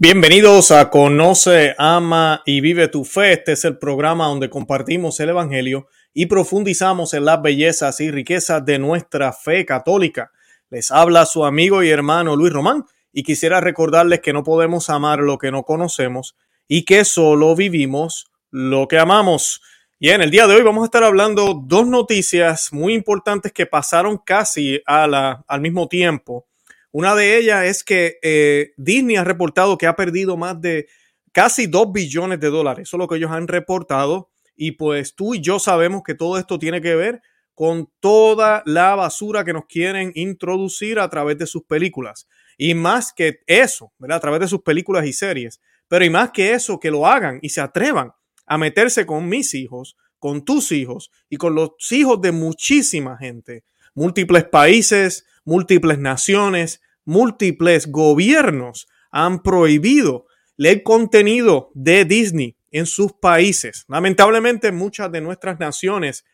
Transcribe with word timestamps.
Bienvenidos 0.00 0.70
a 0.70 0.90
Conoce, 0.90 1.74
Ama 1.76 2.42
y 2.46 2.60
Vive 2.60 2.86
tu 2.86 3.04
Fe. 3.04 3.32
Este 3.32 3.50
es 3.50 3.64
el 3.64 3.78
programa 3.78 4.26
donde 4.26 4.48
compartimos 4.48 5.18
el 5.18 5.30
Evangelio 5.30 5.88
y 6.14 6.26
profundizamos 6.26 7.14
en 7.14 7.24
las 7.24 7.42
bellezas 7.42 8.00
y 8.00 8.12
riquezas 8.12 8.64
de 8.64 8.78
nuestra 8.78 9.32
fe 9.32 9.66
católica. 9.66 10.30
Les 10.70 10.92
habla 10.92 11.26
su 11.26 11.44
amigo 11.44 11.82
y 11.82 11.90
hermano 11.90 12.36
Luis 12.36 12.52
Román 12.52 12.84
y 13.12 13.24
quisiera 13.24 13.60
recordarles 13.60 14.20
que 14.20 14.32
no 14.32 14.44
podemos 14.44 14.88
amar 14.88 15.18
lo 15.18 15.36
que 15.36 15.50
no 15.50 15.64
conocemos 15.64 16.36
y 16.68 16.84
que 16.84 17.04
solo 17.04 17.56
vivimos 17.56 18.30
lo 18.52 18.86
que 18.86 19.00
amamos. 19.00 19.62
Y 19.98 20.10
en 20.10 20.22
el 20.22 20.30
día 20.30 20.46
de 20.46 20.54
hoy 20.54 20.62
vamos 20.62 20.82
a 20.82 20.84
estar 20.84 21.02
hablando 21.02 21.60
dos 21.66 21.88
noticias 21.88 22.72
muy 22.72 22.94
importantes 22.94 23.50
que 23.50 23.66
pasaron 23.66 24.18
casi 24.18 24.80
a 24.86 25.08
la, 25.08 25.44
al 25.48 25.60
mismo 25.60 25.88
tiempo 25.88 26.46
una 26.90 27.14
de 27.14 27.38
ellas 27.38 27.64
es 27.64 27.84
que 27.84 28.18
eh, 28.22 28.72
Disney 28.76 29.16
ha 29.16 29.24
reportado 29.24 29.76
que 29.76 29.86
ha 29.86 29.96
perdido 29.96 30.36
más 30.36 30.60
de 30.60 30.88
casi 31.32 31.66
2 31.66 31.92
billones 31.92 32.40
de 32.40 32.48
dólares. 32.48 32.88
Eso 32.88 32.96
es 32.96 32.98
lo 32.98 33.08
que 33.08 33.16
ellos 33.16 33.30
han 33.30 33.48
reportado. 33.48 34.30
Y 34.56 34.72
pues 34.72 35.14
tú 35.14 35.34
y 35.34 35.40
yo 35.40 35.58
sabemos 35.58 36.02
que 36.04 36.14
todo 36.14 36.38
esto 36.38 36.58
tiene 36.58 36.80
que 36.80 36.94
ver 36.96 37.20
con 37.54 37.90
toda 38.00 38.62
la 38.66 38.94
basura 38.94 39.44
que 39.44 39.52
nos 39.52 39.66
quieren 39.66 40.12
introducir 40.14 40.98
a 40.98 41.08
través 41.08 41.38
de 41.38 41.46
sus 41.46 41.64
películas. 41.64 42.28
Y 42.56 42.74
más 42.74 43.12
que 43.12 43.40
eso, 43.46 43.92
¿verdad? 43.98 44.18
A 44.18 44.20
través 44.20 44.40
de 44.40 44.48
sus 44.48 44.62
películas 44.62 45.06
y 45.06 45.12
series. 45.12 45.60
Pero 45.88 46.04
y 46.04 46.10
más 46.10 46.30
que 46.30 46.52
eso, 46.52 46.78
que 46.78 46.90
lo 46.90 47.06
hagan 47.06 47.38
y 47.42 47.50
se 47.50 47.60
atrevan 47.60 48.12
a 48.46 48.58
meterse 48.58 49.06
con 49.06 49.28
mis 49.28 49.54
hijos, 49.54 49.96
con 50.18 50.44
tus 50.44 50.72
hijos 50.72 51.10
y 51.28 51.36
con 51.36 51.54
los 51.54 51.70
hijos 51.90 52.20
de 52.20 52.32
muchísima 52.32 53.16
gente. 53.16 53.64
Múltiples 53.94 54.44
países, 54.44 55.24
múltiples 55.48 55.98
naciones, 55.98 56.82
múltiples 57.06 57.90
gobiernos 57.90 58.86
han 59.10 59.42
prohibido 59.42 60.26
el 60.58 60.82
contenido 60.82 61.70
de 61.72 62.04
Disney 62.04 62.58
en 62.70 62.84
sus 62.84 63.14
países. 63.14 63.86
Lamentablemente, 63.88 64.72
muchas 64.72 65.10
de 65.10 65.22
nuestras 65.22 65.58
naciones 65.58 66.26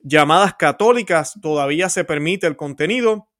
llamadas 0.00 0.52
católicas 0.58 1.38
todavía 1.40 1.88
se 1.88 2.04
permite 2.04 2.46
el 2.46 2.56
contenido 2.56 3.30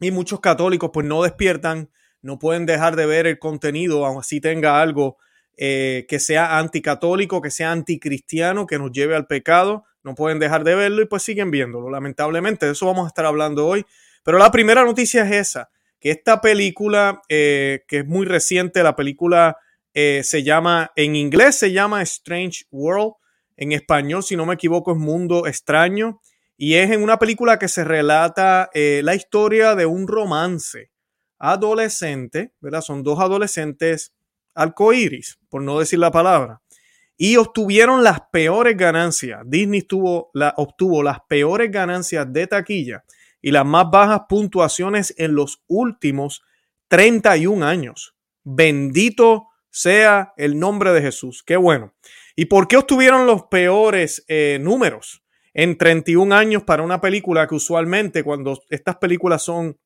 y 0.00 0.10
muchos 0.10 0.40
católicos 0.40 0.88
pues 0.90 1.06
no 1.06 1.22
despiertan, 1.22 1.90
no 2.22 2.38
pueden 2.38 2.64
dejar 2.64 2.96
de 2.96 3.04
ver 3.04 3.26
el 3.26 3.38
contenido, 3.38 4.06
aun 4.06 4.20
así 4.20 4.40
tenga 4.40 4.80
algo 4.80 5.18
eh, 5.58 6.06
que 6.08 6.18
sea 6.18 6.58
anticatólico, 6.58 7.42
que 7.42 7.50
sea 7.50 7.72
anticristiano, 7.72 8.66
que 8.66 8.78
nos 8.78 8.90
lleve 8.90 9.16
al 9.16 9.26
pecado, 9.26 9.84
no 10.04 10.14
pueden 10.14 10.38
dejar 10.38 10.64
de 10.64 10.74
verlo 10.74 11.02
y 11.02 11.06
pues 11.06 11.22
siguen 11.22 11.50
viéndolo. 11.50 11.90
Lamentablemente, 11.90 12.66
de 12.66 12.72
eso 12.72 12.86
vamos 12.86 13.04
a 13.04 13.08
estar 13.08 13.24
hablando 13.24 13.66
hoy. 13.66 13.84
Pero 14.22 14.38
la 14.38 14.50
primera 14.50 14.84
noticia 14.84 15.24
es 15.24 15.48
esa, 15.50 15.70
que 16.00 16.10
esta 16.10 16.40
película, 16.40 17.22
eh, 17.28 17.84
que 17.88 17.98
es 17.98 18.06
muy 18.06 18.26
reciente, 18.26 18.82
la 18.82 18.96
película 18.96 19.56
eh, 19.94 20.22
se 20.24 20.42
llama, 20.42 20.92
en 20.96 21.16
inglés 21.16 21.56
se 21.56 21.72
llama 21.72 22.02
Strange 22.02 22.64
World, 22.70 23.14
en 23.56 23.72
español, 23.72 24.22
si 24.22 24.36
no 24.36 24.46
me 24.46 24.54
equivoco, 24.54 24.92
es 24.92 24.98
Mundo 24.98 25.46
Extraño, 25.46 26.20
y 26.56 26.74
es 26.74 26.90
en 26.90 27.02
una 27.02 27.18
película 27.18 27.58
que 27.58 27.68
se 27.68 27.84
relata 27.84 28.70
eh, 28.72 29.00
la 29.04 29.14
historia 29.14 29.74
de 29.74 29.86
un 29.86 30.06
romance 30.06 30.90
adolescente, 31.38 32.52
¿verdad? 32.60 32.80
Son 32.80 33.02
dos 33.02 33.18
adolescentes 33.20 34.14
alcoíris, 34.54 35.38
por 35.48 35.62
no 35.62 35.78
decir 35.80 35.98
la 35.98 36.10
palabra, 36.10 36.61
y 37.24 37.36
obtuvieron 37.36 38.02
las 38.02 38.20
peores 38.32 38.76
ganancias. 38.76 39.42
Disney 39.46 39.86
obtuvo 40.56 41.02
las 41.04 41.18
peores 41.28 41.70
ganancias 41.70 42.26
de 42.32 42.48
taquilla 42.48 43.04
y 43.40 43.52
las 43.52 43.64
más 43.64 43.88
bajas 43.92 44.22
puntuaciones 44.28 45.14
en 45.16 45.36
los 45.36 45.62
últimos 45.68 46.42
31 46.88 47.64
años. 47.64 48.16
Bendito 48.42 49.50
sea 49.70 50.32
el 50.36 50.58
nombre 50.58 50.92
de 50.92 51.00
Jesús. 51.00 51.44
Qué 51.44 51.54
bueno. 51.54 51.94
¿Y 52.34 52.46
por 52.46 52.66
qué 52.66 52.76
obtuvieron 52.76 53.24
los 53.24 53.44
peores 53.44 54.24
eh, 54.26 54.58
números 54.60 55.22
en 55.54 55.78
31 55.78 56.34
años 56.34 56.64
para 56.64 56.82
una 56.82 57.00
película 57.00 57.46
que 57.46 57.54
usualmente 57.54 58.24
cuando 58.24 58.60
estas 58.68 58.96
películas 58.96 59.44
son 59.44 59.78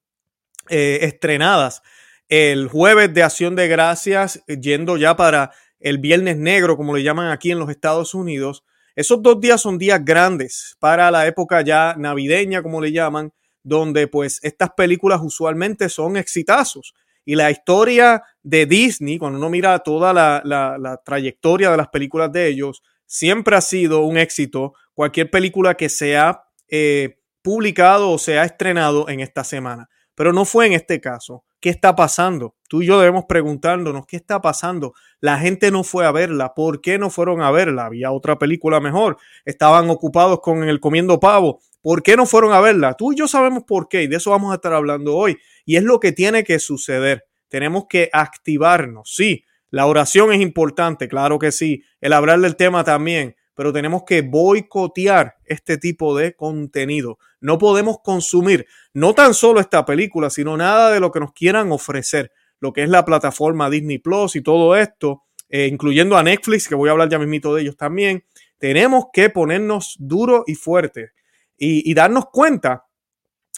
eh, 0.70 1.00
estrenadas 1.02 1.82
el 2.28 2.68
jueves 2.68 3.12
de 3.14 3.22
acción 3.22 3.54
de 3.54 3.68
gracias, 3.68 4.42
yendo 4.46 4.96
ya 4.96 5.16
para 5.16 5.52
el 5.80 5.98
viernes 5.98 6.36
negro, 6.36 6.76
como 6.76 6.96
le 6.96 7.02
llaman 7.02 7.30
aquí 7.30 7.50
en 7.50 7.58
los 7.58 7.70
Estados 7.70 8.14
Unidos, 8.14 8.64
esos 8.96 9.22
dos 9.22 9.38
días 9.40 9.60
son 9.60 9.76
días 9.76 10.02
grandes 10.02 10.76
para 10.80 11.10
la 11.10 11.26
época 11.26 11.60
ya 11.60 11.94
navideña, 11.98 12.62
como 12.62 12.80
le 12.80 12.92
llaman, 12.92 13.32
donde 13.62 14.08
pues 14.08 14.40
estas 14.42 14.70
películas 14.70 15.20
usualmente 15.22 15.90
son 15.90 16.16
exitazos. 16.16 16.94
Y 17.22 17.34
la 17.34 17.50
historia 17.50 18.22
de 18.42 18.64
Disney, 18.64 19.18
cuando 19.18 19.38
uno 19.38 19.50
mira 19.50 19.78
toda 19.80 20.14
la, 20.14 21.02
trayectoria 21.04 21.70
de 21.70 21.76
las 21.76 21.88
películas 21.88 22.32
de 22.32 22.46
ellos, 22.46 22.82
siempre 23.04 23.56
ha 23.56 23.60
sido 23.60 24.00
un 24.00 24.16
éxito. 24.16 24.72
Cualquier 24.94 25.30
película 25.30 25.74
que 25.74 25.88
se 25.88 26.16
ha 26.16 26.44
eh, 26.68 27.18
publicado 27.42 28.12
o 28.12 28.18
se 28.18 28.38
ha 28.38 28.44
estrenado 28.44 29.08
en 29.08 29.20
esta 29.20 29.44
semana. 29.44 29.90
Pero 30.14 30.32
no 30.32 30.44
fue 30.44 30.66
en 30.66 30.72
este 30.72 31.00
caso. 31.00 31.44
¿Qué 31.60 31.70
está 31.70 31.96
pasando? 31.96 32.54
Tú 32.68 32.82
y 32.82 32.86
yo 32.86 32.98
debemos 32.98 33.24
preguntándonos, 33.28 34.06
¿qué 34.06 34.16
está 34.16 34.40
pasando? 34.40 34.94
La 35.20 35.38
gente 35.38 35.70
no 35.70 35.84
fue 35.84 36.04
a 36.06 36.12
verla. 36.12 36.54
¿Por 36.54 36.80
qué 36.80 36.98
no 36.98 37.10
fueron 37.10 37.40
a 37.42 37.50
verla? 37.50 37.86
Había 37.86 38.12
otra 38.12 38.38
película 38.38 38.80
mejor. 38.80 39.16
Estaban 39.44 39.88
ocupados 39.90 40.40
con 40.40 40.64
el 40.64 40.80
comiendo 40.80 41.18
pavo. 41.20 41.60
¿Por 41.80 42.02
qué 42.02 42.16
no 42.16 42.26
fueron 42.26 42.52
a 42.52 42.60
verla? 42.60 42.94
Tú 42.94 43.12
y 43.12 43.16
yo 43.16 43.28
sabemos 43.28 43.64
por 43.64 43.88
qué 43.88 44.02
y 44.02 44.06
de 44.08 44.16
eso 44.16 44.30
vamos 44.30 44.52
a 44.52 44.56
estar 44.56 44.72
hablando 44.72 45.16
hoy. 45.16 45.38
Y 45.64 45.76
es 45.76 45.84
lo 45.84 46.00
que 46.00 46.12
tiene 46.12 46.44
que 46.44 46.58
suceder. 46.58 47.24
Tenemos 47.48 47.86
que 47.88 48.10
activarnos. 48.12 49.14
Sí, 49.14 49.44
la 49.70 49.86
oración 49.86 50.32
es 50.32 50.40
importante, 50.40 51.08
claro 51.08 51.38
que 51.38 51.52
sí. 51.52 51.84
El 52.00 52.12
hablar 52.12 52.40
del 52.40 52.56
tema 52.56 52.82
también, 52.82 53.36
pero 53.56 53.72
tenemos 53.72 54.04
que 54.04 54.22
boicotear 54.22 55.34
este 55.46 55.78
tipo 55.78 56.16
de 56.16 56.36
contenido. 56.36 57.18
No 57.40 57.58
podemos 57.58 57.96
consumir 58.04 58.66
no 58.92 59.14
tan 59.14 59.34
solo 59.34 59.58
esta 59.58 59.84
película, 59.84 60.30
sino 60.30 60.56
nada 60.56 60.92
de 60.92 61.00
lo 61.00 61.10
que 61.10 61.20
nos 61.20 61.32
quieran 61.32 61.72
ofrecer, 61.72 62.30
lo 62.60 62.72
que 62.72 62.82
es 62.82 62.88
la 62.88 63.04
plataforma 63.04 63.70
Disney 63.70 63.98
Plus 63.98 64.36
y 64.36 64.42
todo 64.42 64.76
esto, 64.76 65.24
eh, 65.48 65.66
incluyendo 65.66 66.16
a 66.16 66.22
Netflix, 66.22 66.68
que 66.68 66.74
voy 66.74 66.90
a 66.90 66.92
hablar 66.92 67.08
ya 67.08 67.18
mismito 67.18 67.54
de 67.54 67.62
ellos 67.62 67.76
también. 67.76 68.24
Tenemos 68.58 69.06
que 69.12 69.30
ponernos 69.30 69.96
duro 69.98 70.44
y 70.46 70.54
fuerte 70.54 71.12
y, 71.56 71.94
darnos 71.94 72.26
cuenta 72.26 72.86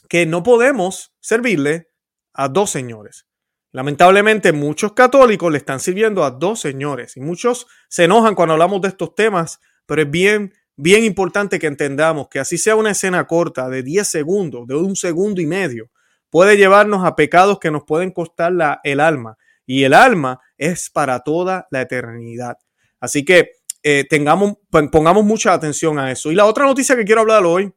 que 0.09 0.27
no 0.27 0.45
podemos 0.45 1.13
servirle 1.21 1.89
a 2.33 2.49
dos 2.49 2.71
señores. 2.71 3.27
Lamentablemente 3.73 4.53
muchos 4.53 4.93
católicos 4.93 5.51
le 5.53 5.59
están 5.59 5.81
sirviendo 5.81 6.25
a 6.25 6.31
dos 6.31 6.61
señores 6.61 7.17
y 7.17 7.21
muchos 7.21 7.67
se 7.89 8.05
enojan 8.05 8.35
cuando 8.35 8.55
hablamos 8.55 8.81
de 8.81 8.89
estos 8.89 9.15
temas, 9.15 9.61
pero 9.89 10.03
es 10.03 10.11
bien, 10.11 10.53
bien 10.77 11.03
importante 11.03 11.59
que 11.59 11.67
entendamos 11.67 12.29
que 12.29 12.39
así 12.39 12.59
sea 12.59 12.77
una 12.77 12.91
escena 12.91 13.27
corta 13.27 13.71
de 13.71 13.83
10 13.83 14.07
segundos, 14.07 14.67
de 14.67 14.75
un 14.75 14.95
segundo 14.97 15.41
y 15.41 15.47
medio, 15.47 15.91
puede 16.29 16.59
llevarnos 16.59 17.07
a 17.07 17.17
pecados 17.17 17.59
que 17.59 17.71
nos 17.71 17.85
pueden 17.85 18.11
costar 18.11 18.53
la, 18.53 18.81
el 18.85 19.01
alma 19.01 19.39
y 19.65 19.85
el 19.85 19.95
alma 19.95 20.41
es 20.59 20.91
para 20.91 21.21
toda 21.21 21.67
la 21.71 21.81
eternidad. 21.81 22.59
Así 23.01 23.25
que 23.25 23.53
eh, 23.83 24.05
tengamos, 24.11 24.59
pongamos 24.93 25.25
mucha 25.25 25.55
atención 25.55 25.99
a 25.99 26.13
eso. 26.13 26.31
Y 26.31 26.35
la 26.35 26.45
otra 26.45 26.67
noticia 26.67 26.95
que 26.95 27.05
quiero 27.05 27.23
hablar 27.23 27.47
hoy 27.47 27.73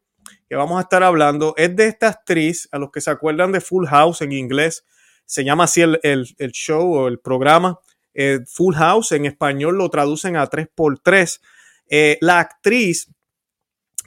que 0.49 0.57
vamos 0.57 0.77
a 0.79 0.81
estar 0.81 1.01
hablando 1.01 1.53
es 1.55 1.73
de 1.77 1.87
esta 1.87 2.09
actriz, 2.09 2.67
a 2.73 2.77
los 2.77 2.91
que 2.91 2.99
se 2.99 3.09
acuerdan 3.09 3.53
de 3.53 3.61
Full 3.61 3.87
House 3.87 4.21
en 4.21 4.33
inglés, 4.33 4.83
se 5.25 5.45
llama 5.45 5.63
así 5.63 5.81
el, 5.81 6.25
show 6.51 6.93
o 6.93 7.07
el 7.07 7.19
programa, 7.19 7.79
eh, 8.13 8.39
Full 8.53 8.75
House, 8.75 9.13
en 9.13 9.25
español 9.25 9.77
lo 9.77 9.89
traducen 9.89 10.35
a 10.35 10.45
3x3. 10.49 11.39
Eh, 11.91 12.17
la 12.21 12.39
actriz, 12.39 13.11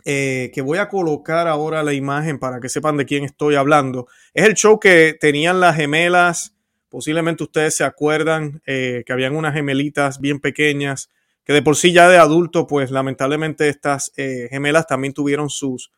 eh, 0.05 0.51
que 0.53 0.61
voy 0.61 0.79
a 0.79 0.89
colocar 0.89 1.47
ahora 1.47 1.85
la 1.85 1.93
imagen 1.93 2.41
para 2.41 2.59
que 2.59 2.69
sepan 2.69 2.97
de 2.97 3.07
quién 3.07 3.23
estoy 3.23 3.55
hablando, 3.55 4.09
es 4.33 4.45
el 4.45 4.55
show 4.55 4.81
que 4.81 5.17
tenían 5.21 5.61
las 5.61 5.77
gemelas, 5.77 6.57
posiblemente 6.89 7.45
ustedes 7.45 7.77
se 7.77 7.85
acuerdan 7.85 8.61
que 8.65 9.05
habían 9.09 9.37
unas 9.37 9.55
gemelitas 9.55 10.21
bien 10.21 10.41
pequeñas, 10.41 11.11
que 11.45 11.53
de 11.53 11.63
por 11.63 11.77
sí 11.77 11.93
ya 11.93 12.09
de 12.09 12.19
adulto, 12.19 12.67
pues 12.67 12.91
lamentablemente 12.91 13.69
estas 13.69 14.13
gemelas 14.15 14.87
también 14.87 15.13
tuvieron 15.13 15.51
sus 15.51 15.91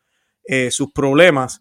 eh, 0.49 0.71
sus 0.71 0.93
problemas, 0.93 1.59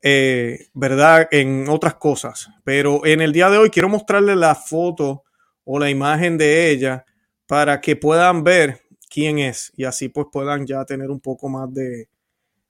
eh, 0.00 0.68
¿verdad? 0.72 1.26
En 1.32 1.68
otras 1.68 1.94
cosas. 1.94 2.48
Pero 2.62 3.04
en 3.04 3.20
el 3.20 3.32
día 3.32 3.50
de 3.50 3.58
hoy 3.58 3.68
quiero 3.68 3.88
mostrarles 3.88 4.36
la 4.36 4.54
foto 4.54 5.24
o 5.64 5.80
la 5.80 5.90
imagen 5.90 6.38
de 6.38 6.70
ella 6.70 7.04
para 7.48 7.80
que 7.80 7.96
puedan 7.96 8.44
ver 8.44 8.84
quién 9.08 9.38
es 9.38 9.72
y 9.76 9.84
así 9.84 10.08
pues 10.08 10.26
puedan 10.32 10.66
ya 10.66 10.84
tener 10.84 11.10
un 11.10 11.20
poco 11.20 11.48
más 11.48 11.72
de, 11.72 12.08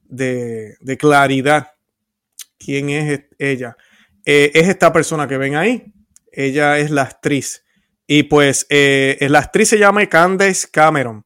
de, 0.04 0.96
claridad 0.98 1.68
quién 2.58 2.90
es 2.90 3.24
ella. 3.38 3.76
Eh, 4.24 4.50
es 4.54 4.68
esta 4.68 4.92
persona 4.92 5.26
que 5.26 5.38
ven 5.38 5.56
ahí. 5.56 5.92
Ella 6.30 6.78
es 6.78 6.90
la 6.90 7.02
actriz. 7.02 7.64
Y 8.06 8.24
pues 8.24 8.66
la 8.70 9.38
actriz 9.38 9.68
se 9.68 9.78
llama 9.78 10.06
Candace 10.06 10.66
Cameron 10.70 11.22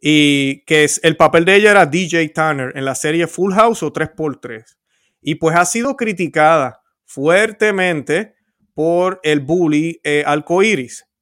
y 0.00 0.64
que 0.66 0.84
es, 0.84 1.00
el 1.02 1.16
papel 1.16 1.44
de 1.44 1.56
ella 1.56 1.72
era 1.72 1.86
DJ 1.86 2.28
Tanner 2.28 2.72
en 2.76 2.84
la 2.84 2.94
serie 2.94 3.26
Full 3.26 3.52
House 3.54 3.82
o 3.82 3.92
3x3. 3.92 4.64
Y 5.22 5.34
pues 5.36 5.56
ha 5.56 5.64
sido 5.64 5.96
criticada 5.96 6.80
fuertemente 7.04 8.34
por 8.74 9.20
el 9.24 9.40
bully 9.40 10.00
eh, 10.04 10.24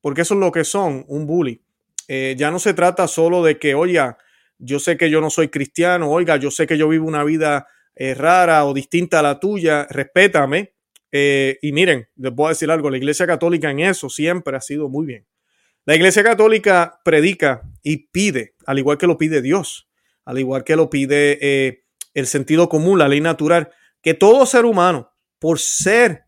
porque 0.01 0.23
eso 0.23 0.35
es 0.35 0.41
lo 0.41 0.53
que 0.53 0.65
son, 0.65 1.05
un 1.09 1.27
bully. 1.27 1.64
Eh, 2.09 2.35
ya 2.39 2.51
no 2.51 2.59
se 2.59 2.75
trata 2.75 3.09
solo 3.09 3.43
de 3.43 3.59
que, 3.59 3.75
oiga, 3.75 4.19
yo 4.59 4.79
sé 4.79 4.97
que 4.97 5.11
yo 5.11 5.21
no 5.21 5.31
soy 5.31 5.49
cristiano, 5.49 6.11
oiga, 6.11 6.37
yo 6.37 6.51
sé 6.51 6.67
que 6.67 6.79
yo 6.79 6.89
vivo 6.89 7.07
una 7.07 7.25
vida 7.25 7.67
eh, 7.95 8.15
rara 8.15 8.65
o 8.65 8.75
distinta 8.75 9.21
a 9.21 9.23
la 9.23 9.41
tuya, 9.41 9.87
respétame. 9.91 10.75
Eh, 11.13 11.59
y 11.63 11.73
miren, 11.73 12.09
les 12.17 12.33
voy 12.33 12.47
a 12.47 12.49
decir 12.51 12.71
algo, 12.71 12.91
la 12.91 12.97
Iglesia 12.97 13.27
Católica 13.27 13.71
en 13.71 13.81
eso 13.81 14.09
siempre 14.09 14.57
ha 14.57 14.61
sido 14.61 14.89
muy 14.89 15.07
bien. 15.07 15.27
La 15.85 15.95
Iglesia 15.95 16.23
Católica 16.25 17.01
predica 17.05 17.63
y 17.83 18.09
pide, 18.09 18.55
al 18.67 18.79
igual 18.79 18.99
que 18.99 19.07
lo 19.07 19.19
pide 19.19 19.43
Dios, 19.43 19.89
al 20.25 20.39
igual 20.39 20.65
que 20.65 20.77
lo 20.77 20.89
pide 20.89 21.85
el 22.15 22.27
sentido 22.27 22.69
común, 22.69 22.99
la 22.99 23.09
ley 23.09 23.21
natural, 23.21 23.71
que 24.01 24.15
todo 24.15 24.47
ser 24.47 24.65
humano, 24.65 25.13
por 25.39 25.59
ser 25.59 26.25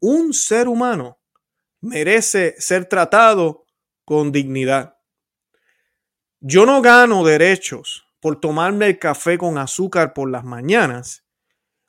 un 0.00 0.34
ser 0.34 0.68
humano, 0.68 1.18
merece 1.80 2.54
ser 2.58 2.86
tratado 2.86 3.64
con 4.04 4.32
dignidad. 4.32 4.93
Yo 6.46 6.66
no 6.66 6.82
gano 6.82 7.24
derechos 7.24 8.06
por 8.20 8.38
tomarme 8.38 8.88
el 8.88 8.98
café 8.98 9.38
con 9.38 9.56
azúcar 9.56 10.12
por 10.12 10.30
las 10.30 10.44
mañanas 10.44 11.24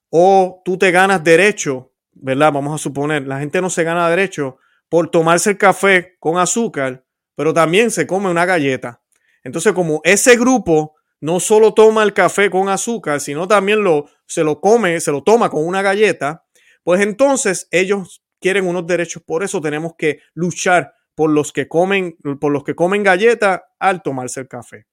o 0.09 0.61
tú 0.63 0.77
te 0.77 0.91
ganas 0.91 1.25
derecho, 1.25 1.91
¿verdad? 2.13 2.53
Vamos 2.53 2.73
a 2.73 2.81
suponer, 2.81 3.27
la 3.27 3.39
gente 3.39 3.59
no 3.59 3.69
se 3.69 3.83
gana 3.83 4.09
derecho 4.09 4.55
por 4.87 5.11
tomarse 5.11 5.49
el 5.49 5.57
café 5.57 6.15
con 6.21 6.37
azúcar, 6.37 7.03
pero 7.35 7.53
también 7.53 7.91
se 7.91 8.07
come 8.07 8.29
una 8.29 8.45
galleta. 8.45 9.01
Entonces, 9.43 9.73
como 9.73 9.99
ese 10.05 10.37
grupo 10.37 10.95
no 11.19 11.41
solo 11.41 11.73
toma 11.73 12.03
el 12.03 12.13
café 12.13 12.49
con 12.49 12.69
azúcar, 12.69 13.19
sino 13.19 13.49
también 13.49 13.83
lo, 13.83 14.05
se 14.25 14.45
lo 14.45 14.61
come, 14.61 15.01
se 15.01 15.11
lo 15.11 15.21
toma 15.21 15.49
con 15.49 15.67
una 15.67 15.81
galleta, 15.81 16.45
pues 16.81 17.01
entonces 17.01 17.67
ellos 17.71 18.23
quieren 18.39 18.65
unos 18.65 18.87
derechos. 18.87 19.21
Por 19.21 19.43
eso 19.43 19.59
tenemos 19.59 19.95
que 19.97 20.21
luchar 20.33 20.94
por 21.15 21.29
los 21.29 21.53
que 21.53 21.67
comen, 21.67 22.17
por 22.39 22.51
los 22.51 22.63
que 22.63 22.75
comen 22.75 23.03
galleta 23.03 23.65
al 23.79 24.03
tomarse 24.03 24.41
el 24.41 24.47
café. 24.47 24.85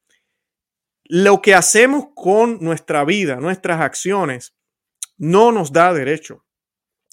Lo 1.04 1.42
que 1.42 1.54
hacemos 1.54 2.06
con 2.14 2.58
nuestra 2.60 3.04
vida, 3.04 3.36
nuestras 3.36 3.80
acciones, 3.80 4.54
no 5.19 5.52
nos 5.52 5.72
da 5.72 5.92
derecho. 5.92 6.44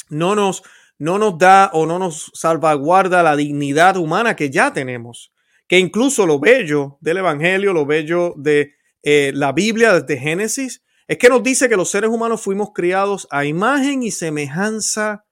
No 0.10 0.36
nos, 0.36 0.64
no 0.98 1.18
nos 1.18 1.38
da 1.38 1.72
o 1.74 1.86
no 1.86 2.00
nos 2.00 2.32
salvaguarda 2.34 3.24
la 3.24 3.36
dignidad 3.36 3.98
humana 3.98 4.36
que 4.36 4.50
ya 4.50 4.72
tenemos. 4.72 5.34
Que 5.68 5.80
incluso 5.80 6.26
lo 6.26 6.40
bello 6.40 6.98
del 7.02 7.18
Evangelio, 7.18 7.74
lo 7.74 7.86
bello 7.86 8.34
de 8.38 8.76
eh, 9.04 9.32
la 9.34 9.52
Biblia 9.52 9.94
desde 9.94 10.20
Génesis, 10.20 10.84
es 11.08 11.18
que 11.18 11.30
nos 11.30 11.42
dice 11.42 11.68
que 11.68 11.76
los 11.76 11.90
seres 11.90 12.10
humanos 12.10 12.42
fuimos 12.42 12.70
criados 12.74 13.28
a 13.32 13.46
imagen 13.46 14.04
y 14.04 14.12
semejanza 14.12 15.26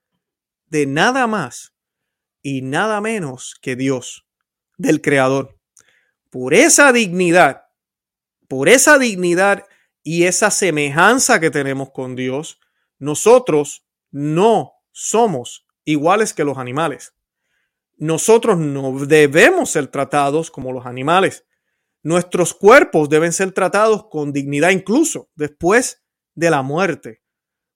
de 0.66 0.88
nada 0.88 1.28
más 1.28 1.77
y 2.42 2.62
nada 2.62 3.02
menos 3.02 3.56
que 3.62 3.76
Dios, 3.76 4.28
del 4.78 5.02
Creador. 5.02 5.60
Por 6.30 6.54
esa 6.54 6.92
dignidad, 6.92 7.64
por 8.48 8.70
esa 8.70 8.98
dignidad 8.98 9.66
y 10.04 10.24
esa 10.24 10.52
semejanza 10.52 11.40
que 11.40 11.52
tenemos 11.52 11.92
con 11.92 12.16
Dios, 12.16 12.60
nosotros 13.00 13.86
no 14.12 14.74
somos 14.92 15.68
iguales 15.84 16.34
que 16.34 16.44
los 16.44 16.58
animales. 16.58 17.14
Nosotros 17.98 18.58
no 18.58 19.06
debemos 19.06 19.72
ser 19.72 19.88
tratados 19.88 20.52
como 20.52 20.72
los 20.72 20.86
animales. 20.86 21.46
Nuestros 22.04 22.54
cuerpos 22.54 23.10
deben 23.10 23.34
ser 23.34 23.52
tratados 23.52 24.08
con 24.10 24.32
dignidad 24.32 24.70
incluso 24.70 25.30
después 25.36 26.04
de 26.36 26.52
la 26.52 26.62
muerte. 26.62 27.22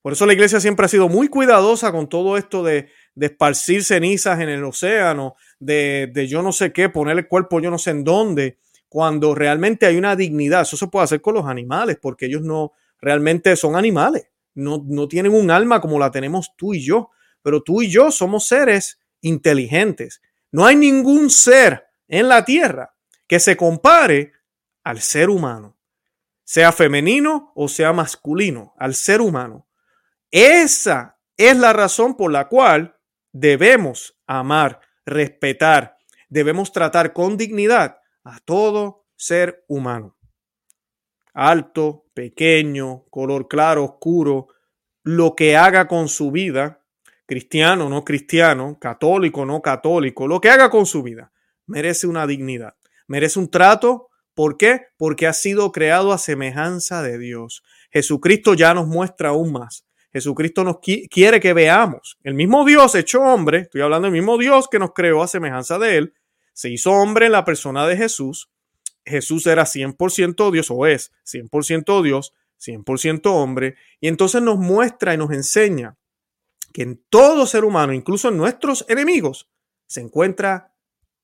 Por 0.01 0.13
eso 0.13 0.25
la 0.25 0.33
iglesia 0.33 0.59
siempre 0.59 0.85
ha 0.85 0.89
sido 0.89 1.09
muy 1.09 1.27
cuidadosa 1.27 1.91
con 1.91 2.07
todo 2.07 2.37
esto 2.37 2.63
de, 2.63 2.89
esparcir 3.19 3.83
cenizas 3.83 4.39
en 4.39 4.49
el 4.49 4.63
océano, 4.63 5.35
de, 5.59 6.09
de, 6.13 6.27
yo 6.27 6.41
no 6.41 6.51
sé 6.51 6.71
qué, 6.71 6.89
poner 6.89 7.17
el 7.17 7.27
cuerpo 7.27 7.59
yo 7.59 7.69
no 7.69 7.77
sé 7.77 7.91
en 7.91 8.03
dónde, 8.03 8.57
cuando 8.91 9.33
realmente 9.35 9.85
hay 9.85 9.97
una 9.97 10.15
dignidad. 10.15 10.63
Eso 10.63 10.75
se 10.75 10.87
puede 10.87 11.05
hacer 11.05 11.21
con 11.21 11.35
los 11.35 11.45
animales, 11.45 11.97
porque 12.01 12.25
ellos 12.25 12.41
no 12.41 12.73
realmente 12.99 13.55
son 13.55 13.75
animales, 13.75 14.27
no, 14.53 14.83
no 14.85 15.07
tienen 15.07 15.33
un 15.33 15.49
alma 15.49 15.81
como 15.81 15.97
la 15.97 16.11
tenemos 16.11 16.51
tú 16.55 16.73
y 16.73 16.83
yo, 16.83 17.09
pero 17.41 17.63
tú 17.63 17.81
y 17.81 17.89
yo 17.89 18.11
somos 18.11 18.47
seres 18.47 18.99
inteligentes. 19.21 20.21
No 20.51 20.65
hay 20.65 20.75
ningún 20.75 21.29
ser 21.29 21.85
en 22.07 22.27
la 22.27 22.43
tierra 22.43 22.93
que 23.27 23.39
se 23.39 23.55
compare 23.55 24.33
al 24.83 24.99
ser 24.99 25.29
humano, 25.29 25.77
sea 26.43 26.71
femenino 26.71 27.53
o 27.55 27.67
sea 27.67 27.93
masculino, 27.93 28.73
al 28.77 28.93
ser 28.93 29.21
humano. 29.21 29.67
Esa 30.29 31.17
es 31.37 31.55
la 31.57 31.71
razón 31.71 32.15
por 32.15 32.31
la 32.31 32.49
cual 32.49 32.97
debemos 33.31 34.17
amar, 34.27 34.81
respetar, 35.05 35.97
debemos 36.29 36.71
tratar 36.71 37.13
con 37.13 37.37
dignidad 37.37 37.97
a 38.23 38.39
todo 38.39 39.05
ser 39.15 39.63
humano. 39.67 40.17
Alto, 41.33 42.05
pequeño, 42.13 43.05
color 43.09 43.47
claro, 43.47 43.85
oscuro, 43.85 44.47
lo 45.03 45.35
que 45.35 45.55
haga 45.55 45.87
con 45.87 46.09
su 46.09 46.31
vida, 46.31 46.83
cristiano, 47.25 47.89
no 47.89 48.03
cristiano, 48.03 48.77
católico, 48.79 49.45
no 49.45 49.61
católico, 49.61 50.27
lo 50.27 50.41
que 50.41 50.49
haga 50.49 50.69
con 50.69 50.85
su 50.85 51.01
vida, 51.03 51.31
merece 51.65 52.07
una 52.07 52.27
dignidad, 52.27 52.75
merece 53.07 53.39
un 53.39 53.49
trato. 53.49 54.09
¿Por 54.33 54.57
qué? 54.57 54.87
Porque 54.97 55.27
ha 55.27 55.33
sido 55.33 55.71
creado 55.71 56.13
a 56.13 56.17
semejanza 56.17 57.01
de 57.01 57.17
Dios. 57.17 57.63
Jesucristo 57.91 58.53
ya 58.53 58.73
nos 58.73 58.87
muestra 58.87 59.29
aún 59.29 59.51
más 59.51 59.85
Jesucristo 60.11 60.63
nos 60.63 60.79
quiere 60.79 61.39
que 61.39 61.53
veamos. 61.53 62.17
El 62.23 62.33
mismo 62.33 62.65
Dios 62.65 62.95
hecho 62.95 63.21
hombre, 63.21 63.59
estoy 63.59 63.81
hablando 63.81 64.07
del 64.07 64.13
mismo 64.13 64.37
Dios 64.37 64.67
que 64.69 64.79
nos 64.79 64.93
creó 64.93 65.23
a 65.23 65.27
semejanza 65.27 65.79
de 65.79 65.97
Él, 65.97 66.13
se 66.53 66.69
hizo 66.69 66.91
hombre 66.91 67.27
en 67.27 67.31
la 67.31 67.45
persona 67.45 67.87
de 67.87 67.95
Jesús. 67.95 68.49
Jesús 69.05 69.47
era 69.47 69.63
100% 69.63 70.51
Dios 70.51 70.69
o 70.69 70.85
es 70.85 71.11
100% 71.25 72.03
Dios, 72.03 72.33
100% 72.59 73.21
hombre, 73.27 73.75
y 73.99 74.07
entonces 74.07 74.41
nos 74.41 74.57
muestra 74.57 75.13
y 75.13 75.17
nos 75.17 75.31
enseña 75.31 75.97
que 76.73 76.83
en 76.83 77.03
todo 77.09 77.47
ser 77.47 77.65
humano, 77.65 77.93
incluso 77.93 78.29
en 78.29 78.37
nuestros 78.37 78.85
enemigos, 78.87 79.49
se 79.87 80.01
encuentra 80.01 80.73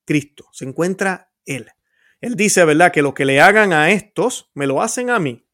Cristo, 0.05 0.47
se 0.51 0.65
encuentra 0.65 1.31
Él. 1.45 1.67
Él 2.19 2.35
dice, 2.35 2.65
¿verdad? 2.65 2.91
Que 2.91 3.01
lo 3.01 3.13
que 3.13 3.25
le 3.25 3.39
hagan 3.39 3.73
a 3.73 3.91
estos, 3.91 4.49
me 4.53 4.65
lo 4.67 4.81
hacen 4.81 5.09
a 5.09 5.19
mí. 5.19 5.46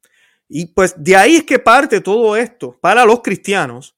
Y 0.55 0.67
pues 0.67 0.93
de 0.97 1.15
ahí 1.15 1.37
es 1.37 1.45
que 1.45 1.57
parte 1.57 1.99
todo 1.99 2.37
esto 2.37 2.77
para 2.79 3.05
los 3.05 3.23
cristianos 3.23 3.97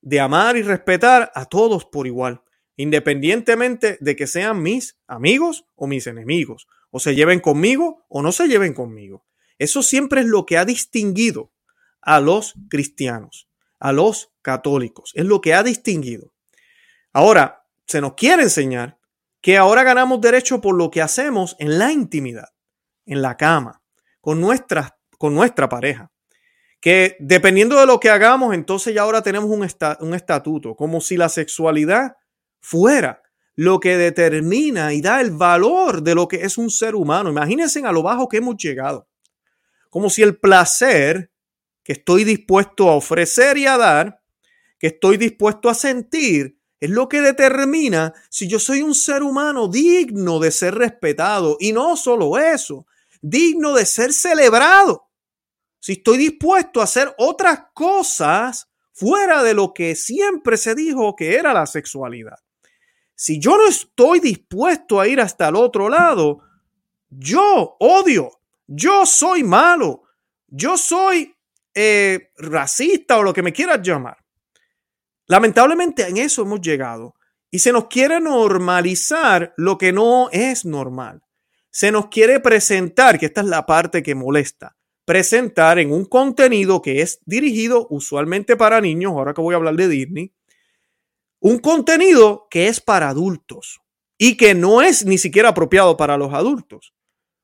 de 0.00 0.20
amar 0.20 0.56
y 0.56 0.62
respetar 0.62 1.32
a 1.34 1.46
todos 1.46 1.84
por 1.84 2.06
igual, 2.06 2.42
independientemente 2.76 3.98
de 4.00 4.14
que 4.14 4.28
sean 4.28 4.62
mis 4.62 4.96
amigos 5.08 5.66
o 5.74 5.88
mis 5.88 6.06
enemigos, 6.06 6.68
o 6.92 7.00
se 7.00 7.16
lleven 7.16 7.40
conmigo 7.40 8.06
o 8.08 8.22
no 8.22 8.30
se 8.30 8.46
lleven 8.46 8.72
conmigo. 8.72 9.26
Eso 9.58 9.82
siempre 9.82 10.20
es 10.20 10.28
lo 10.28 10.46
que 10.46 10.58
ha 10.58 10.64
distinguido 10.64 11.50
a 12.00 12.20
los 12.20 12.54
cristianos, 12.70 13.48
a 13.80 13.90
los 13.90 14.32
católicos, 14.42 15.10
es 15.16 15.24
lo 15.24 15.40
que 15.40 15.54
ha 15.54 15.64
distinguido. 15.64 16.32
Ahora, 17.12 17.66
se 17.84 18.00
nos 18.00 18.14
quiere 18.14 18.44
enseñar 18.44 19.00
que 19.40 19.56
ahora 19.56 19.82
ganamos 19.82 20.20
derecho 20.20 20.60
por 20.60 20.76
lo 20.76 20.88
que 20.88 21.02
hacemos 21.02 21.56
en 21.58 21.80
la 21.80 21.90
intimidad, 21.90 22.50
en 23.06 23.22
la 23.22 23.36
cama, 23.36 23.82
con 24.20 24.40
nuestras 24.40 24.95
con 25.18 25.34
nuestra 25.34 25.68
pareja. 25.68 26.10
Que 26.80 27.16
dependiendo 27.18 27.78
de 27.80 27.86
lo 27.86 27.98
que 27.98 28.10
hagamos, 28.10 28.54
entonces 28.54 28.94
ya 28.94 29.02
ahora 29.02 29.22
tenemos 29.22 29.50
un, 29.50 30.14
estatuto, 30.14 30.74
como 30.76 31.00
si 31.00 31.16
la 31.16 31.28
sexualidad 31.28 32.16
fuera 32.60 33.22
lo 33.54 33.80
que 33.80 33.96
determina 33.96 34.92
y 34.92 35.00
da 35.00 35.20
el 35.20 35.30
valor 35.30 36.02
de 36.02 36.14
lo 36.14 36.28
que 36.28 36.36
es 36.36 36.58
un 36.58 36.70
ser 36.70 36.94
humano. 36.94 37.30
Imagínense 37.30 37.80
a 37.84 37.92
lo 37.92 38.02
bajo 38.02 38.28
que 38.28 38.36
hemos 38.36 38.56
llegado. 38.56 39.08
Como 39.88 40.10
si 40.10 40.22
el 40.22 40.38
placer 40.38 41.32
que 41.82 41.92
estoy 41.92 42.24
dispuesto 42.24 42.90
a 42.90 42.96
ofrecer 42.96 43.56
y 43.56 43.66
a 43.66 43.78
dar, 43.78 44.20
que 44.78 44.88
estoy 44.88 45.16
dispuesto 45.16 45.70
a 45.70 45.74
sentir, 45.74 46.58
es 46.78 46.90
lo 46.90 47.08
que 47.08 47.22
determina 47.22 48.12
si 48.28 48.46
yo 48.46 48.58
soy 48.58 48.82
un 48.82 48.94
ser 48.94 49.22
humano 49.22 49.68
digno 49.68 50.38
de 50.38 50.50
ser 50.50 50.74
respetado. 50.74 51.56
Y 51.58 51.72
no 51.72 51.96
solo 51.96 52.36
eso, 52.36 52.86
digno 53.22 53.74
de 53.74 53.86
ser 53.86 54.12
celebrado 54.12 55.05
si 55.86 55.92
estoy 55.92 56.18
dispuesto 56.18 56.80
a 56.80 56.82
hacer 56.82 57.14
otras 57.16 57.66
cosas 57.72 58.68
fuera 58.92 59.44
de 59.44 59.54
lo 59.54 59.72
que 59.72 59.94
siempre 59.94 60.56
se 60.56 60.74
dijo 60.74 61.14
que 61.14 61.36
era 61.36 61.52
la 61.52 61.64
sexualidad. 61.64 62.38
Si 63.14 63.38
yo 63.38 63.56
no 63.56 63.68
estoy 63.68 64.18
dispuesto 64.18 64.98
a 64.98 65.06
ir 65.06 65.20
hasta 65.20 65.46
el 65.46 65.54
otro 65.54 65.88
lado, 65.88 66.40
yo 67.08 67.76
odio, 67.78 68.32
yo 68.66 69.06
soy 69.06 69.44
malo, 69.44 70.02
yo 70.48 70.76
soy 70.76 71.32
eh, 71.72 72.32
racista 72.36 73.18
o 73.18 73.22
lo 73.22 73.32
que 73.32 73.44
me 73.44 73.52
quieras 73.52 73.80
llamar. 73.80 74.16
Lamentablemente 75.28 76.08
en 76.08 76.16
eso 76.16 76.42
hemos 76.42 76.62
llegado 76.62 77.14
y 77.48 77.60
se 77.60 77.70
nos 77.70 77.86
quiere 77.86 78.18
normalizar 78.18 79.54
lo 79.56 79.78
que 79.78 79.92
no 79.92 80.30
es 80.32 80.64
normal. 80.64 81.22
Se 81.70 81.92
nos 81.92 82.08
quiere 82.08 82.40
presentar, 82.40 83.20
que 83.20 83.26
esta 83.26 83.42
es 83.42 83.46
la 83.46 83.64
parte 83.66 84.02
que 84.02 84.16
molesta, 84.16 84.76
presentar 85.06 85.78
en 85.78 85.92
un 85.92 86.04
contenido 86.04 86.82
que 86.82 87.00
es 87.00 87.20
dirigido 87.24 87.86
usualmente 87.88 88.56
para 88.56 88.82
niños, 88.82 89.12
ahora 89.12 89.32
que 89.32 89.40
voy 89.40 89.54
a 89.54 89.56
hablar 89.56 89.76
de 89.76 89.88
Disney, 89.88 90.34
un 91.40 91.58
contenido 91.58 92.46
que 92.50 92.68
es 92.68 92.80
para 92.82 93.08
adultos. 93.08 93.80
y 94.18 94.36
que 94.36 94.54
no 94.54 94.80
es 94.82 95.04
ni 95.04 95.18
siquiera 95.18 95.50
apropiado 95.50 95.96
para 95.96 96.16
los 96.16 96.32
adultos, 96.32 96.94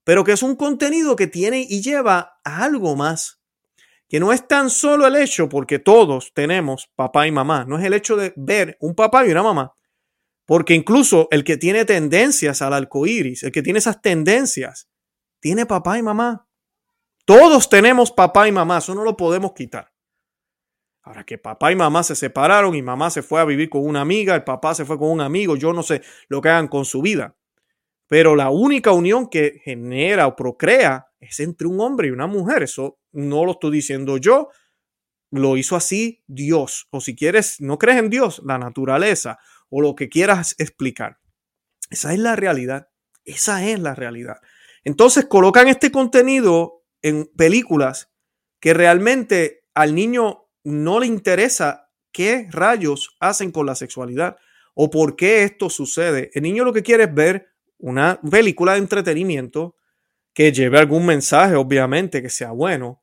pero 0.04 0.24
que 0.24 0.32
es 0.32 0.42
un 0.42 0.56
contenido 0.56 1.16
que 1.16 1.26
tiene 1.26 1.66
y 1.68 1.82
lleva 1.82 2.40
a 2.44 2.64
algo 2.64 2.96
más, 2.96 3.40
que 4.08 4.18
no 4.20 4.32
es 4.32 4.48
tan 4.48 4.70
solo 4.70 5.06
el 5.06 5.16
hecho, 5.16 5.48
porque 5.48 5.78
todos 5.78 6.32
tenemos 6.34 6.90
papá 6.96 7.26
y 7.26 7.30
mamá, 7.32 7.64
no 7.66 7.78
es 7.78 7.84
el 7.84 7.94
hecho 7.94 8.16
de 8.16 8.32
ver 8.36 8.76
un 8.80 8.94
papá 8.94 9.26
y 9.26 9.30
una 9.30 9.42
mamá, 9.42 9.74
porque 10.46 10.74
incluso 10.74 11.28
el 11.30 11.44
que 11.44 11.58
tiene 11.58 11.84
tendencias 11.84 12.62
al 12.62 12.72
arco 12.72 13.06
iris, 13.06 13.42
el 13.42 13.52
que 13.52 13.62
tiene 13.62 13.78
esas 13.78 14.00
tendencias, 14.00 14.88
tiene 15.40 15.66
papá 15.66 15.98
y 15.98 16.02
mamá. 16.02 16.46
Todos 17.24 17.68
tenemos 17.68 18.10
papá 18.10 18.48
y 18.48 18.52
mamá, 18.52 18.78
eso 18.78 18.94
no 18.94 19.04
lo 19.04 19.16
podemos 19.16 19.52
quitar. 19.52 19.92
Ahora 21.02 21.24
que 21.24 21.38
papá 21.38 21.72
y 21.72 21.76
mamá 21.76 22.02
se 22.02 22.14
separaron 22.14 22.74
y 22.74 22.82
mamá 22.82 23.10
se 23.10 23.22
fue 23.22 23.40
a 23.40 23.44
vivir 23.44 23.68
con 23.68 23.84
una 23.84 24.00
amiga, 24.00 24.34
el 24.34 24.44
papá 24.44 24.74
se 24.74 24.84
fue 24.84 24.98
con 24.98 25.10
un 25.10 25.20
amigo, 25.20 25.56
yo 25.56 25.72
no 25.72 25.82
sé 25.82 26.02
lo 26.28 26.40
que 26.40 26.48
hagan 26.48 26.68
con 26.68 26.84
su 26.84 27.02
vida. 27.02 27.36
Pero 28.06 28.36
la 28.36 28.50
única 28.50 28.92
unión 28.92 29.28
que 29.28 29.60
genera 29.64 30.26
o 30.26 30.36
procrea 30.36 31.08
es 31.18 31.40
entre 31.40 31.66
un 31.66 31.80
hombre 31.80 32.08
y 32.08 32.10
una 32.10 32.26
mujer. 32.26 32.62
Eso 32.62 32.98
no 33.12 33.44
lo 33.44 33.52
estoy 33.52 33.72
diciendo 33.72 34.18
yo, 34.18 34.50
lo 35.30 35.56
hizo 35.56 35.76
así 35.76 36.22
Dios. 36.26 36.88
O 36.90 37.00
si 37.00 37.16
quieres, 37.16 37.60
no 37.60 37.78
crees 37.78 37.98
en 37.98 38.10
Dios, 38.10 38.42
la 38.44 38.58
naturaleza 38.58 39.38
o 39.70 39.80
lo 39.80 39.94
que 39.94 40.08
quieras 40.08 40.54
explicar. 40.58 41.18
Esa 41.88 42.12
es 42.12 42.18
la 42.18 42.36
realidad. 42.36 42.90
Esa 43.24 43.66
es 43.66 43.80
la 43.80 43.94
realidad. 43.94 44.36
Entonces 44.84 45.24
colocan 45.26 45.68
este 45.68 45.90
contenido 45.90 46.81
en 47.02 47.26
películas 47.36 48.10
que 48.60 48.74
realmente 48.74 49.64
al 49.74 49.94
niño 49.94 50.48
no 50.64 51.00
le 51.00 51.06
interesa 51.06 51.90
qué 52.12 52.46
rayos 52.50 53.16
hacen 53.20 53.50
con 53.50 53.66
la 53.66 53.74
sexualidad 53.74 54.36
o 54.74 54.90
por 54.90 55.16
qué 55.16 55.42
esto 55.42 55.68
sucede. 55.68 56.30
El 56.34 56.42
niño 56.42 56.64
lo 56.64 56.72
que 56.72 56.82
quiere 56.82 57.04
es 57.04 57.14
ver 57.14 57.48
una 57.78 58.20
película 58.20 58.72
de 58.72 58.78
entretenimiento 58.78 59.76
que 60.32 60.52
lleve 60.52 60.78
algún 60.78 61.04
mensaje, 61.04 61.56
obviamente, 61.56 62.22
que 62.22 62.30
sea 62.30 62.52
bueno 62.52 63.02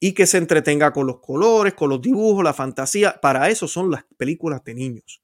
y 0.00 0.12
que 0.12 0.26
se 0.26 0.38
entretenga 0.38 0.92
con 0.92 1.06
los 1.06 1.20
colores, 1.20 1.74
con 1.74 1.90
los 1.90 2.00
dibujos, 2.00 2.44
la 2.44 2.52
fantasía. 2.52 3.18
Para 3.20 3.48
eso 3.48 3.66
son 3.66 3.90
las 3.90 4.04
películas 4.16 4.62
de 4.64 4.74
niños. 4.74 5.22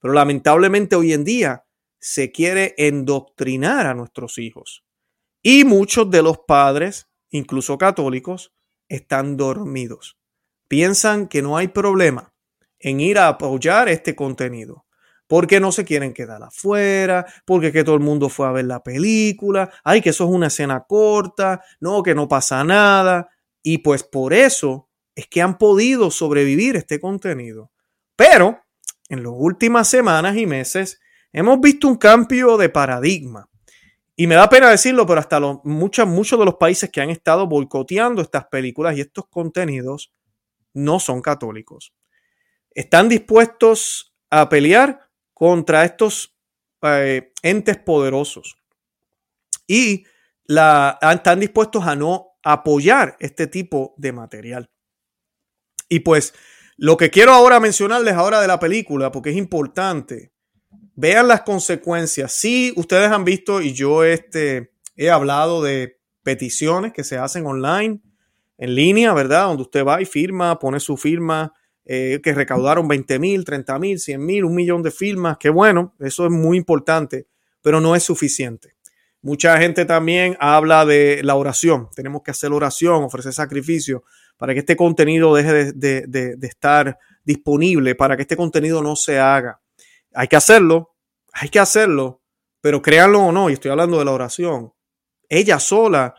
Pero 0.00 0.14
lamentablemente 0.14 0.96
hoy 0.96 1.12
en 1.12 1.24
día 1.24 1.64
se 1.98 2.32
quiere 2.32 2.74
endoctrinar 2.76 3.86
a 3.86 3.94
nuestros 3.94 4.38
hijos. 4.38 4.84
Y 5.42 5.64
muchos 5.64 6.10
de 6.10 6.22
los 6.22 6.38
padres, 6.46 7.08
incluso 7.32 7.76
católicos, 7.76 8.52
están 8.88 9.36
dormidos 9.36 10.16
piensan 10.72 11.28
que 11.28 11.42
no 11.42 11.58
hay 11.58 11.68
problema 11.68 12.32
en 12.78 12.98
ir 12.98 13.18
a 13.18 13.28
apoyar 13.28 13.90
este 13.90 14.16
contenido. 14.16 14.86
Porque 15.26 15.60
no 15.60 15.70
se 15.70 15.84
quieren 15.84 16.14
quedar 16.14 16.42
afuera, 16.42 17.26
porque 17.44 17.72
que 17.72 17.84
todo 17.84 17.94
el 17.94 18.00
mundo 18.00 18.30
fue 18.30 18.46
a 18.46 18.52
ver 18.52 18.64
la 18.64 18.82
película, 18.82 19.70
ay, 19.84 20.00
que 20.00 20.08
eso 20.08 20.24
es 20.24 20.30
una 20.30 20.46
escena 20.46 20.86
corta, 20.88 21.60
no, 21.78 22.02
que 22.02 22.14
no 22.14 22.26
pasa 22.26 22.64
nada. 22.64 23.28
Y 23.62 23.78
pues 23.78 24.02
por 24.02 24.32
eso 24.32 24.88
es 25.14 25.26
que 25.26 25.42
han 25.42 25.58
podido 25.58 26.10
sobrevivir 26.10 26.76
este 26.76 26.98
contenido. 26.98 27.70
Pero 28.16 28.58
en 29.10 29.22
las 29.22 29.32
últimas 29.36 29.88
semanas 29.88 30.38
y 30.38 30.46
meses 30.46 31.00
hemos 31.34 31.60
visto 31.60 31.86
un 31.86 31.96
cambio 31.96 32.56
de 32.56 32.70
paradigma. 32.70 33.46
Y 34.14 34.26
me 34.26 34.34
da 34.34 34.48
pena 34.48 34.70
decirlo, 34.70 35.06
pero 35.06 35.20
hasta 35.20 35.40
los, 35.40 35.58
muchos, 35.64 36.06
muchos 36.06 36.38
de 36.38 36.44
los 36.44 36.56
países 36.56 36.90
que 36.90 37.00
han 37.00 37.10
estado 37.10 37.46
boicoteando 37.46 38.20
estas 38.20 38.46
películas 38.46 38.96
y 38.96 39.00
estos 39.00 39.26
contenidos 39.28 40.12
no 40.74 41.00
son 41.00 41.22
católicos. 41.22 41.94
Están 42.70 43.08
dispuestos 43.08 44.14
a 44.30 44.48
pelear 44.48 45.08
contra 45.32 45.84
estos 45.84 46.36
eh, 46.82 47.32
entes 47.42 47.78
poderosos 47.78 48.56
y 49.66 50.04
están 50.46 51.40
dispuestos 51.40 51.86
a 51.86 51.96
no 51.96 52.32
apoyar 52.42 53.16
este 53.20 53.46
tipo 53.46 53.94
de 53.96 54.12
material. 54.12 54.70
Y 55.88 56.00
pues 56.00 56.34
lo 56.76 56.96
que 56.96 57.10
quiero 57.10 57.32
ahora 57.32 57.60
mencionarles 57.60 58.14
ahora 58.14 58.40
de 58.40 58.48
la 58.48 58.58
película, 58.58 59.12
porque 59.12 59.30
es 59.30 59.36
importante, 59.36 60.32
vean 60.94 61.28
las 61.28 61.42
consecuencias. 61.42 62.32
Si 62.32 62.72
ustedes 62.76 63.10
han 63.10 63.24
visto 63.24 63.60
y 63.60 63.72
yo 63.72 64.04
este, 64.04 64.72
he 64.96 65.10
hablado 65.10 65.62
de 65.62 65.98
peticiones 66.22 66.92
que 66.92 67.04
se 67.04 67.18
hacen 67.18 67.46
online 67.46 68.00
en 68.58 68.74
línea, 68.74 69.12
¿verdad? 69.12 69.46
Donde 69.46 69.62
usted 69.62 69.84
va 69.84 70.00
y 70.00 70.04
firma, 70.04 70.58
pone 70.58 70.78
su 70.80 70.96
firma, 70.96 71.52
eh, 71.84 72.20
que 72.22 72.32
recaudaron 72.32 72.86
20 72.86 73.18
mil, 73.18 73.44
30 73.44 73.78
mil, 73.78 73.98
100 73.98 74.24
mil, 74.24 74.44
un 74.44 74.54
millón 74.54 74.82
de 74.82 74.92
firmas, 74.92 75.36
qué 75.38 75.50
bueno, 75.50 75.94
eso 75.98 76.24
es 76.26 76.30
muy 76.30 76.56
importante, 76.56 77.26
pero 77.60 77.80
no 77.80 77.96
es 77.96 78.04
suficiente. 78.04 78.76
Mucha 79.20 79.56
gente 79.58 79.84
también 79.84 80.36
habla 80.40 80.84
de 80.84 81.22
la 81.22 81.36
oración. 81.36 81.88
Tenemos 81.94 82.22
que 82.22 82.32
hacer 82.32 82.52
oración, 82.52 83.04
ofrecer 83.04 83.32
sacrificio 83.32 84.02
para 84.36 84.52
que 84.52 84.60
este 84.60 84.74
contenido 84.74 85.32
deje 85.34 85.72
de, 85.72 86.02
de, 86.08 86.46
estar 86.46 86.98
disponible, 87.24 87.94
para 87.94 88.16
que 88.16 88.22
este 88.22 88.36
contenido 88.36 88.82
no 88.82 88.96
se 88.96 89.20
haga. 89.20 89.60
Hay 90.14 90.28
que 90.28 90.36
hacerlo, 90.36 90.96
hay 91.32 91.48
que 91.48 91.58
hacerlo, 91.58 92.22
pero 92.60 92.82
créanlo 92.82 93.20
o 93.20 93.32
no, 93.32 93.50
y 93.50 93.54
estoy 93.54 93.70
hablando 93.70 93.98
de 93.98 94.04
la 94.04 94.12
oración, 94.12 94.72
ella 95.28 95.58
sola 95.58 96.14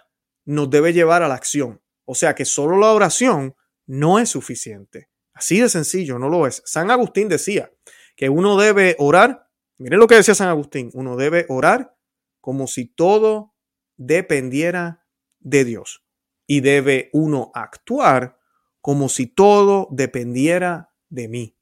nos 0.46 0.70
debe 0.70 0.94
llevar 0.94 1.24
a 1.24 1.28
la 1.28 1.36
acción. 1.36 1.82
O 2.06 2.16
sea 2.16 2.36
que 2.36 2.46
solo 2.46 2.78
la 2.78 2.92
oración 2.92 3.56
no 3.86 4.20
es 4.20 4.30
suficiente. 4.30 5.10
Así 5.34 5.60
de 5.60 5.70
sencillo, 5.70 6.20
no 6.20 6.30
lo 6.30 6.48
es. 6.48 6.62
San 6.66 6.92
Agustín 6.92 7.30
decía 7.30 7.72
que 8.16 8.30
uno 8.30 8.58
debe 8.58 8.96
orar, 9.00 9.50
miren 9.78 10.00
lo 10.00 10.08
que 10.08 10.16
decía 10.16 10.36
San 10.36 10.50
Agustín, 10.50 10.90
uno 10.94 11.16
debe 11.16 11.46
orar 11.50 11.96
como 12.42 12.68
si 12.68 12.86
todo 12.86 13.56
dependiera 13.98 15.06
de 15.40 15.66
Dios. 15.66 16.04
Y 16.46 16.60
debe 16.60 17.10
uno 17.14 17.52
actuar 17.54 18.38
como 18.82 19.08
si 19.08 19.28
todo 19.28 19.88
dependiera 19.92 20.94
de 21.10 21.28
mí. 21.30 21.58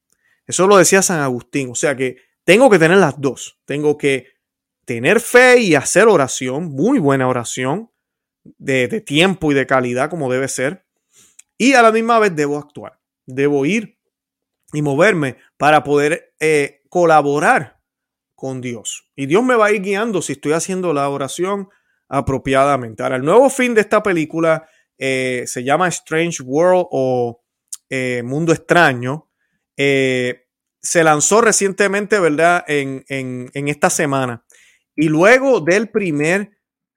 Eso 0.47 0.67
lo 0.67 0.77
decía 0.77 1.01
San 1.01 1.19
Agustín. 1.19 1.69
O 1.71 1.75
sea 1.75 1.95
que 1.95 2.17
tengo 2.43 2.69
que 2.69 2.79
tener 2.79 2.97
las 2.97 3.19
dos. 3.19 3.59
Tengo 3.65 3.97
que 3.97 4.27
tener 4.85 5.19
fe 5.19 5.59
y 5.59 5.75
hacer 5.75 6.07
oración, 6.07 6.65
muy 6.65 6.99
buena 6.99 7.27
oración, 7.27 7.91
de, 8.43 9.01
tiempo 9.01 9.51
y 9.51 9.55
de 9.55 9.65
calidad 9.67 10.09
como 10.09 10.31
debe 10.31 10.47
ser. 10.47 10.85
Y 11.57 11.73
a 11.73 11.81
la 11.81 11.91
misma 11.91 12.19
vez 12.19 12.35
debo 12.35 12.57
actuar, 12.57 12.99
debo 13.25 13.65
ir 13.65 13.99
y 14.73 14.81
moverme 14.81 15.37
para 15.57 15.83
poder 15.83 16.33
eh, 16.39 16.81
colaborar 16.89 17.79
con 18.35 18.61
Dios. 18.61 19.11
Y 19.15 19.27
Dios 19.27 19.43
me 19.43 19.55
va 19.55 19.67
a 19.67 19.71
ir 19.71 19.81
guiando 19.81 20.21
si 20.21 20.33
estoy 20.33 20.53
haciendo 20.53 20.93
la 20.93 21.07
oración 21.09 21.69
apropiadamente. 22.07 23.03
Ahora, 23.03 23.17
el 23.17 23.23
nuevo 23.23 23.49
fin 23.49 23.73
de 23.75 23.81
esta 23.81 24.01
película 24.01 24.67
eh, 24.97 25.43
se 25.45 25.63
llama 25.63 25.87
Strange 25.87 26.43
World 26.43 26.87
o 26.91 27.43
eh, 27.89 28.23
Mundo 28.23 28.51
Extraño. 28.51 29.30
Se 30.81 31.03
lanzó 31.03 31.41
recientemente, 31.41 32.19
¿verdad? 32.19 32.63
En, 32.67 33.05
en, 33.07 33.67
esta 33.67 33.89
semana. 33.89 34.43
Y 34.95 35.09
luego 35.09 35.61
del 35.61 35.89
primer 35.89 36.51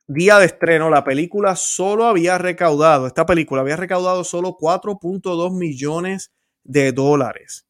día 0.06 0.38
de 0.38 0.46
estreno, 0.46 0.90
la 0.90 1.04
película 1.04 1.56
solo 1.56 2.06
había 2.06 2.38
recaudado, 2.38 3.06
esta 3.06 3.26
película 3.26 3.62
había 3.62 3.76
recaudado 3.76 4.24
solo 4.24 4.56
4.2 4.58 5.56
millones 5.56 6.32
de 6.62 6.92
dólares. 6.92 7.66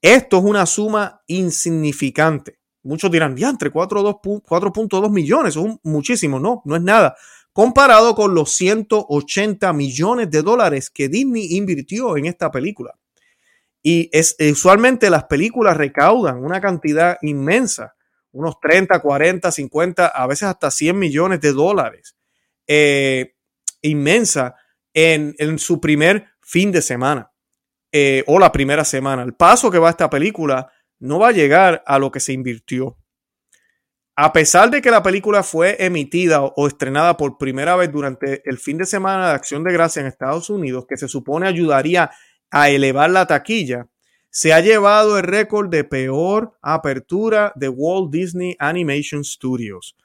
Esto 0.00 0.38
es 0.38 0.44
una 0.44 0.66
suma 0.66 1.22
insignificante. 1.26 2.58
Muchos 2.82 3.10
dirán, 3.10 3.36
ya, 3.36 3.48
entre 3.48 3.72
4.2 3.72 5.10
millones, 5.10 5.56
es 5.56 5.64
muchísimo. 5.82 6.38
No, 6.38 6.62
no 6.64 6.76
es 6.76 6.82
nada. 6.82 7.16
Comparado 7.52 8.14
con 8.14 8.34
los 8.34 8.52
180 8.52 9.72
millones 9.72 10.30
de 10.30 10.42
dólares 10.42 10.90
que 10.90 11.08
Disney 11.08 11.56
invirtió 11.56 12.16
en 12.16 12.26
esta 12.26 12.50
película. 12.50 12.94
Y 13.88 14.10
es, 14.10 14.34
usualmente 14.40 15.10
las 15.10 15.26
películas 15.26 15.76
recaudan 15.76 16.42
una 16.42 16.60
cantidad 16.60 17.18
inmensa 17.22 17.94
unos 18.32 18.58
30, 18.60 18.98
40, 18.98 19.52
50, 19.52 20.06
a 20.08 20.26
veces 20.26 20.48
hasta 20.48 20.72
100 20.72 20.98
millones 20.98 21.40
de 21.40 21.52
dólares. 21.52 22.16
Eh, 22.66 23.36
inmensa 23.82 24.56
en, 24.92 25.36
su 25.60 25.80
primer 25.80 26.26
fin 26.40 26.72
de 26.72 26.82
semana 26.82 27.30
eh, 27.92 28.24
o 28.26 28.40
la 28.40 28.50
primera 28.50 28.84
semana. 28.84 29.22
El 29.22 29.34
paso 29.34 29.70
que 29.70 29.78
va 29.78 29.90
esta 29.90 30.10
película 30.10 30.68
no 30.98 31.20
va 31.20 31.28
a 31.28 31.32
llegar 31.32 31.84
a 31.86 32.00
lo 32.00 32.10
que 32.10 32.18
se 32.18 32.32
invirtió. 32.32 32.98
A 34.16 34.32
pesar 34.32 34.68
de 34.68 34.82
que 34.82 34.90
la 34.90 35.02
película 35.04 35.44
fue 35.44 35.76
emitida 35.78 36.42
o 36.42 36.66
estrenada 36.66 37.16
por 37.16 37.38
primera 37.38 37.76
vez 37.76 37.92
durante 37.92 38.42
el 38.48 38.58
fin 38.58 38.78
de 38.78 38.86
semana 38.86 39.28
de 39.28 39.34
Acción 39.34 39.62
de 39.62 39.72
Gracia 39.72 40.00
en 40.00 40.06
Estados 40.06 40.50
Unidos, 40.50 40.86
que 40.88 40.96
se 40.96 41.06
supone 41.06 41.46
ayudaría 41.46 42.10
a 42.50 42.70
elevar 42.70 43.10
la 43.10 43.26
taquilla, 43.26 43.88
se 44.30 44.52
ha 44.52 44.60
llevado 44.60 45.16
el 45.18 45.24
récord 45.24 45.70
de 45.70 45.82
peor 45.82 46.58
apertura 46.60 47.54
de 47.56 47.70
Walt 47.70 48.10
Disney 48.12 48.54
Animation 48.58 49.24
Studios, 49.24 49.96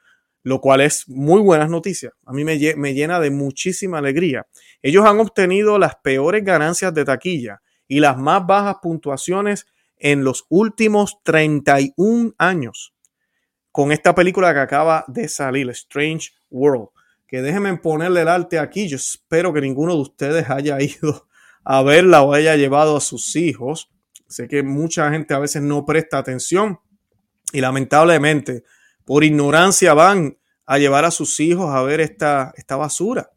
lo 0.43 0.62
cual 0.62 0.79
es 0.79 1.07
muy 1.10 1.41
buenas 1.41 1.69
noticias. 1.69 2.13
A 2.25 2.31
mí 2.31 2.45
me, 2.45 2.57
llena 2.57 3.19
de 3.19 3.29
muchísima 3.29 3.98
alegría. 3.98 4.48
Ellos 4.81 5.05
han 5.05 5.19
obtenido 5.19 5.77
las 5.77 5.95
peores 5.95 6.45
ganancias 6.45 6.93
de 6.93 7.03
taquilla 7.03 7.62
y 7.89 8.00
las 8.00 8.17
más 8.17 8.48
bajas 8.48 8.77
puntuaciones 8.81 9.67
en 9.98 10.24
los 10.24 10.45
últimos 10.48 11.17
31 11.24 12.33
años. 12.38 12.93
con 13.74 13.91
esta 13.91 14.15
película 14.15 14.53
que 14.53 14.60
acaba 14.62 15.03
de 15.10 15.27
salir, 15.27 15.69
Strange 15.71 16.29
World. 16.50 16.88
Que 17.27 17.41
déjenme 17.41 17.75
ponerle 17.77 18.21
el 18.21 18.27
arte 18.29 18.60
aquí. 18.60 18.88
Yo 18.88 18.95
espero 18.95 19.51
que 19.51 19.60
ninguno 19.60 19.93
de 19.95 20.01
ustedes 20.01 20.50
haya 20.50 20.77
ido 20.81 21.27
a 21.63 21.82
verla 21.84 22.22
o 22.22 22.34
haya 22.34 22.56
llevado 22.56 22.98
a 22.98 23.01
sus 23.01 23.36
hijos. 23.36 23.89
Sé 24.27 24.48
que 24.48 24.63
mucha 24.63 25.12
gente 25.12 25.34
a 25.34 25.39
veces 25.39 25.62
no 25.62 25.86
presta 25.86 26.18
atención 26.18 26.80
y 27.51 27.62
lamentablemente 27.62 28.63
por 29.06 29.24
ignorancia 29.24 29.94
van 29.94 30.38
a 30.65 30.77
llevar 30.77 31.06
a 31.06 31.12
sus 31.12 31.39
hijos 31.39 31.74
a 31.74 31.82
ver 31.84 32.00
esta, 32.00 32.53
esta 32.56 32.77
basura. 32.77 33.32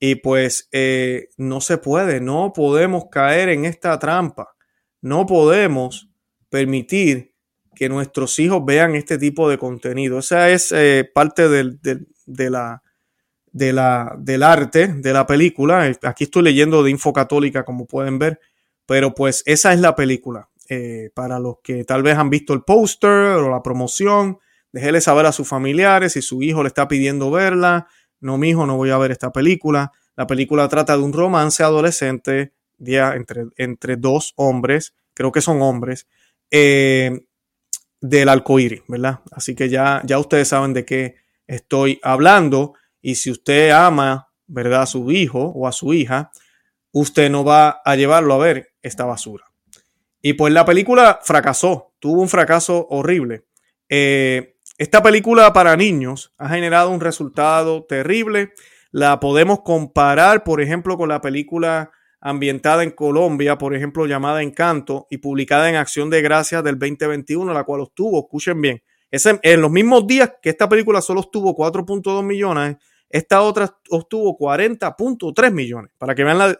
Y 0.00 0.16
pues 0.16 0.68
eh, 0.72 1.28
no 1.36 1.60
se 1.60 1.78
puede, 1.78 2.20
no 2.20 2.52
podemos 2.54 3.04
caer 3.10 3.50
en 3.50 3.64
esta 3.64 3.98
trampa. 3.98 4.54
No 5.00 5.26
podemos 5.26 6.08
permitir 6.48 7.34
que 7.74 7.88
nuestros 7.88 8.38
hijos 8.38 8.64
vean 8.64 8.94
este 8.94 9.18
tipo 9.18 9.48
de 9.48 9.58
contenido. 9.58 10.18
Esa 10.18 10.50
es 10.50 10.72
eh, 10.72 11.10
parte 11.12 11.48
del, 11.48 11.80
de 11.80 12.50
la, 12.50 12.83
de 13.54 13.72
la, 13.72 14.14
del 14.18 14.42
arte 14.42 14.88
de 14.88 15.12
la 15.12 15.26
película. 15.26 15.90
Aquí 16.02 16.24
estoy 16.24 16.42
leyendo 16.42 16.82
de 16.82 16.90
Info 16.90 17.12
Católica, 17.12 17.64
como 17.64 17.86
pueden 17.86 18.18
ver, 18.18 18.40
pero 18.84 19.14
pues 19.14 19.42
esa 19.46 19.72
es 19.72 19.80
la 19.80 19.94
película. 19.94 20.50
Eh, 20.68 21.10
para 21.14 21.38
los 21.38 21.58
que 21.62 21.84
tal 21.84 22.02
vez 22.02 22.18
han 22.18 22.30
visto 22.30 22.52
el 22.52 22.62
póster 22.62 23.10
o 23.10 23.50
la 23.50 23.62
promoción, 23.62 24.38
déjele 24.72 25.00
saber 25.00 25.26
a 25.26 25.32
sus 25.32 25.46
familiares 25.46 26.14
si 26.14 26.22
su 26.22 26.42
hijo 26.42 26.62
le 26.62 26.68
está 26.68 26.88
pidiendo 26.88 27.30
verla. 27.30 27.86
No, 28.20 28.38
mi 28.38 28.50
hijo, 28.50 28.66
no 28.66 28.76
voy 28.76 28.90
a 28.90 28.98
ver 28.98 29.12
esta 29.12 29.30
película. 29.30 29.92
La 30.16 30.26
película 30.26 30.68
trata 30.68 30.96
de 30.96 31.02
un 31.04 31.12
romance 31.12 31.62
adolescente 31.62 32.52
entre, 32.84 33.46
entre 33.56 33.96
dos 33.96 34.32
hombres, 34.36 34.94
creo 35.14 35.30
que 35.30 35.40
son 35.40 35.62
hombres, 35.62 36.08
eh, 36.50 37.26
del 38.00 38.28
arcoíris, 38.28 38.82
¿verdad? 38.88 39.20
Así 39.30 39.54
que 39.54 39.68
ya, 39.68 40.02
ya 40.04 40.18
ustedes 40.18 40.48
saben 40.48 40.72
de 40.72 40.84
qué 40.84 41.14
estoy 41.46 42.00
hablando. 42.02 42.74
Y 43.06 43.16
si 43.16 43.30
usted 43.30 43.70
ama, 43.70 44.28
¿verdad?, 44.46 44.80
a 44.80 44.86
su 44.86 45.12
hijo 45.12 45.52
o 45.54 45.68
a 45.68 45.72
su 45.72 45.92
hija, 45.92 46.30
usted 46.90 47.30
no 47.30 47.44
va 47.44 47.82
a 47.84 47.96
llevarlo 47.96 48.32
a 48.32 48.38
ver 48.38 48.72
esta 48.80 49.04
basura. 49.04 49.44
Y 50.22 50.32
pues 50.32 50.54
la 50.54 50.64
película 50.64 51.20
fracasó, 51.22 51.92
tuvo 51.98 52.22
un 52.22 52.30
fracaso 52.30 52.86
horrible. 52.88 53.44
Eh, 53.90 54.56
esta 54.78 55.02
película 55.02 55.52
para 55.52 55.76
niños 55.76 56.32
ha 56.38 56.48
generado 56.48 56.88
un 56.92 57.02
resultado 57.02 57.84
terrible. 57.84 58.54
La 58.90 59.20
podemos 59.20 59.60
comparar, 59.60 60.42
por 60.42 60.62
ejemplo, 60.62 60.96
con 60.96 61.10
la 61.10 61.20
película 61.20 61.90
ambientada 62.22 62.84
en 62.84 62.90
Colombia, 62.92 63.58
por 63.58 63.74
ejemplo, 63.74 64.06
llamada 64.06 64.42
Encanto 64.42 65.06
y 65.10 65.18
publicada 65.18 65.68
en 65.68 65.76
Acción 65.76 66.08
de 66.08 66.22
Gracias 66.22 66.64
del 66.64 66.78
2021, 66.78 67.52
la 67.52 67.64
cual 67.64 67.82
obtuvo, 67.82 68.20
escuchen 68.20 68.62
bien, 68.62 68.82
en 69.10 69.60
los 69.60 69.70
mismos 69.70 70.06
días 70.06 70.32
que 70.40 70.48
esta 70.48 70.70
película 70.70 71.02
solo 71.02 71.20
obtuvo 71.20 71.54
4.2 71.54 72.24
millones, 72.24 72.76
esta 73.14 73.42
otra 73.42 73.78
obtuvo 73.90 74.36
40.3 74.36 75.52
millones, 75.52 75.92
para 75.98 76.16
que 76.16 76.24
vean 76.24 76.56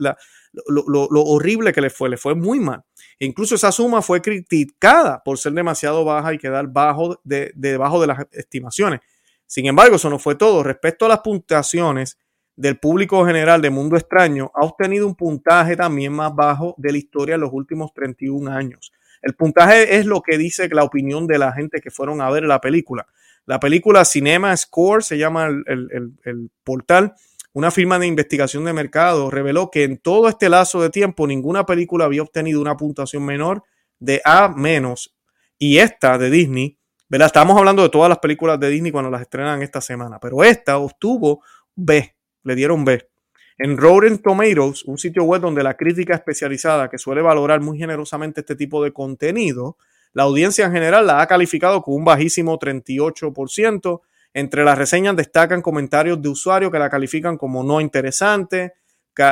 lo, 0.67 0.97
horrible 1.11 1.73
que 1.73 1.81
le 1.81 1.91
fue, 1.91 2.09
le 2.09 2.17
fue 2.17 2.37
muy 2.37 2.61
mal. 2.61 2.85
Incluso 3.19 3.57
esa 3.57 3.73
suma 3.73 4.03
fue 4.03 4.23
criticada 4.23 5.21
por 5.25 5.37
ser 5.37 5.53
demasiado 5.53 6.05
baja 6.05 6.33
y 6.33 6.39
quedar 6.39 6.69
bajo 6.69 7.21
de, 7.25 7.51
debajo 7.57 8.01
de 8.01 8.07
las 8.07 8.27
estimaciones. 8.31 9.01
Sin 9.47 9.67
embargo, 9.67 9.97
eso 9.97 10.09
no 10.09 10.21
fue 10.21 10.37
todo. 10.37 10.63
Respecto 10.63 11.07
a 11.07 11.09
las 11.09 11.21
puntuaciones, 11.21 12.19
del 12.57 12.79
público 12.79 13.27
general 13.27 13.61
de 13.61 13.71
Mundo 13.71 13.97
Extraño 13.97 14.53
ha 14.55 14.65
obtenido 14.65 15.09
un 15.09 15.17
puntaje 15.17 15.75
también 15.75 16.13
más 16.13 16.33
bajo 16.33 16.77
de 16.79 16.93
la 16.93 16.99
historia 16.99 17.35
en 17.35 17.41
los 17.41 17.53
últimos 17.53 17.93
31 17.93 18.49
años. 18.49 18.93
El 19.23 19.35
puntaje 19.35 19.97
es 19.97 20.07
lo 20.07 20.23
que 20.23 20.39
dice 20.39 20.69
la 20.69 20.85
opinión 20.85 21.27
de 21.27 21.39
la 21.39 21.53
gente 21.53 21.81
que 21.81 21.91
fueron 21.91 22.21
a 22.21 22.31
ver 22.31 22.45
la 22.45 22.61
película. 22.61 23.09
La 23.47 23.61
película 23.61 24.05
Cinema 24.05 24.57
Score 24.57 25.03
se 25.03 25.19
llama 25.19 25.47
el, 25.47 26.51
portal. 26.65 27.15
Una 27.53 27.71
firma 27.71 27.99
de 27.99 28.07
investigación 28.07 28.65
de 28.65 28.73
mercado 28.73 29.31
reveló 29.31 29.71
que 29.71 29.85
en 29.85 29.99
todo 29.99 30.29
este 30.29 30.49
lazo 30.49 30.81
de 30.81 30.91
tiempo 30.91 31.27
ninguna 31.27 31.67
película 31.67 32.07
había 32.07 32.23
obtenido 32.23 32.61
una 32.61 32.77
puntuación 32.77 33.25
menor 33.25 33.63
de 33.99 34.21
A 34.25 34.49
menos. 34.49 35.15
Y 35.59 35.79
esta 35.79 36.19
de 36.19 36.31
Disney, 36.31 36.79
¿verdad? 37.09 37.27
Estamos 37.27 37.57
hablando 37.57 37.83
de 37.83 37.91
todas 37.91 38.09
las 38.09 38.19
películas 38.19 38.59
de 38.59 38.71
Disney 38.71 38.91
cuando 38.91 39.11
las 39.11 39.21
estrenan 39.21 39.63
esta 39.63 39.81
semana, 39.81 40.19
pero 40.19 40.43
esta 40.43 40.79
obtuvo 40.79 41.43
B 41.77 42.15
le 42.43 42.55
dieron 42.55 42.85
B. 42.85 43.09
En 43.57 43.77
Rotten 43.77 44.19
Tomatoes, 44.19 44.85
un 44.85 44.99
sitio 44.99 45.23
web 45.23 45.41
donde 45.41 45.63
la 45.63 45.77
crítica 45.77 46.15
especializada, 46.15 46.89
que 46.89 46.99
suele 46.99 47.23
valorar 47.23 47.61
muy 47.61 47.79
generosamente 47.79 48.41
este 48.41 48.57
tipo 48.57 48.83
de 48.83 48.93
contenido, 48.93 49.77
la 50.15 50.23
audiencia 50.23 50.65
en 50.65 50.73
general 50.73 51.07
la 51.07 51.21
ha 51.21 51.27
calificado 51.27 51.83
con 51.83 51.95
un 51.95 52.05
bajísimo 52.05 52.59
38%. 52.59 54.01
Entre 54.33 54.65
las 54.65 54.79
reseñas 54.79 55.17
destacan 55.17 55.61
comentarios 55.61 56.23
de 56.23 56.29
usuarios 56.29 56.71
que 56.73 56.79
la 56.79 56.89
califican 56.89 57.37
como 57.37 57.63
no 57.63 57.81
interesante, 57.81 58.75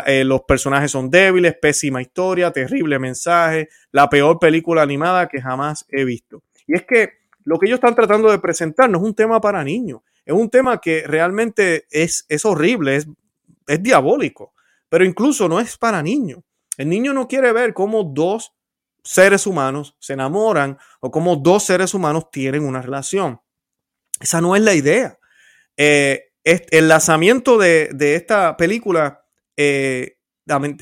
eh, 0.06 0.24
los 0.24 0.42
personajes 0.42 0.90
son 0.90 1.10
débiles, 1.10 1.56
pésima 1.60 2.02
historia, 2.02 2.52
terrible 2.52 2.98
mensaje, 2.98 3.68
la 3.90 4.08
peor 4.08 4.38
película 4.38 4.82
animada 4.82 5.28
que 5.28 5.40
jamás 5.40 5.86
he 5.88 6.04
visto. 6.04 6.42
Y 6.66 6.74
es 6.74 6.84
que 6.84 7.10
lo 7.44 7.58
que 7.58 7.66
ellos 7.66 7.78
están 7.78 7.94
tratando 7.94 8.30
de 8.30 8.38
presentar 8.38 8.90
no 8.90 8.98
es 8.98 9.04
un 9.04 9.14
tema 9.14 9.40
para 9.40 9.64
niños, 9.64 10.02
es 10.24 10.34
un 10.34 10.50
tema 10.50 10.80
que 10.80 11.04
realmente 11.06 11.86
es, 11.90 12.26
es 12.28 12.44
horrible, 12.44 12.96
es, 12.96 13.08
es 13.66 13.82
diabólico, 13.82 14.52
pero 14.88 15.04
incluso 15.04 15.48
no 15.48 15.58
es 15.58 15.76
para 15.76 16.02
niños. 16.02 16.40
El 16.76 16.88
niño 16.88 17.12
no 17.12 17.26
quiere 17.26 17.52
ver 17.52 17.74
cómo 17.74 18.04
dos 18.04 18.52
seres 19.02 19.46
humanos 19.46 19.96
se 19.98 20.12
enamoran 20.12 20.78
o 21.00 21.10
cómo 21.10 21.36
dos 21.36 21.64
seres 21.64 21.94
humanos 21.94 22.30
tienen 22.30 22.64
una 22.64 22.82
relación. 22.82 23.40
Esa 24.20 24.40
no 24.40 24.54
es 24.54 24.62
la 24.62 24.74
idea. 24.74 25.18
Eh, 25.76 26.30
el 26.44 26.88
lanzamiento 26.88 27.58
de, 27.58 27.90
esta 28.14 28.56
película 28.56 29.24
eh, 29.56 30.16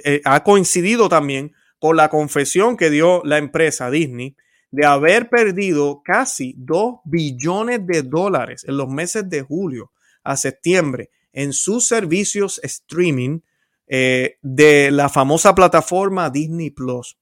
eh, 0.04 0.20
ha 0.24 0.42
coincidido 0.42 1.08
también 1.08 1.52
con 1.78 1.96
la 1.96 2.08
confesión 2.08 2.76
que 2.76 2.90
dio 2.90 3.22
la 3.24 3.38
empresa 3.38 3.90
Disney 3.90 4.36
de 4.70 4.86
haber 4.86 5.28
perdido 5.28 6.02
casi 6.04 6.54
2 6.58 7.00
billones 7.04 7.86
de 7.86 8.02
dólares 8.02 8.64
en 8.66 8.76
los 8.76 8.88
meses 8.88 9.28
de 9.28 9.42
julio 9.42 9.90
a 10.22 10.36
septiembre 10.36 11.10
en 11.32 11.52
sus 11.52 11.86
servicios 11.86 12.60
streaming 12.62 13.40
de 13.88 14.90
la 14.92 15.08
famosa 15.08 15.52
plataforma 15.54 16.30
Disney 16.30 16.70
Plus. 16.70 17.19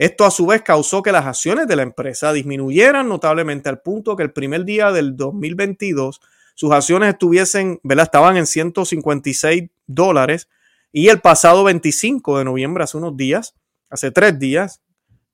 Esto 0.00 0.24
a 0.24 0.30
su 0.30 0.46
vez 0.46 0.62
causó 0.62 1.02
que 1.02 1.12
las 1.12 1.26
acciones 1.26 1.68
de 1.68 1.76
la 1.76 1.82
empresa 1.82 2.32
disminuyeran 2.32 3.06
notablemente 3.06 3.68
al 3.68 3.82
punto 3.82 4.16
que 4.16 4.22
el 4.22 4.32
primer 4.32 4.64
día 4.64 4.92
del 4.92 5.14
2022 5.14 6.22
sus 6.54 6.72
acciones 6.72 7.10
estuviesen, 7.10 7.80
¿verdad? 7.82 8.04
Estaban 8.04 8.38
en 8.38 8.46
156 8.46 9.68
dólares 9.86 10.48
y 10.90 11.08
el 11.08 11.20
pasado 11.20 11.64
25 11.64 12.38
de 12.38 12.46
noviembre, 12.46 12.82
hace 12.82 12.96
unos 12.96 13.14
días, 13.14 13.54
hace 13.90 14.10
tres 14.10 14.38
días, 14.38 14.80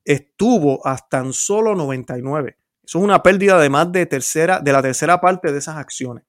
estuvo 0.03 0.85
hasta 0.85 1.19
en 1.19 1.31
solo 1.31 1.73
99. 1.73 2.57
Eso 2.83 2.97
es 2.97 3.03
una 3.05 3.23
pérdida 3.23 3.57
de 3.61 3.69
más 3.69 3.89
de, 3.93 4.05
tercera, 4.05 4.59
de 4.59 4.73
la 4.73 4.81
tercera 4.81 5.21
parte 5.21 5.53
de 5.53 5.59
esas 5.59 5.77
acciones. 5.77 6.25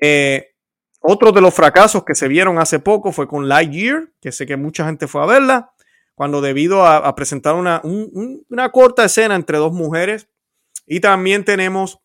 Eh, 0.00 0.54
otro 1.00 1.32
de 1.32 1.42
los 1.42 1.52
fracasos 1.52 2.02
que 2.02 2.14
se 2.14 2.28
vieron 2.28 2.58
hace 2.58 2.78
poco 2.78 3.12
fue 3.12 3.28
con 3.28 3.46
Lightyear, 3.46 4.08
que 4.22 4.32
sé 4.32 4.46
que 4.46 4.56
mucha 4.56 4.86
gente 4.86 5.06
fue 5.06 5.22
a 5.22 5.26
verla, 5.26 5.72
cuando 6.18 6.40
debido 6.40 6.84
a, 6.84 7.14
presentar 7.14 7.54
una, 7.54 7.80
una, 7.84 8.72
corta 8.72 9.04
escena 9.04 9.36
entre 9.36 9.56
dos 9.58 9.72
mujeres. 9.72 10.28
Y 10.84 10.98
también 10.98 11.44
tenemos 11.44 12.00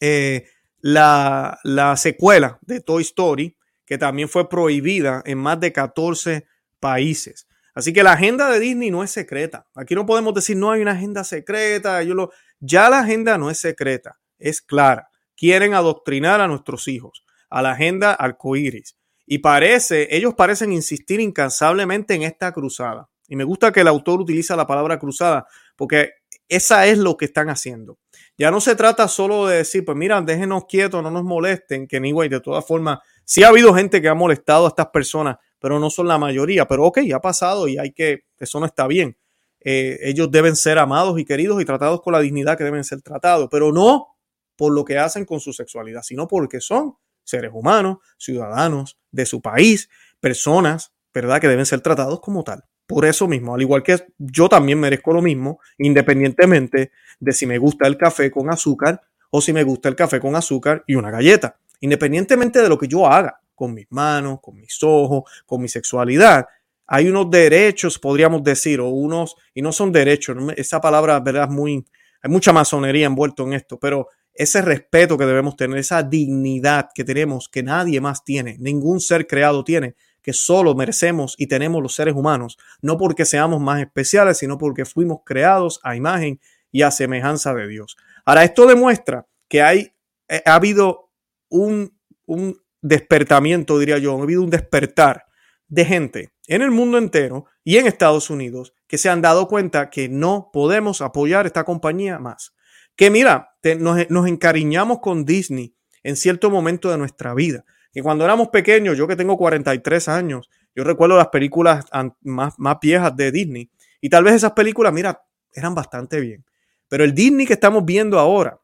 eh, 0.00 0.46
la, 0.78 1.58
la 1.62 1.98
secuela 1.98 2.58
de 2.62 2.80
Toy 2.80 3.02
Story, 3.02 3.58
que 3.84 3.98
también 3.98 4.30
fue 4.30 4.48
prohibida 4.48 5.22
en 5.26 5.36
más 5.36 5.60
de 5.60 5.70
14 5.70 6.46
países. 6.80 7.46
Así 7.74 7.92
que 7.92 8.02
la 8.02 8.12
agenda 8.12 8.48
de 8.48 8.58
Disney 8.58 8.90
no 8.90 9.04
es 9.04 9.10
secreta. 9.10 9.66
Aquí 9.74 9.94
no 9.94 10.06
podemos 10.06 10.32
decir 10.32 10.56
no 10.56 10.70
hay 10.70 10.80
una 10.80 10.92
agenda 10.92 11.22
secreta. 11.22 12.02
Yo 12.02 12.14
lo... 12.14 12.30
Ya 12.58 12.88
la 12.88 13.00
agenda 13.00 13.36
no 13.36 13.50
es 13.50 13.58
secreta, 13.58 14.18
es 14.38 14.62
clara. 14.62 15.10
Quieren 15.36 15.74
adoctrinar 15.74 16.40
a 16.40 16.48
nuestros 16.48 16.88
hijos 16.88 17.22
a 17.50 17.60
la 17.60 17.72
agenda 17.72 18.14
arcoíris. 18.14 18.96
Y 19.26 19.40
parece, 19.40 20.08
ellos 20.10 20.32
parecen 20.34 20.72
insistir 20.72 21.20
incansablemente 21.20 22.14
en 22.14 22.22
esta 22.22 22.50
cruzada. 22.50 23.09
Y 23.30 23.36
me 23.36 23.44
gusta 23.44 23.72
que 23.72 23.80
el 23.80 23.88
autor 23.88 24.20
utiliza 24.20 24.56
la 24.56 24.66
palabra 24.66 24.98
cruzada, 24.98 25.46
porque 25.76 26.14
esa 26.48 26.86
es 26.86 26.98
lo 26.98 27.16
que 27.16 27.26
están 27.26 27.48
haciendo. 27.48 27.98
Ya 28.36 28.50
no 28.50 28.60
se 28.60 28.74
trata 28.74 29.06
solo 29.06 29.46
de 29.46 29.58
decir, 29.58 29.84
pues 29.84 29.96
mira, 29.96 30.20
déjenos 30.20 30.64
quietos, 30.66 31.00
no 31.00 31.12
nos 31.12 31.22
molesten, 31.22 31.86
que 31.86 31.98
anyway, 31.98 32.28
de 32.28 32.40
todas 32.40 32.66
formas, 32.66 32.98
sí 33.24 33.44
ha 33.44 33.48
habido 33.48 33.72
gente 33.72 34.02
que 34.02 34.08
ha 34.08 34.14
molestado 34.14 34.64
a 34.64 34.68
estas 34.70 34.88
personas, 34.88 35.36
pero 35.60 35.78
no 35.78 35.90
son 35.90 36.08
la 36.08 36.18
mayoría. 36.18 36.66
Pero 36.66 36.86
ok, 36.86 36.98
ha 37.14 37.20
pasado 37.20 37.68
y 37.68 37.78
hay 37.78 37.92
que, 37.92 38.24
eso 38.36 38.58
no 38.58 38.66
está 38.66 38.88
bien. 38.88 39.16
Eh, 39.60 40.00
ellos 40.02 40.28
deben 40.28 40.56
ser 40.56 40.78
amados 40.78 41.20
y 41.20 41.24
queridos 41.24 41.62
y 41.62 41.64
tratados 41.64 42.02
con 42.02 42.12
la 42.12 42.20
dignidad 42.20 42.58
que 42.58 42.64
deben 42.64 42.82
ser 42.82 43.00
tratados, 43.00 43.48
pero 43.48 43.72
no 43.72 44.16
por 44.56 44.72
lo 44.72 44.84
que 44.84 44.98
hacen 44.98 45.24
con 45.24 45.38
su 45.38 45.52
sexualidad, 45.52 46.02
sino 46.02 46.26
porque 46.26 46.60
son 46.60 46.96
seres 47.22 47.52
humanos, 47.54 47.98
ciudadanos 48.18 48.98
de 49.12 49.24
su 49.24 49.40
país, 49.40 49.88
personas, 50.18 50.92
¿verdad? 51.14 51.40
Que 51.40 51.48
deben 51.48 51.66
ser 51.66 51.80
tratados 51.80 52.20
como 52.20 52.42
tal. 52.42 52.64
Por 52.90 53.04
eso 53.04 53.28
mismo, 53.28 53.54
al 53.54 53.62
igual 53.62 53.84
que 53.84 54.04
yo 54.18 54.48
también 54.48 54.80
merezco 54.80 55.12
lo 55.12 55.22
mismo, 55.22 55.60
independientemente 55.78 56.90
de 57.20 57.32
si 57.32 57.46
me 57.46 57.56
gusta 57.56 57.86
el 57.86 57.96
café 57.96 58.32
con 58.32 58.50
azúcar 58.50 59.00
o 59.30 59.40
si 59.40 59.52
me 59.52 59.62
gusta 59.62 59.88
el 59.88 59.94
café 59.94 60.18
con 60.18 60.34
azúcar 60.34 60.82
y 60.88 60.96
una 60.96 61.08
galleta. 61.12 61.56
Independientemente 61.78 62.60
de 62.60 62.68
lo 62.68 62.76
que 62.76 62.88
yo 62.88 63.06
haga 63.06 63.40
con 63.54 63.74
mis 63.74 63.86
manos, 63.90 64.40
con 64.42 64.58
mis 64.58 64.76
ojos, 64.82 65.22
con 65.46 65.62
mi 65.62 65.68
sexualidad, 65.68 66.46
hay 66.88 67.08
unos 67.08 67.30
derechos, 67.30 67.96
podríamos 67.96 68.42
decir, 68.42 68.80
o 68.80 68.88
unos, 68.88 69.36
y 69.54 69.62
no 69.62 69.70
son 69.70 69.92
derechos, 69.92 70.36
esa 70.56 70.80
palabra, 70.80 71.20
verdad, 71.20 71.44
es 71.44 71.50
muy, 71.50 71.86
hay 72.20 72.30
mucha 72.32 72.52
masonería 72.52 73.06
envuelto 73.06 73.44
en 73.44 73.52
esto, 73.52 73.78
pero 73.78 74.08
ese 74.34 74.62
respeto 74.62 75.16
que 75.16 75.26
debemos 75.26 75.54
tener, 75.54 75.78
esa 75.78 76.02
dignidad 76.02 76.88
que 76.92 77.04
tenemos, 77.04 77.48
que 77.48 77.62
nadie 77.62 78.00
más 78.00 78.24
tiene, 78.24 78.56
ningún 78.58 78.98
ser 78.98 79.28
creado 79.28 79.62
tiene, 79.62 79.94
que 80.22 80.32
solo 80.32 80.74
merecemos 80.74 81.34
y 81.38 81.46
tenemos 81.46 81.82
los 81.82 81.94
seres 81.94 82.14
humanos, 82.14 82.58
no 82.82 82.98
porque 82.98 83.24
seamos 83.24 83.60
más 83.60 83.80
especiales, 83.80 84.38
sino 84.38 84.58
porque 84.58 84.84
fuimos 84.84 85.20
creados 85.24 85.80
a 85.82 85.96
imagen 85.96 86.40
y 86.70 86.82
a 86.82 86.90
semejanza 86.90 87.54
de 87.54 87.66
Dios. 87.68 87.96
Ahora, 88.24 88.44
esto 88.44 88.66
demuestra 88.66 89.26
que 89.48 89.62
hay, 89.62 89.92
eh, 90.28 90.42
ha 90.44 90.54
habido 90.54 91.10
un, 91.48 91.98
un 92.26 92.60
despertamiento, 92.80 93.78
diría 93.78 93.98
yo, 93.98 94.18
ha 94.18 94.22
habido 94.22 94.42
un 94.42 94.50
despertar 94.50 95.24
de 95.68 95.84
gente 95.84 96.32
en 96.46 96.62
el 96.62 96.70
mundo 96.70 96.98
entero 96.98 97.46
y 97.64 97.76
en 97.76 97.86
Estados 97.86 98.28
Unidos 98.30 98.74
que 98.86 98.98
se 98.98 99.08
han 99.08 99.22
dado 99.22 99.46
cuenta 99.46 99.88
que 99.88 100.08
no 100.08 100.50
podemos 100.52 101.00
apoyar 101.00 101.46
esta 101.46 101.64
compañía 101.64 102.18
más. 102.18 102.54
Que 102.96 103.08
mira, 103.08 103.56
nos, 103.78 104.10
nos, 104.10 104.26
encariñamos 104.26 104.98
con 104.98 105.24
Disney 105.24 105.74
en 106.02 106.16
cierto 106.16 106.50
momento 106.50 106.90
de 106.90 106.98
nuestra 106.98 107.34
vida. 107.34 107.64
Que 107.92 108.02
cuando 108.02 108.24
éramos 108.24 108.48
pequeños, 108.48 108.96
yo 108.96 109.08
que 109.08 109.16
tengo 109.16 109.36
43 109.36 110.08
años, 110.08 110.48
yo 110.74 110.84
recuerdo 110.84 111.16
las 111.16 111.28
películas 111.28 111.84
más, 112.22 112.58
más 112.58 112.76
viejas 112.80 113.16
de 113.16 113.32
Disney. 113.32 113.70
Y 114.00 114.08
tal 114.08 114.24
vez 114.24 114.34
esas 114.34 114.52
películas, 114.52 114.92
mira, 114.92 115.22
eran 115.52 115.74
bastante 115.74 116.20
bien. 116.20 116.44
Pero 116.88 117.04
el 117.04 117.14
Disney 117.14 117.46
que 117.46 117.54
estamos 117.54 117.84
viendo 117.84 118.18
ahora 118.18 118.60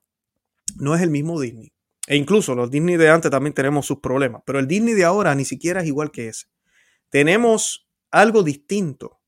no 0.76 0.94
es 0.94 1.02
el 1.02 1.10
mismo 1.10 1.40
Disney. 1.40 1.72
E 2.06 2.16
incluso 2.16 2.54
los 2.54 2.70
Disney 2.70 2.96
de 2.96 3.10
antes 3.10 3.30
también 3.30 3.54
tenemos 3.54 3.86
sus 3.86 3.98
problemas. 3.98 4.42
Pero 4.46 4.58
el 4.58 4.68
Disney 4.68 4.94
de 4.94 5.04
ahora 5.04 5.34
ni 5.34 5.44
siquiera 5.44 5.80
es 5.80 5.86
igual 5.86 6.10
que 6.10 6.28
ese. 6.28 6.46
Tenemos 7.10 7.88
algo 8.10 8.42
distinto. 8.42 9.20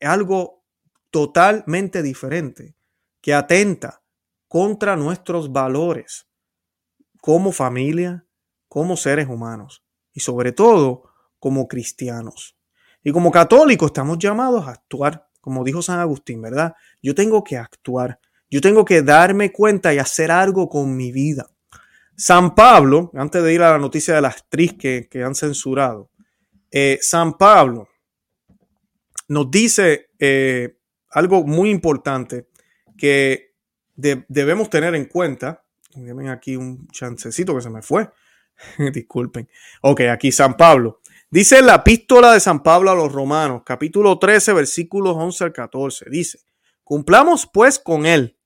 Algo 0.00 0.64
totalmente 1.10 2.02
diferente 2.02 2.74
que 3.20 3.32
atenta 3.32 4.02
contra 4.48 4.96
nuestros 4.96 5.52
valores 5.52 6.26
como 7.20 7.52
familia, 7.52 8.23
como 8.74 8.96
seres 8.96 9.28
humanos 9.28 9.84
y 10.12 10.18
sobre 10.18 10.50
todo 10.50 11.04
como 11.38 11.68
cristianos. 11.68 12.56
Y 13.04 13.12
como 13.12 13.30
católicos 13.30 13.90
estamos 13.90 14.18
llamados 14.18 14.66
a 14.66 14.72
actuar, 14.72 15.28
como 15.40 15.62
dijo 15.62 15.80
San 15.80 16.00
Agustín, 16.00 16.42
¿verdad? 16.42 16.74
Yo 17.00 17.14
tengo 17.14 17.44
que 17.44 17.56
actuar, 17.56 18.18
yo 18.50 18.60
tengo 18.60 18.84
que 18.84 19.02
darme 19.02 19.52
cuenta 19.52 19.94
y 19.94 19.98
hacer 19.98 20.32
algo 20.32 20.68
con 20.68 20.96
mi 20.96 21.12
vida. 21.12 21.46
San 22.16 22.56
Pablo, 22.56 23.12
antes 23.14 23.44
de 23.44 23.54
ir 23.54 23.62
a 23.62 23.70
la 23.70 23.78
noticia 23.78 24.16
de 24.16 24.22
la 24.22 24.30
actriz 24.30 24.74
que, 24.76 25.08
han 25.24 25.36
censurado, 25.36 26.10
eh, 26.72 26.98
San 27.00 27.34
Pablo 27.34 27.86
nos 29.28 29.48
dice 29.52 30.08
eh, 30.18 30.78
algo 31.10 31.44
muy 31.44 31.70
importante 31.70 32.48
que 32.98 33.54
debemos 33.94 34.68
tener 34.68 34.96
en 34.96 35.04
cuenta. 35.04 35.62
Denme 35.94 36.28
aquí 36.28 36.56
un 36.56 36.88
chancecito 36.88 37.54
que 37.54 37.62
se 37.62 37.70
me 37.70 37.80
fue. 37.80 38.10
Disculpen. 38.92 39.48
Ok, 39.82 40.02
aquí 40.02 40.32
San 40.32 40.56
Pablo. 40.56 41.00
Dice 41.30 41.62
la 41.62 41.76
epístola 41.76 42.32
de 42.32 42.40
San 42.40 42.62
Pablo 42.62 42.90
a 42.90 42.94
los 42.94 43.12
Romanos, 43.12 43.62
capítulo 43.64 44.18
13, 44.18 44.52
versículos 44.52 45.16
11 45.16 45.44
al 45.44 45.52
14. 45.52 46.04
Dice, 46.08 46.38
cumplamos 46.84 47.48
pues 47.52 47.78
con 47.78 48.06
él, 48.06 48.38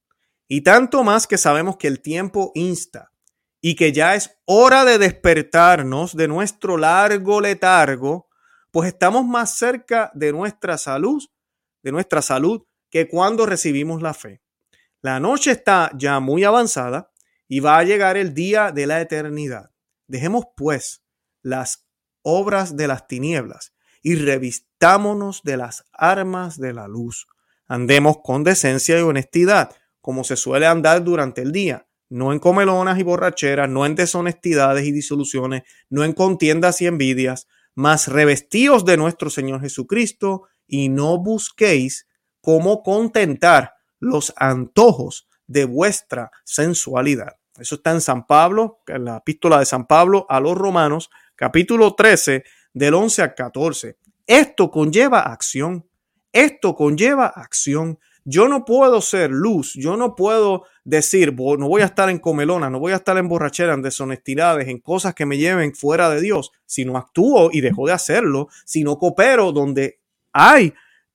y 0.47 0.63
tanto 0.63 1.05
más 1.05 1.27
que 1.27 1.37
sabemos 1.37 1.77
que 1.77 1.89
el 1.89 2.01
tiempo 2.01 2.51
insta, 2.55 3.13
y 3.61 3.75
que 3.75 3.93
ya 3.93 4.15
es 4.15 4.39
hora 4.47 4.85
de 4.87 4.99
despertarnos 4.99 6.17
de 6.17 6.29
nuestro 6.29 6.79
largo 6.79 7.41
letargo, 7.41 8.29
pues 8.71 8.89
estamos 8.89 9.27
más 9.27 9.57
cerca 9.57 10.11
de 10.15 10.33
nuestra 10.33 10.79
salud, 10.79 11.23
de 11.83 11.93
nuestra 11.93 12.23
salud, 12.23 12.65
que 12.91 13.09
cuando 13.09 13.45
recibimos 13.45 14.01
la 14.01 14.15
fe. 14.15 14.41
La 15.03 15.21
noche 15.21 15.51
está 15.51 15.91
ya 15.95 16.21
muy 16.21 16.45
avanzada 16.45 17.11
y 17.47 17.61
va 17.61 17.79
a 17.79 17.85
llegar 17.85 18.17
el 18.17 18.35
día 18.35 18.73
de 18.73 18.87
la 18.87 19.01
eternidad. 19.01 19.71
Dejemos 20.09 20.47
pues 20.57 21.05
las 21.43 21.87
obras 22.23 22.77
de 22.77 22.89
las 22.89 23.07
tinieblas 23.07 23.75
y 24.03 24.17
revistámonos 24.17 25.43
de 25.45 25.57
las 25.57 25.85
armas 25.93 26.59
de 26.59 26.73
la 26.73 26.89
luz. 26.89 27.27
Andemos 27.67 28.19
con 28.25 28.43
decencia 28.43 28.99
y 28.99 29.03
honestidad, 29.03 29.71
como 30.01 30.25
se 30.25 30.37
suele 30.37 30.67
andar 30.67 31.05
durante 31.05 31.43
el 31.43 31.53
día, 31.53 31.87
no 32.09 32.33
en 32.33 32.39
comelonas 32.39 32.99
y 32.99 33.03
borracheras, 33.03 33.69
no 33.69 33.85
en 33.85 33.95
deshonestidades 33.95 34.87
y 34.87 34.93
disoluciones, 34.93 35.63
no 35.91 36.05
en 36.05 36.15
contiendas 36.15 36.81
y 36.81 36.87
envidias, 36.87 37.47
mas 37.75 38.09
revestíos 38.09 38.85
de 38.85 38.97
nuestro 38.97 39.29
Señor 39.29 39.61
Jesucristo 39.61 40.49
y 40.67 40.89
no 40.89 41.19
busquéis 41.19 42.09
cómo 42.41 42.83
contentar 42.83 43.75
los 44.01 44.33
antojos 44.37 45.29
de 45.47 45.65
vuestra 45.65 46.31
sensualidad. 46.45 47.35
Eso 47.59 47.77
está 47.77 47.93
en 47.93 48.01
San 48.01 48.27
Pablo, 48.27 48.81
en 48.87 49.05
la 49.05 49.19
epístola 49.19 49.59
de 49.59 49.67
San 49.67 49.87
Pablo 49.87 50.27
a 50.29 50.41
los 50.41 50.57
romanos, 50.57 51.11
capítulo 51.35 51.95
13, 51.95 52.45
del 52.73 52.95
11 52.95 53.23
al 53.23 53.35
14. 53.35 53.97
Esto 54.27 54.71
conlleva 54.71 55.21
acción. 55.21 55.89
Esto 56.33 56.75
conlleva 56.75 57.27
acción. 57.27 57.99
Yo 58.25 58.47
no 58.47 58.67
puedo 58.67 59.01
ser 59.01 59.31
luz, 59.31 59.73
yo 59.75 59.97
no 59.97 60.15
puedo 60.15 60.65
decir, 60.85 61.35
no 61.35 61.67
voy 61.67 61.81
a 61.81 61.87
estar 61.87 62.11
en 62.11 62.19
comelona, 62.19 62.69
no 62.69 62.79
voy 62.79 62.93
a 62.93 62.97
estar 62.97 63.17
en 63.17 63.27
borrachera, 63.27 63.73
en 63.73 63.81
deshonestidades, 63.81 64.69
en 64.69 64.81
cosas 64.81 65.15
que 65.15 65.25
me 65.25 65.39
lleven 65.39 65.75
fuera 65.75 66.11
de 66.11 66.21
Dios, 66.21 66.53
si 66.67 66.85
no 66.85 66.99
actúo 66.99 67.49
y 67.51 67.63
dejo 67.63 67.87
de 67.87 67.95
hacerlo, 67.95 68.49
si 68.67 68.85
no 68.85 68.99
coopero 68.99 69.53
donde 69.53 70.01
hay 70.35 70.75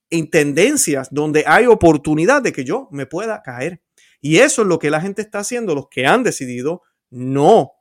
en 0.10 0.32
tendencias 0.32 1.10
donde 1.12 1.43
hay 1.45 1.67
oportunidad 1.67 2.41
de 2.41 2.51
que 2.51 2.63
yo 2.63 2.88
me 2.89 3.06
pueda 3.06 3.43
caer. 3.43 3.83
Y 4.26 4.38
eso 4.38 4.62
es 4.62 4.70
lo 4.70 4.80
que 4.80 4.90
la 4.90 5.02
gente 5.02 5.22
está 5.22 5.40
haciendo, 5.40 5.76
los 5.76 5.90
que 5.90 6.08
han 6.08 6.24
decidido 6.24 6.82
no 7.10 7.74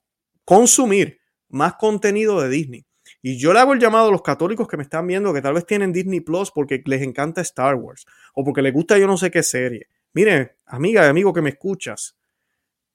consumir 0.45 1.21
más 1.49 1.75
contenido 1.75 2.41
de 2.41 2.49
Disney. 2.49 2.85
Y 3.23 3.39
yo 3.39 3.53
le 3.53 3.61
hago 3.61 3.75
el 3.75 3.79
llamado 3.79 4.09
a 4.09 4.11
los 4.11 4.23
católicos 4.23 4.67
que 4.67 4.77
me 4.77 4.83
están 4.83 5.07
viendo, 5.07 5.33
que 5.33 5.41
tal 5.41 5.55
vez 5.55 5.65
tienen 5.65 5.93
Disney 5.93 6.19
Plus 6.19 6.51
porque 6.51 6.83
les 6.85 7.03
encanta 7.03 7.43
Star 7.43 7.77
Wars 7.77 8.07
o 8.35 8.43
porque 8.43 8.61
les 8.61 8.75
gusta 8.75 8.99
yo 8.99 9.07
no 9.07 9.17
sé 9.17 9.31
qué 9.31 9.45
serie. 9.45 9.87
Mire, 10.15 10.57
amiga 10.67 11.07
y 11.07 11.09
amigo 11.09 11.33
que 11.33 11.43
me 11.43 11.51
escuchas, 11.51 12.19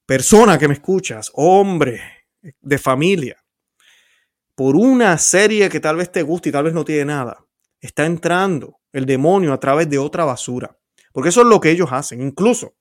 persona 0.04 0.58
que 0.58 0.68
me 0.68 0.74
escuchas, 0.74 1.30
hombre 1.32 2.02
de 2.60 2.76
familia, 2.76 3.42
por 4.54 4.76
una 4.76 5.16
serie 5.16 5.70
que 5.70 5.80
tal 5.80 5.96
vez 5.96 6.12
te 6.12 6.20
guste 6.20 6.50
y 6.50 6.52
tal 6.52 6.64
vez 6.64 6.74
no 6.74 6.84
tiene 6.84 7.06
nada, 7.06 7.46
está 7.80 8.04
entrando 8.04 8.80
el 8.92 9.06
demonio 9.06 9.54
a 9.54 9.58
través 9.60 9.88
de 9.88 9.96
otra 9.96 10.26
basura. 10.26 10.78
Porque 11.14 11.30
eso 11.30 11.40
es 11.40 11.46
lo 11.46 11.60
que 11.60 11.70
ellos 11.70 11.88
hacen. 11.90 12.20
Incluso 12.20 12.74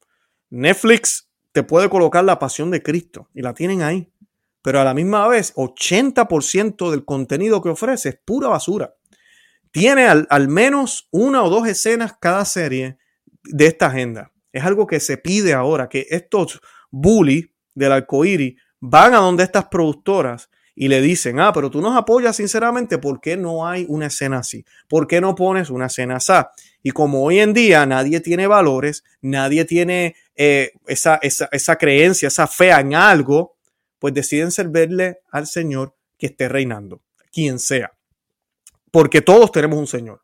Netflix 0.50 1.30
te 1.52 1.64
puede 1.64 1.90
colocar 1.90 2.24
la 2.24 2.40
pasión 2.40 2.72
de 2.72 2.84
Cristo 2.84 3.30
y 3.34 3.42
la 3.42 3.54
tienen 3.54 3.82
ahí. 3.82 4.12
Pero 4.62 4.80
a 4.82 4.84
la 4.84 4.94
misma 4.94 5.28
vez, 5.28 5.54
80% 5.56 6.92
del 6.92 7.06
contenido 7.06 7.62
que 7.62 7.70
ofrece 7.70 8.10
es 8.10 8.20
pura 8.24 8.50
basura. 8.50 8.96
Tiene 9.72 10.08
al, 10.08 10.28
al 10.30 10.48
menos 10.48 11.08
una 11.12 11.44
o 11.44 11.50
dos 11.50 11.68
escenas 11.68 12.16
cada 12.20 12.44
serie 12.46 12.98
de 13.44 13.68
esta 13.68 13.88
agenda. 13.88 14.34
Es 14.52 14.64
algo 14.64 14.88
que 14.88 15.00
se 15.00 15.18
pide 15.18 15.54
ahora, 15.54 15.90
que 15.90 16.08
estos 16.10 16.60
bullies 16.92 17.50
del 17.76 17.92
arcoíris 17.92 18.56
van 18.80 19.14
a 19.14 19.18
donde 19.18 19.44
estas 19.44 19.66
productoras 19.66 20.50
y 20.80 20.90
le 20.90 21.02
dicen, 21.02 21.40
ah, 21.40 21.52
pero 21.54 21.72
tú 21.72 21.82
nos 21.82 21.98
apoyas 21.98 22.36
sinceramente, 22.36 23.00
¿por 23.00 23.20
qué 23.20 23.36
no 23.36 23.68
hay 23.68 23.88
una 23.90 24.06
escena 24.06 24.38
así? 24.38 24.63
¿Por 24.88 25.08
qué 25.08 25.20
no 25.20 25.34
pones 25.34 25.72
una 25.72 25.88
escena 25.88 26.18
así? 26.18 26.34
Y 26.84 26.92
como 26.92 27.24
hoy 27.24 27.40
en 27.40 27.52
día 27.52 27.88
nadie 27.88 28.20
tiene 28.20 28.46
valores, 28.46 29.04
nadie 29.20 29.66
tiene 29.66 30.16
eh, 30.36 30.74
esa, 30.86 31.16
esa, 31.24 31.50
esa 31.52 31.78
creencia, 31.78 32.28
esa 32.28 32.46
fe 32.46 32.70
en 32.70 32.94
algo, 32.94 33.58
pues 33.98 34.13
deciden 34.13 34.52
servirle 34.52 35.22
al 35.32 35.48
Señor 35.48 35.96
que 36.16 36.28
esté 36.28 36.48
reinando, 36.48 37.02
quien 37.32 37.58
sea. 37.58 37.94
Porque 38.92 39.24
todos 39.24 39.52
tenemos 39.52 39.80
un 39.80 39.88
Señor. 39.88 40.22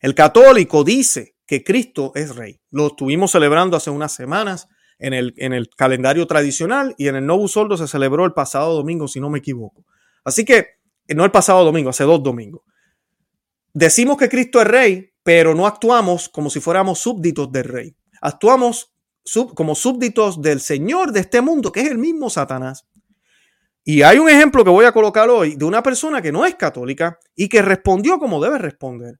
El 0.00 0.14
católico 0.14 0.84
dice 0.84 1.34
que 1.46 1.64
Cristo 1.64 2.12
es 2.14 2.36
rey. 2.36 2.60
Lo 2.70 2.88
estuvimos 2.88 3.30
celebrando 3.30 3.74
hace 3.74 3.88
unas 3.88 4.12
semanas 4.12 4.68
en 4.98 5.14
el, 5.14 5.32
en 5.38 5.54
el 5.54 5.70
calendario 5.70 6.26
tradicional 6.26 6.94
y 6.98 7.08
en 7.08 7.16
el 7.16 7.24
Novus 7.24 7.52
Soldo 7.52 7.78
se 7.78 7.88
celebró 7.88 8.26
el 8.26 8.34
pasado 8.34 8.74
domingo, 8.74 9.08
si 9.08 9.18
no 9.18 9.30
me 9.30 9.38
equivoco. 9.38 9.86
Así 10.24 10.44
que, 10.44 10.78
no 11.14 11.24
el 11.24 11.30
pasado 11.30 11.64
domingo, 11.64 11.90
hace 11.90 12.04
dos 12.04 12.22
domingos. 12.22 12.62
Decimos 13.72 14.16
que 14.16 14.28
Cristo 14.28 14.60
es 14.60 14.66
rey, 14.66 15.10
pero 15.22 15.54
no 15.54 15.66
actuamos 15.66 16.28
como 16.28 16.50
si 16.50 16.60
fuéramos 16.60 16.98
súbditos 16.98 17.50
del 17.52 17.64
rey. 17.64 17.96
Actuamos 18.20 18.94
como 19.54 19.74
súbditos 19.74 20.40
del 20.40 20.60
Señor 20.60 21.12
de 21.12 21.20
este 21.20 21.40
mundo, 21.40 21.72
que 21.72 21.80
es 21.80 21.90
el 21.90 21.98
mismo 21.98 22.30
Satanás. 22.30 22.86
Y 23.82 24.02
hay 24.02 24.18
un 24.18 24.30
ejemplo 24.30 24.64
que 24.64 24.70
voy 24.70 24.86
a 24.86 24.92
colocar 24.92 25.28
hoy 25.28 25.56
de 25.56 25.64
una 25.64 25.82
persona 25.82 26.22
que 26.22 26.32
no 26.32 26.46
es 26.46 26.54
católica 26.54 27.18
y 27.34 27.48
que 27.48 27.60
respondió 27.60 28.18
como 28.18 28.42
debe 28.42 28.58
responder 28.58 29.18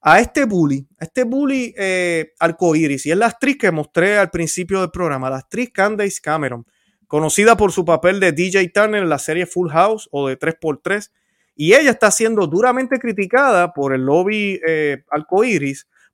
a 0.00 0.20
este 0.20 0.44
bully, 0.44 0.86
a 0.98 1.04
este 1.04 1.24
bully 1.24 1.74
eh, 1.76 2.32
arcoíris. 2.38 3.04
Y 3.06 3.10
es 3.10 3.16
la 3.16 3.26
actriz 3.26 3.58
que 3.58 3.70
mostré 3.70 4.16
al 4.16 4.30
principio 4.30 4.80
del 4.80 4.90
programa, 4.90 5.28
la 5.28 5.38
actriz 5.38 5.70
Candace 5.72 6.20
Cameron. 6.22 6.64
Conocida 7.08 7.56
por 7.56 7.72
su 7.72 7.84
papel 7.84 8.20
de 8.20 8.32
DJ 8.32 8.68
Turner 8.68 9.02
en 9.02 9.08
la 9.08 9.18
serie 9.18 9.46
Full 9.46 9.70
House 9.70 10.08
o 10.12 10.28
de 10.28 10.38
3x3. 10.38 11.10
Y 11.56 11.74
ella 11.74 11.90
está 11.90 12.12
siendo 12.12 12.46
duramente 12.46 13.00
criticada 13.00 13.72
por 13.72 13.92
el 13.92 14.02
lobby 14.02 14.60
eh, 14.64 15.02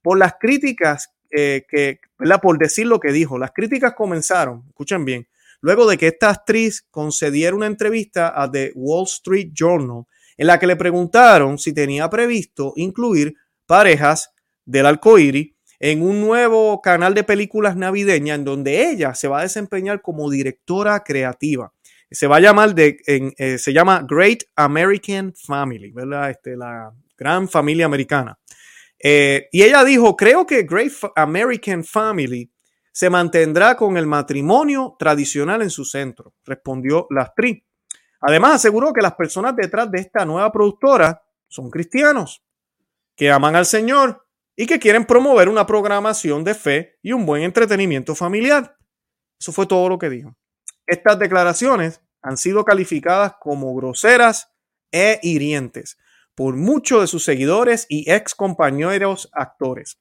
por 0.01 0.19
las 0.19 0.35
críticas 0.41 1.13
eh, 1.31 1.67
que, 1.69 2.01
por 2.41 2.59
decir 2.59 2.87
lo 2.87 3.01
que 3.01 3.13
dijo. 3.13 3.39
Las 3.39 3.51
críticas 3.53 3.95
comenzaron, 3.95 4.65
escuchen 4.69 5.05
bien, 5.05 5.27
luego 5.61 5.87
de 5.87 5.99
que 5.99 6.07
esta 6.07 6.31
actriz 6.31 6.87
concediera 6.91 7.55
una 7.55 7.67
entrevista 7.67 8.33
a 8.35 8.51
The 8.51 8.73
Wall 8.75 9.05
Street 9.05 9.51
Journal 9.53 10.05
en 10.37 10.47
la 10.47 10.59
que 10.59 10.67
le 10.67 10.77
preguntaron 10.77 11.59
si 11.59 11.73
tenía 11.73 12.09
previsto 12.09 12.73
incluir 12.77 13.35
parejas 13.67 14.31
del 14.65 14.87
arcoíris 14.87 15.54
en 15.79 16.03
un 16.03 16.21
nuevo 16.21 16.81
canal 16.81 17.15
de 17.15 17.25
películas 17.25 17.77
navideñas 17.77 18.39
en 18.39 18.45
donde 18.45 18.91
ella 18.91 19.15
se 19.15 19.29
va 19.29 19.41
a 19.41 19.43
desempeñar 19.43 20.01
como 20.01 20.31
directora 20.31 21.03
creativa. 21.03 21.73
Se 22.11 22.27
va 22.27 22.37
a 22.37 22.41
llamar 22.41 22.75
de, 22.75 22.99
eh, 23.07 23.59
se 23.59 23.73
llama 23.73 24.07
Great 24.09 24.45
American 24.55 25.35
Family, 25.35 25.91
¿verdad? 25.91 26.31
Este, 26.31 26.57
la 26.57 26.93
gran 27.17 27.49
familia 27.49 27.87
americana. 27.87 28.39
Eh, 28.99 29.49
y 29.53 29.63
ella 29.63 29.85
dijo, 29.85 30.17
creo 30.17 30.47
que 30.47 30.63
Great 30.63 30.93
American 31.17 31.85
Family 31.85 32.51
se 32.93 33.11
mantendrá 33.11 33.77
con 33.77 33.97
el 33.97 34.07
matrimonio 34.07 34.97
tradicional 34.99 35.63
en 35.63 35.71
su 35.71 35.85
centro, 35.85 36.35
respondió 36.45 37.09
la 37.11 37.23
actriz. 37.23 37.65
Además, 38.21 38.55
aseguró 38.55 38.93
que 38.93 39.03
las 39.03 39.15
personas 39.15 39.57
detrás 39.57 39.91
de 39.91 39.99
esta 39.99 40.25
nueva 40.25 40.51
productora 40.53 41.21
son 41.49 41.71
cristianos, 41.71 42.43
que 43.17 43.31
aman 43.31 43.57
al 43.57 43.67
Señor 43.67 44.24
y 44.57 44.67
que 44.67 44.79
quieren 44.79 45.05
promover 45.05 45.49
una 45.49 45.67
programación 45.67 46.45
de 46.45 46.55
fe 46.55 46.99
y 47.03 47.13
un 47.13 47.27
buen 47.27 47.43
entretenimiento 47.43 48.15
familiar. 48.15 48.77
Eso 49.39 49.53
fue 49.53 49.67
todo 49.67 49.89
lo 49.89 49.99
que 49.99 50.11
dijo. 50.11 50.37
Estas 50.87 51.19
declaraciones 51.19 52.01
han 52.23 52.37
sido 52.37 52.65
calificadas 52.65 53.35
como 53.41 53.75
groseras 53.75 54.53
e 54.93 55.19
hirientes 55.23 55.99
por 56.35 56.57
muchos 56.57 57.01
de 57.01 57.07
sus 57.07 57.25
seguidores 57.25 57.87
y 57.89 58.11
ex 58.11 58.35
compañeros 58.35 59.29
actores. 59.33 59.99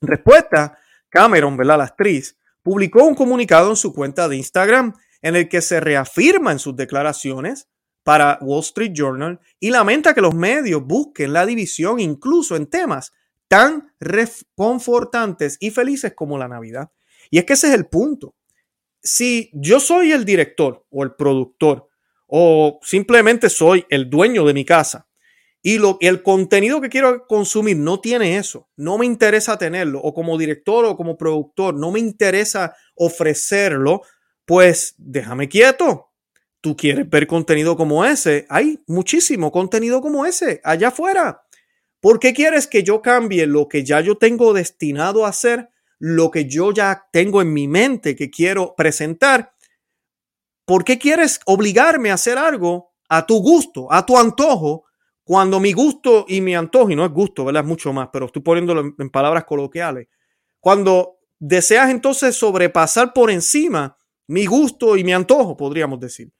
En 0.00 0.08
respuesta, 0.08 0.78
Cameron, 1.08 1.56
¿verdad? 1.56 1.78
la 1.78 1.84
actriz, 1.84 2.38
publicó 2.62 3.04
un 3.04 3.14
comunicado 3.14 3.70
en 3.70 3.76
su 3.76 3.92
cuenta 3.92 4.28
de 4.28 4.36
Instagram 4.36 4.94
en 5.22 5.36
el 5.36 5.48
que 5.48 5.60
se 5.60 5.80
reafirma 5.80 6.52
en 6.52 6.58
sus 6.58 6.76
declaraciones 6.76 7.68
para 8.02 8.38
Wall 8.40 8.60
Street 8.60 8.92
Journal 8.94 9.40
y 9.58 9.70
lamenta 9.70 10.14
que 10.14 10.20
los 10.20 10.34
medios 10.34 10.82
busquen 10.84 11.32
la 11.32 11.44
división 11.44 12.00
incluso 12.00 12.56
en 12.56 12.66
temas 12.66 13.12
tan 13.50 13.92
reconfortantes 13.98 15.56
y 15.58 15.72
felices 15.72 16.14
como 16.14 16.38
la 16.38 16.46
Navidad. 16.46 16.92
Y 17.32 17.38
es 17.38 17.44
que 17.44 17.54
ese 17.54 17.66
es 17.66 17.74
el 17.74 17.86
punto. 17.86 18.36
Si 19.02 19.50
yo 19.52 19.80
soy 19.80 20.12
el 20.12 20.24
director 20.24 20.86
o 20.88 21.02
el 21.02 21.16
productor 21.16 21.88
o 22.28 22.78
simplemente 22.80 23.50
soy 23.50 23.84
el 23.90 24.08
dueño 24.08 24.44
de 24.46 24.54
mi 24.54 24.64
casa 24.64 25.08
y 25.62 25.78
lo, 25.78 25.98
el 26.00 26.22
contenido 26.22 26.80
que 26.80 26.90
quiero 26.90 27.26
consumir 27.26 27.76
no 27.76 27.98
tiene 27.98 28.36
eso, 28.36 28.68
no 28.76 28.98
me 28.98 29.04
interesa 29.04 29.58
tenerlo, 29.58 30.00
o 30.00 30.14
como 30.14 30.38
director 30.38 30.84
o 30.84 30.96
como 30.96 31.18
productor, 31.18 31.74
no 31.74 31.90
me 31.90 31.98
interesa 31.98 32.76
ofrecerlo, 32.94 34.02
pues 34.44 34.94
déjame 34.96 35.48
quieto. 35.48 36.12
Tú 36.60 36.76
quieres 36.76 37.10
ver 37.10 37.26
contenido 37.26 37.76
como 37.76 38.04
ese. 38.04 38.46
Hay 38.48 38.78
muchísimo 38.86 39.50
contenido 39.50 40.00
como 40.00 40.24
ese 40.24 40.60
allá 40.62 40.88
afuera. 40.88 41.42
¿Por 42.00 42.18
qué 42.18 42.32
quieres 42.32 42.66
que 42.66 42.82
yo 42.82 43.02
cambie 43.02 43.46
lo 43.46 43.68
que 43.68 43.84
ya 43.84 44.00
yo 44.00 44.16
tengo 44.16 44.52
destinado 44.52 45.26
a 45.26 45.28
hacer, 45.28 45.68
lo 45.98 46.30
que 46.30 46.46
yo 46.46 46.72
ya 46.72 47.06
tengo 47.12 47.42
en 47.42 47.52
mi 47.52 47.68
mente 47.68 48.16
que 48.16 48.30
quiero 48.30 48.74
presentar? 48.74 49.54
¿Por 50.64 50.84
qué 50.84 50.98
quieres 50.98 51.40
obligarme 51.46 52.10
a 52.10 52.14
hacer 52.14 52.38
algo 52.38 52.92
a 53.08 53.26
tu 53.26 53.42
gusto, 53.42 53.92
a 53.92 54.06
tu 54.06 54.16
antojo, 54.16 54.84
cuando 55.24 55.60
mi 55.60 55.72
gusto 55.72 56.24
y 56.26 56.40
mi 56.40 56.54
antojo, 56.54 56.90
y 56.90 56.96
no 56.96 57.04
es 57.04 57.12
gusto, 57.12 57.44
¿verdad? 57.44 57.62
Es 57.62 57.68
mucho 57.68 57.92
más, 57.92 58.08
pero 58.12 58.26
estoy 58.26 58.42
poniéndolo 58.42 58.94
en 58.98 59.10
palabras 59.10 59.44
coloquiales. 59.44 60.08
Cuando 60.58 61.18
deseas 61.38 61.90
entonces 61.90 62.36
sobrepasar 62.36 63.12
por 63.12 63.30
encima 63.30 63.96
mi 64.28 64.46
gusto 64.46 64.96
y 64.96 65.04
mi 65.04 65.12
antojo, 65.12 65.56
podríamos 65.56 66.00
decir. 66.00 66.32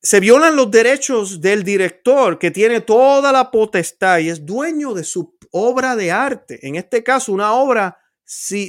Se 0.00 0.20
violan 0.20 0.56
los 0.56 0.70
derechos 0.70 1.40
del 1.40 1.64
director 1.64 2.38
que 2.38 2.50
tiene 2.50 2.80
toda 2.80 3.32
la 3.32 3.50
potestad 3.50 4.18
y 4.18 4.28
es 4.28 4.44
dueño 4.44 4.94
de 4.94 5.04
su 5.04 5.36
obra 5.50 5.96
de 5.96 6.12
arte. 6.12 6.58
En 6.66 6.76
este 6.76 7.02
caso, 7.02 7.32
una 7.32 7.54
obra 7.54 7.98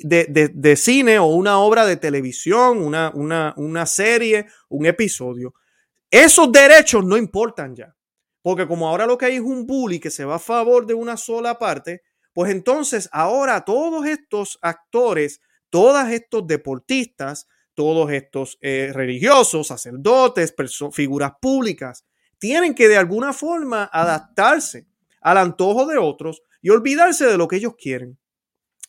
de, 0.03 0.75
cine 0.75 1.19
o 1.19 1.25
una 1.25 1.59
obra 1.59 1.85
de 1.85 1.97
televisión, 1.97 2.81
una, 2.81 3.11
una, 3.13 3.53
una 3.57 3.85
serie, 3.85 4.47
un 4.69 4.85
episodio. 4.85 5.53
Esos 6.09 6.51
derechos 6.51 7.03
no 7.03 7.17
importan 7.17 7.75
ya. 7.75 7.93
Porque 8.41 8.67
como 8.67 8.87
ahora 8.87 9.05
lo 9.05 9.17
que 9.17 9.25
hay 9.25 9.35
es 9.35 9.41
un 9.41 9.65
bully 9.65 9.99
que 9.99 10.09
se 10.09 10.23
va 10.23 10.35
a 10.35 10.39
favor 10.39 10.85
de 10.85 10.93
una 10.93 11.17
sola 11.17 11.59
parte, 11.59 12.03
pues 12.31 12.51
entonces 12.51 13.09
ahora 13.11 13.65
todos 13.65 14.05
estos 14.05 14.57
actores, 14.61 15.41
todos 15.69 16.07
estos 16.09 16.47
deportistas, 16.47 17.47
todos 17.77 18.11
estos 18.11 18.57
eh, 18.59 18.89
religiosos, 18.91 19.67
sacerdotes, 19.67 20.51
figuras 20.91 21.33
públicas, 21.39 22.07
tienen 22.39 22.73
que 22.73 22.87
de 22.87 22.97
alguna 22.97 23.33
forma 23.33 23.87
adaptarse 23.93 24.87
al 25.21 25.37
antojo 25.37 25.85
de 25.85 25.99
otros 25.99 26.41
y 26.59 26.71
olvidarse 26.71 27.27
de 27.27 27.37
lo 27.37 27.47
que 27.47 27.57
ellos 27.57 27.75
quieren. 27.77 28.17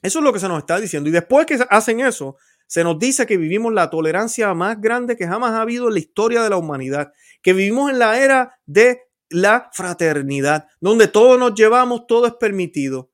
Eso 0.01 0.20
es 0.20 0.24
lo 0.24 0.33
que 0.33 0.40
se 0.40 0.48
nos 0.48 0.61
está 0.61 0.81
diciendo. 0.81 1.11
Y 1.11 1.12
después 1.12 1.44
que 1.44 1.59
hacen 1.68 2.01
eso, 2.01 2.38
se 2.66 2.83
nos 2.83 2.98
dice 2.98 3.27
que 3.27 3.37
vivimos 3.37 3.74
la 3.74 3.90
tolerancia 3.90 4.55
más 4.55 4.81
grande 4.81 5.18
que 5.18 5.27
jamás 5.27 5.51
ha 5.51 5.61
habido 5.61 5.88
en 5.88 5.94
la 5.94 6.01
historia 6.01 6.42
de 6.42 6.48
la 6.48 6.57
humanidad, 6.57 7.12
que 7.42 7.53
vivimos 7.53 7.90
en 7.90 7.98
la 7.98 8.18
era 8.18 8.59
de 8.64 9.03
la 9.29 9.68
fraternidad, 9.74 10.66
donde 10.81 11.09
todos 11.09 11.38
nos 11.38 11.53
llevamos, 11.53 12.07
todo 12.07 12.27
es 12.27 12.35
permitido. 12.40 13.11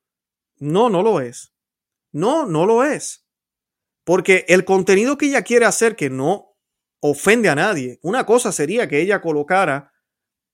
No, 0.57 0.89
no 0.89 1.03
lo 1.03 1.19
es. 1.19 1.53
No, 2.13 2.45
no 2.45 2.65
lo 2.65 2.85
es. 2.85 3.24
Porque 4.05 4.45
el 4.47 4.63
contenido 4.63 5.17
que 5.17 5.25
ella 5.25 5.41
quiere 5.41 5.65
hacer 5.65 5.95
que 5.95 6.09
no 6.09 6.55
ofende 7.01 7.49
a 7.49 7.55
nadie, 7.55 7.99
una 8.01 8.25
cosa 8.25 8.51
sería 8.51 8.87
que 8.87 9.01
ella 9.01 9.19
colocara 9.19 9.91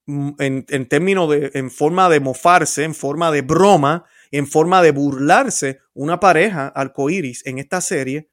mm, 0.07 0.31
en, 0.39 0.87
términos 0.87 1.29
de, 1.29 1.51
en 1.53 1.69
forma 1.69 2.09
de 2.09 2.21
mofarse, 2.21 2.83
en 2.83 2.95
forma 2.95 3.29
de 3.29 3.41
broma, 3.41 4.05
en 4.31 4.47
forma 4.47 4.81
de 4.81 4.91
burlarse 4.91 5.79
una 5.93 6.19
pareja 6.19 6.67
arcoíris 6.67 7.45
en 7.45 7.59
esta 7.59 7.81
serie 7.81 8.29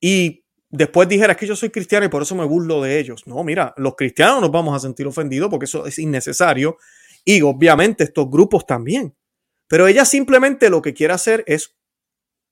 y 0.00 0.44
después 0.68 1.08
dijera 1.08 1.36
que 1.36 1.46
yo 1.46 1.54
soy 1.54 1.70
cristiano 1.70 2.04
y 2.04 2.08
por 2.08 2.22
eso 2.22 2.34
me 2.34 2.44
burlo 2.44 2.82
de 2.82 2.98
ellos. 2.98 3.26
No, 3.28 3.42
mira, 3.44 3.72
los 3.76 3.94
cristianos 3.94 4.40
nos 4.40 4.50
vamos 4.50 4.74
a 4.74 4.80
sentir 4.80 5.06
ofendidos 5.06 5.48
porque 5.48 5.66
eso 5.66 5.86
es 5.86 5.98
innecesario 6.00 6.76
y 7.24 7.40
obviamente 7.42 8.02
estos 8.02 8.28
grupos 8.28 8.66
también. 8.66 9.16
Pero 9.68 9.86
ella 9.86 10.04
simplemente 10.04 10.70
lo 10.70 10.82
que 10.82 10.92
quiere 10.92 11.14
hacer 11.14 11.44
es 11.46 11.76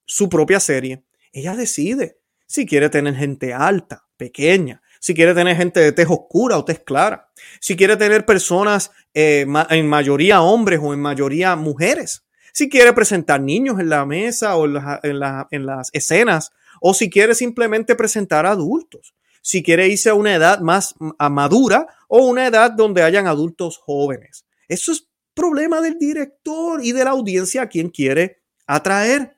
su 0.06 0.28
propia 0.28 0.60
serie 0.60 1.04
ella 1.32 1.56
decide 1.56 2.18
si 2.46 2.66
quiere 2.66 2.90
tener 2.90 3.14
gente 3.14 3.54
alta, 3.54 4.06
pequeña, 4.16 4.82
si 5.00 5.14
quiere 5.14 5.34
tener 5.34 5.56
gente 5.56 5.80
de 5.80 5.92
tez 5.92 6.06
oscura 6.08 6.56
o 6.58 6.64
tez 6.64 6.80
clara, 6.80 7.28
si 7.60 7.76
quiere 7.76 7.96
tener 7.96 8.24
personas 8.24 8.92
eh, 9.14 9.46
en 9.70 9.88
mayoría 9.88 10.42
hombres 10.42 10.80
o 10.82 10.94
en 10.94 11.00
mayoría 11.00 11.56
mujeres, 11.56 12.24
si 12.52 12.68
quiere 12.68 12.92
presentar 12.92 13.40
niños 13.40 13.80
en 13.80 13.88
la 13.88 14.04
mesa 14.06 14.56
o 14.56 14.66
en, 14.66 15.18
las 15.66 15.88
escenas, 15.92 16.52
o 16.80 16.94
si 16.94 17.10
quiere 17.10 17.34
simplemente 17.34 17.96
presentar 17.96 18.46
adultos, 18.46 19.14
si 19.40 19.62
quiere 19.62 19.88
irse 19.88 20.10
a 20.10 20.14
una 20.14 20.34
edad 20.34 20.60
más 20.60 20.94
madura 21.18 21.86
o 22.08 22.26
una 22.26 22.46
edad 22.46 22.70
donde 22.70 23.02
hayan 23.02 23.26
adultos 23.26 23.78
jóvenes. 23.78 24.44
Eso 24.68 24.92
es 24.92 25.08
problema 25.34 25.80
del 25.80 25.98
director 25.98 26.84
y 26.84 26.92
de 26.92 27.04
la 27.04 27.10
audiencia 27.10 27.62
a 27.62 27.68
quien 27.68 27.88
quiere 27.88 28.42
atraer. 28.66 29.36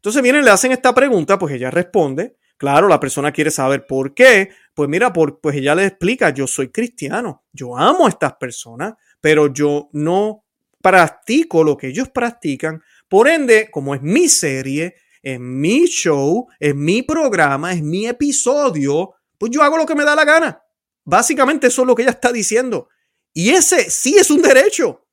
Entonces 0.00 0.22
vienen, 0.22 0.46
le 0.46 0.50
hacen 0.50 0.72
esta 0.72 0.94
pregunta, 0.94 1.38
pues 1.38 1.54
ella 1.54 1.70
responde. 1.70 2.38
Claro, 2.56 2.88
la 2.88 2.98
persona 2.98 3.32
quiere 3.32 3.50
saber 3.50 3.86
por 3.86 4.14
qué. 4.14 4.48
Pues 4.74 4.88
mira, 4.88 5.12
por, 5.12 5.40
pues 5.40 5.56
ella 5.56 5.74
le 5.74 5.84
explica, 5.84 6.30
yo 6.30 6.46
soy 6.46 6.70
cristiano, 6.70 7.44
yo 7.52 7.76
amo 7.76 8.06
a 8.06 8.08
estas 8.08 8.34
personas, 8.34 8.94
pero 9.20 9.52
yo 9.52 9.90
no 9.92 10.44
practico 10.80 11.62
lo 11.62 11.76
que 11.76 11.88
ellos 11.88 12.08
practican. 12.08 12.82
Por 13.08 13.28
ende, 13.28 13.70
como 13.70 13.94
es 13.94 14.00
mi 14.00 14.26
serie, 14.30 14.94
es 15.22 15.38
mi 15.38 15.84
show, 15.84 16.48
es 16.58 16.74
mi 16.74 17.02
programa, 17.02 17.74
es 17.74 17.82
mi 17.82 18.06
episodio, 18.06 19.12
pues 19.36 19.52
yo 19.52 19.62
hago 19.62 19.76
lo 19.76 19.84
que 19.84 19.94
me 19.94 20.04
da 20.04 20.16
la 20.16 20.24
gana. 20.24 20.62
Básicamente 21.04 21.66
eso 21.66 21.82
es 21.82 21.86
lo 21.86 21.94
que 21.94 22.02
ella 22.02 22.12
está 22.12 22.32
diciendo. 22.32 22.88
Y 23.34 23.50
ese 23.50 23.90
sí 23.90 24.16
es 24.16 24.30
un 24.30 24.40
derecho. 24.40 25.06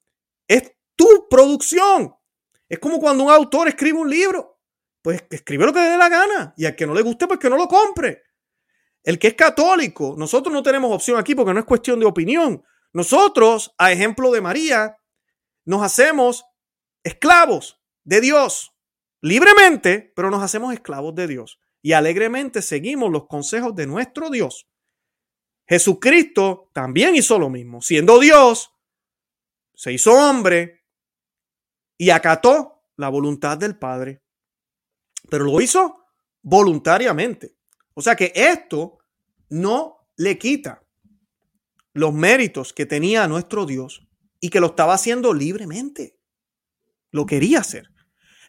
Es 0.48 0.72
tu 0.96 1.28
producción. 1.30 2.16
Es 2.70 2.80
como 2.80 3.00
cuando 3.00 3.26
un 3.26 3.32
autor 3.32 3.68
escribe 3.68 4.00
un 4.00 4.10
libro 4.10 4.57
pues 5.08 5.24
escribe 5.30 5.66
lo 5.66 5.72
que 5.72 5.80
le 5.80 5.86
dé 5.92 5.98
la 5.98 6.10
gana. 6.10 6.54
Y 6.58 6.66
al 6.66 6.76
que 6.76 6.86
no 6.86 6.94
le 6.94 7.02
guste, 7.02 7.28
pues 7.28 7.40
que 7.40 7.50
no 7.50 7.56
lo 7.56 7.70
compre. 7.70 8.24
El 9.02 9.18
que 9.18 9.30
es 9.30 9.36
católico, 9.36 10.16
nosotros 10.18 10.52
no 10.52 10.62
tenemos 10.62 10.92
opción 10.94 11.18
aquí 11.18 11.34
porque 11.34 11.54
no 11.54 11.62
es 11.62 11.66
cuestión 11.66 11.98
de 11.98 12.06
opinión. 12.06 12.62
Nosotros, 12.92 13.74
a 13.78 13.94
ejemplo 13.94 14.32
de 14.32 14.42
María, 14.42 14.98
nos 15.64 15.82
hacemos 15.82 16.44
esclavos 17.06 17.80
de 18.04 18.20
Dios 18.20 18.74
libremente, 19.22 20.12
pero 20.14 20.30
nos 20.30 20.44
hacemos 20.44 20.74
esclavos 20.74 21.16
de 21.16 21.28
Dios. 21.28 21.62
y 21.82 21.94
alegremente 21.94 22.62
seguimos 22.62 23.10
los 23.10 23.28
consejos 23.28 23.74
de 23.76 23.88
nuestro 23.88 24.30
Dios. 24.30 24.68
Jesucristo 25.70 26.70
también 26.74 27.16
hizo 27.16 27.40
lo 27.40 27.50
mismo, 27.50 27.82
siendo 27.82 28.20
Dios, 28.20 28.74
se 29.74 29.94
hizo 29.94 30.12
hombre 30.12 30.84
y 31.98 32.10
acató 32.10 32.84
la 32.98 33.08
voluntad 33.08 33.58
del 33.58 33.78
Padre, 33.78 34.27
pero 35.30 35.46
lo 35.46 35.62
hizo 35.62 36.06
voluntariamente. 36.42 37.56
O 37.94 38.02
sea 38.02 38.16
que 38.16 38.32
esto 38.36 39.00
no 39.50 40.08
le 40.18 40.38
quita 40.38 40.84
los 41.94 42.14
méritos 42.14 42.74
que 42.74 42.86
tenía 42.86 43.28
nuestro 43.28 43.66
Dios 43.66 44.08
y 44.40 44.50
que 44.50 44.60
lo 44.60 44.68
estaba 44.68 44.94
haciendo 44.94 45.34
libremente. 45.34 46.20
Lo 47.12 47.26
quería 47.26 47.60
hacer. 47.60 47.90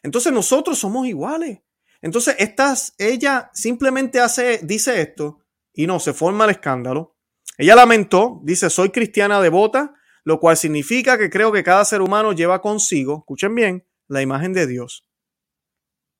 Entonces 0.03 0.31
nosotros 0.31 0.77
somos 0.77 1.07
iguales. 1.07 1.59
Entonces 2.01 2.35
estas, 2.39 2.93
ella 2.97 3.49
simplemente 3.53 4.19
hace, 4.19 4.59
dice 4.63 5.01
esto 5.01 5.39
y 5.73 5.87
no, 5.87 5.99
se 5.99 6.13
forma 6.13 6.45
el 6.45 6.51
escándalo. 6.51 7.17
Ella 7.57 7.75
lamentó, 7.75 8.39
dice, 8.43 8.69
soy 8.69 8.89
cristiana 8.89 9.41
devota, 9.41 9.95
lo 10.23 10.39
cual 10.39 10.55
significa 10.55 11.17
que 11.17 11.29
creo 11.29 11.51
que 11.51 11.63
cada 11.63 11.83
ser 11.83 12.01
humano 12.01 12.31
lleva 12.33 12.61
consigo, 12.61 13.19
escuchen 13.19 13.55
bien, 13.55 13.87
la 14.07 14.21
imagen 14.21 14.53
de 14.53 14.67
Dios. 14.67 15.08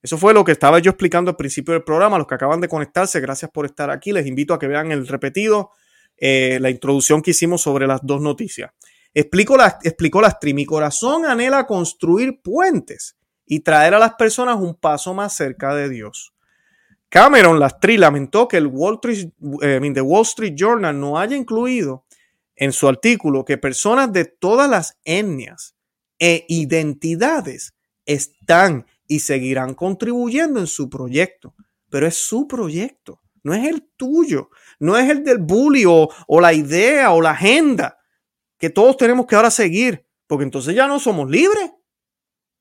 Eso 0.01 0.17
fue 0.17 0.33
lo 0.33 0.43
que 0.43 0.53
estaba 0.53 0.79
yo 0.79 0.91
explicando 0.91 1.31
al 1.31 1.37
principio 1.37 1.73
del 1.73 1.83
programa. 1.83 2.17
Los 2.17 2.27
que 2.27 2.35
acaban 2.35 2.61
de 2.61 2.67
conectarse, 2.67 3.19
gracias 3.19 3.51
por 3.51 3.65
estar 3.65 3.89
aquí. 3.89 4.11
Les 4.11 4.25
invito 4.25 4.53
a 4.53 4.59
que 4.59 4.67
vean 4.67 4.91
el 4.91 5.07
repetido, 5.07 5.71
eh, 6.17 6.57
la 6.61 6.69
introducción 6.69 7.21
que 7.21 7.31
hicimos 7.31 7.61
sobre 7.61 7.85
las 7.85 7.99
dos 8.03 8.21
noticias. 8.21 8.71
Explico 9.13 9.57
la, 9.57 9.79
explicó 9.83 10.21
la 10.21 10.37
Mi 10.53 10.65
corazón 10.65 11.25
anhela 11.25 11.65
construir 11.65 12.41
puentes 12.41 13.17
y 13.45 13.61
traer 13.61 13.95
a 13.95 13.99
las 13.99 14.13
personas 14.13 14.57
un 14.57 14.75
paso 14.75 15.13
más 15.13 15.35
cerca 15.35 15.73
de 15.73 15.89
Dios. 15.89 16.33
Cameron 17.09 17.59
Lastri 17.59 17.97
lamentó 17.97 18.47
que 18.47 18.57
el 18.57 18.67
Wall 18.67 18.99
Street, 19.03 19.31
eh, 19.63 19.91
The 19.93 20.01
Wall 20.01 20.21
Street 20.21 20.53
Journal 20.55 20.97
no 20.97 21.17
haya 21.17 21.35
incluido 21.35 22.05
en 22.55 22.71
su 22.71 22.87
artículo 22.87 23.43
que 23.43 23.57
personas 23.57 24.13
de 24.13 24.25
todas 24.25 24.69
las 24.69 24.99
etnias 25.03 25.75
e 26.19 26.45
identidades 26.47 27.73
están 28.05 28.85
y 29.09 29.19
seguirán 29.21 29.73
contribuyendo 29.73 30.59
en 30.59 30.67
su 30.67 30.87
proyecto, 30.87 31.55
pero 31.89 32.05
es 32.05 32.15
su 32.15 32.47
proyecto, 32.47 33.19
no 33.43 33.55
es 33.55 33.67
el 33.67 33.89
tuyo, 33.97 34.51
no 34.79 34.95
es 34.97 35.09
el 35.09 35.23
del 35.23 35.39
bully 35.39 35.83
o, 35.87 36.09
la 36.39 36.53
idea 36.53 37.11
o 37.11 37.19
la 37.19 37.31
agenda 37.31 37.97
que 38.59 38.69
todos 38.69 38.95
tenemos 38.97 39.25
que 39.25 39.35
ahora 39.35 39.49
seguir, 39.49 40.05
porque 40.27 40.43
entonces 40.43 40.75
ya 40.75 40.87
no 40.87 40.99
somos 40.99 41.27
libres, 41.27 41.71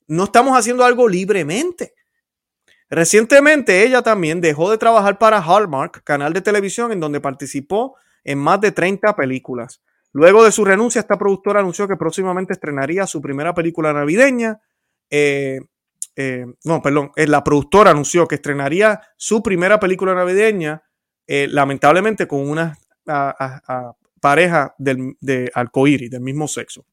no 0.07 0.25
estamos 0.25 0.57
haciendo 0.59 0.85
algo 0.85 1.07
libremente. 1.07 1.93
Recientemente 2.89 3.85
ella 3.85 4.01
también 4.01 4.41
dejó 4.41 4.71
de 4.71 4.79
trabajar 4.79 5.19
para 5.19 5.43
Hallmark, 5.43 6.03
canal 6.03 6.33
de 6.33 6.41
televisión 6.41 6.93
en 6.93 7.01
donde 7.01 7.21
participó 7.21 7.97
en 8.25 8.39
más 8.39 8.59
de 8.63 8.73
30 8.73 9.15
películas. 9.15 9.83
Luego 10.13 10.45
de 10.45 10.53
su 10.53 10.65
renuncia, 10.65 11.01
esta 11.01 11.19
productora 11.19 11.61
anunció 11.61 11.87
que 11.87 11.97
próximamente 11.97 12.55
estrenaría 12.55 13.07
su 13.07 13.21
primera 13.21 13.53
película 13.53 13.93
navideña. 13.93 14.63
Eh, 15.11 15.61
eh, 16.21 16.47
no, 16.65 16.83
perdón, 16.83 17.13
eh, 17.15 17.29
la 17.29 17.45
productora 17.45 17.93
anunció 17.93 18.27
que 18.27 18.35
estrenaría 18.35 19.01
su 19.17 19.41
primera 19.41 19.79
película 19.79 20.15
navideña, 20.15 20.83
lamentablemente 21.27 22.27
con 22.27 22.49
una 22.49 22.77
pareja 24.21 24.75
del, 24.79 25.17
de 25.21 25.51
arcoíris, 25.55 26.11
del 26.11 26.23
mismo 26.23 26.49
sexo. 26.49 26.87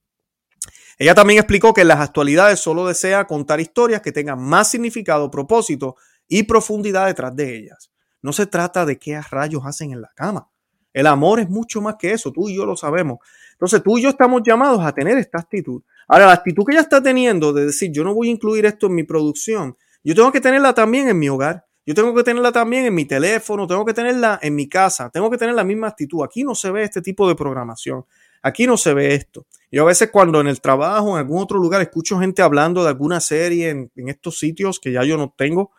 Ella 0.97 1.15
también 1.15 1.39
explicó 1.39 1.73
que 1.73 1.81
en 1.81 1.87
las 1.87 1.99
actualidades 1.99 2.59
solo 2.59 2.85
desea 2.85 3.25
contar 3.25 3.59
historias 3.59 4.01
que 4.01 4.11
tengan 4.11 4.39
más 4.39 4.69
significado, 4.69 5.31
propósito 5.31 5.95
y 6.27 6.43
profundidad 6.43 7.07
detrás 7.07 7.35
de 7.35 7.55
ellas. 7.55 7.91
No 8.21 8.31
se 8.31 8.45
trata 8.45 8.85
de 8.85 8.97
qué 8.97 9.19
rayos 9.21 9.63
hacen 9.65 9.91
en 9.91 10.01
la 10.01 10.11
cama. 10.15 10.49
El 10.93 11.07
amor 11.07 11.39
es 11.41 11.49
mucho 11.49 11.81
más 11.81 11.95
que 11.99 12.11
eso, 12.11 12.31
tú 12.31 12.47
y 12.47 12.55
yo 12.55 12.65
lo 12.65 12.77
sabemos. 12.77 13.19
Entonces 13.55 13.81
tú 13.81 13.97
y 13.97 14.03
yo 14.03 14.09
estamos 14.09 14.41
llamados 14.43 14.85
a 14.85 14.93
tener 14.93 15.17
esta 15.17 15.39
actitud. 15.39 15.81
Ahora, 16.07 16.27
la 16.27 16.33
actitud 16.33 16.63
que 16.65 16.73
ella 16.73 16.81
está 16.81 17.01
teniendo 17.01 17.51
de 17.51 17.65
decir, 17.65 17.91
yo 17.91 18.03
no 18.03 18.13
voy 18.13 18.27
a 18.27 18.31
incluir 18.31 18.65
esto 18.65 18.87
en 18.87 18.95
mi 18.95 19.03
producción, 19.03 19.75
yo 20.03 20.13
tengo 20.13 20.31
que 20.31 20.39
tenerla 20.39 20.73
también 20.73 21.09
en 21.09 21.17
mi 21.17 21.29
hogar. 21.29 21.65
Yo 21.87 21.93
tengo 21.93 22.15
que 22.15 22.23
tenerla 22.23 22.51
también 22.51 22.85
en 22.85 22.95
mi 22.95 23.05
teléfono, 23.05 23.67
tengo 23.67 23.85
que 23.85 23.93
tenerla 23.93 24.39
en 24.41 24.55
mi 24.55 24.67
casa, 24.67 25.09
tengo 25.11 25.29
que 25.29 25.37
tener 25.37 25.53
la 25.53 25.63
misma 25.63 25.87
actitud. 25.87 26.23
Aquí 26.23 26.43
no 26.43 26.55
se 26.55 26.71
ve 26.71 26.83
este 26.83 27.01
tipo 27.01 27.27
de 27.27 27.35
programación. 27.35 28.05
Aquí 28.41 28.65
no 28.65 28.75
se 28.75 28.93
ve 28.93 29.13
esto. 29.13 29.45
Yo 29.71 29.83
a 29.83 29.85
veces 29.85 30.09
cuando 30.11 30.41
en 30.41 30.47
el 30.47 30.61
trabajo, 30.61 31.11
en 31.11 31.17
algún 31.17 31.41
otro 31.41 31.59
lugar, 31.59 31.81
escucho 31.81 32.19
gente 32.19 32.41
hablando 32.41 32.83
de 32.83 32.89
alguna 32.89 33.19
serie 33.19 33.69
en, 33.69 33.91
estos 33.95 34.39
sitios 34.39 34.79
que 34.79 34.91
ya 34.91 35.03
yo 35.03 35.17
no 35.17 35.33
tengo, 35.35 35.71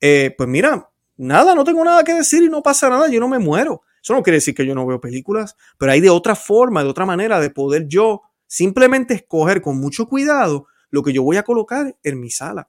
eh, 0.00 0.34
pues 0.36 0.48
mira, 0.48 0.90
nada, 1.16 1.54
no 1.54 1.64
tengo 1.64 1.84
nada 1.84 2.02
que 2.04 2.14
decir 2.14 2.42
y 2.42 2.48
no 2.48 2.62
pasa 2.62 2.88
nada, 2.88 3.08
yo 3.08 3.20
no 3.20 3.28
me 3.28 3.38
muero. 3.38 3.82
Eso 4.02 4.14
no 4.14 4.22
quiere 4.22 4.38
decir 4.38 4.54
que 4.54 4.66
yo 4.66 4.74
no 4.74 4.86
veo 4.86 5.00
películas, 5.00 5.56
pero 5.78 5.92
hay 5.92 6.00
de 6.00 6.10
otra 6.10 6.34
forma, 6.34 6.82
de 6.82 6.90
otra 6.90 7.06
manera 7.06 7.40
de 7.40 7.50
poder 7.50 7.86
yo 7.86 8.22
simplemente 8.46 9.14
escoger 9.14 9.62
con 9.62 9.78
mucho 9.78 10.06
cuidado 10.08 10.66
lo 10.90 11.02
que 11.02 11.12
yo 11.12 11.22
voy 11.22 11.36
a 11.36 11.42
colocar 11.42 11.96
en 12.02 12.20
mi 12.20 12.30
sala. 12.30 12.68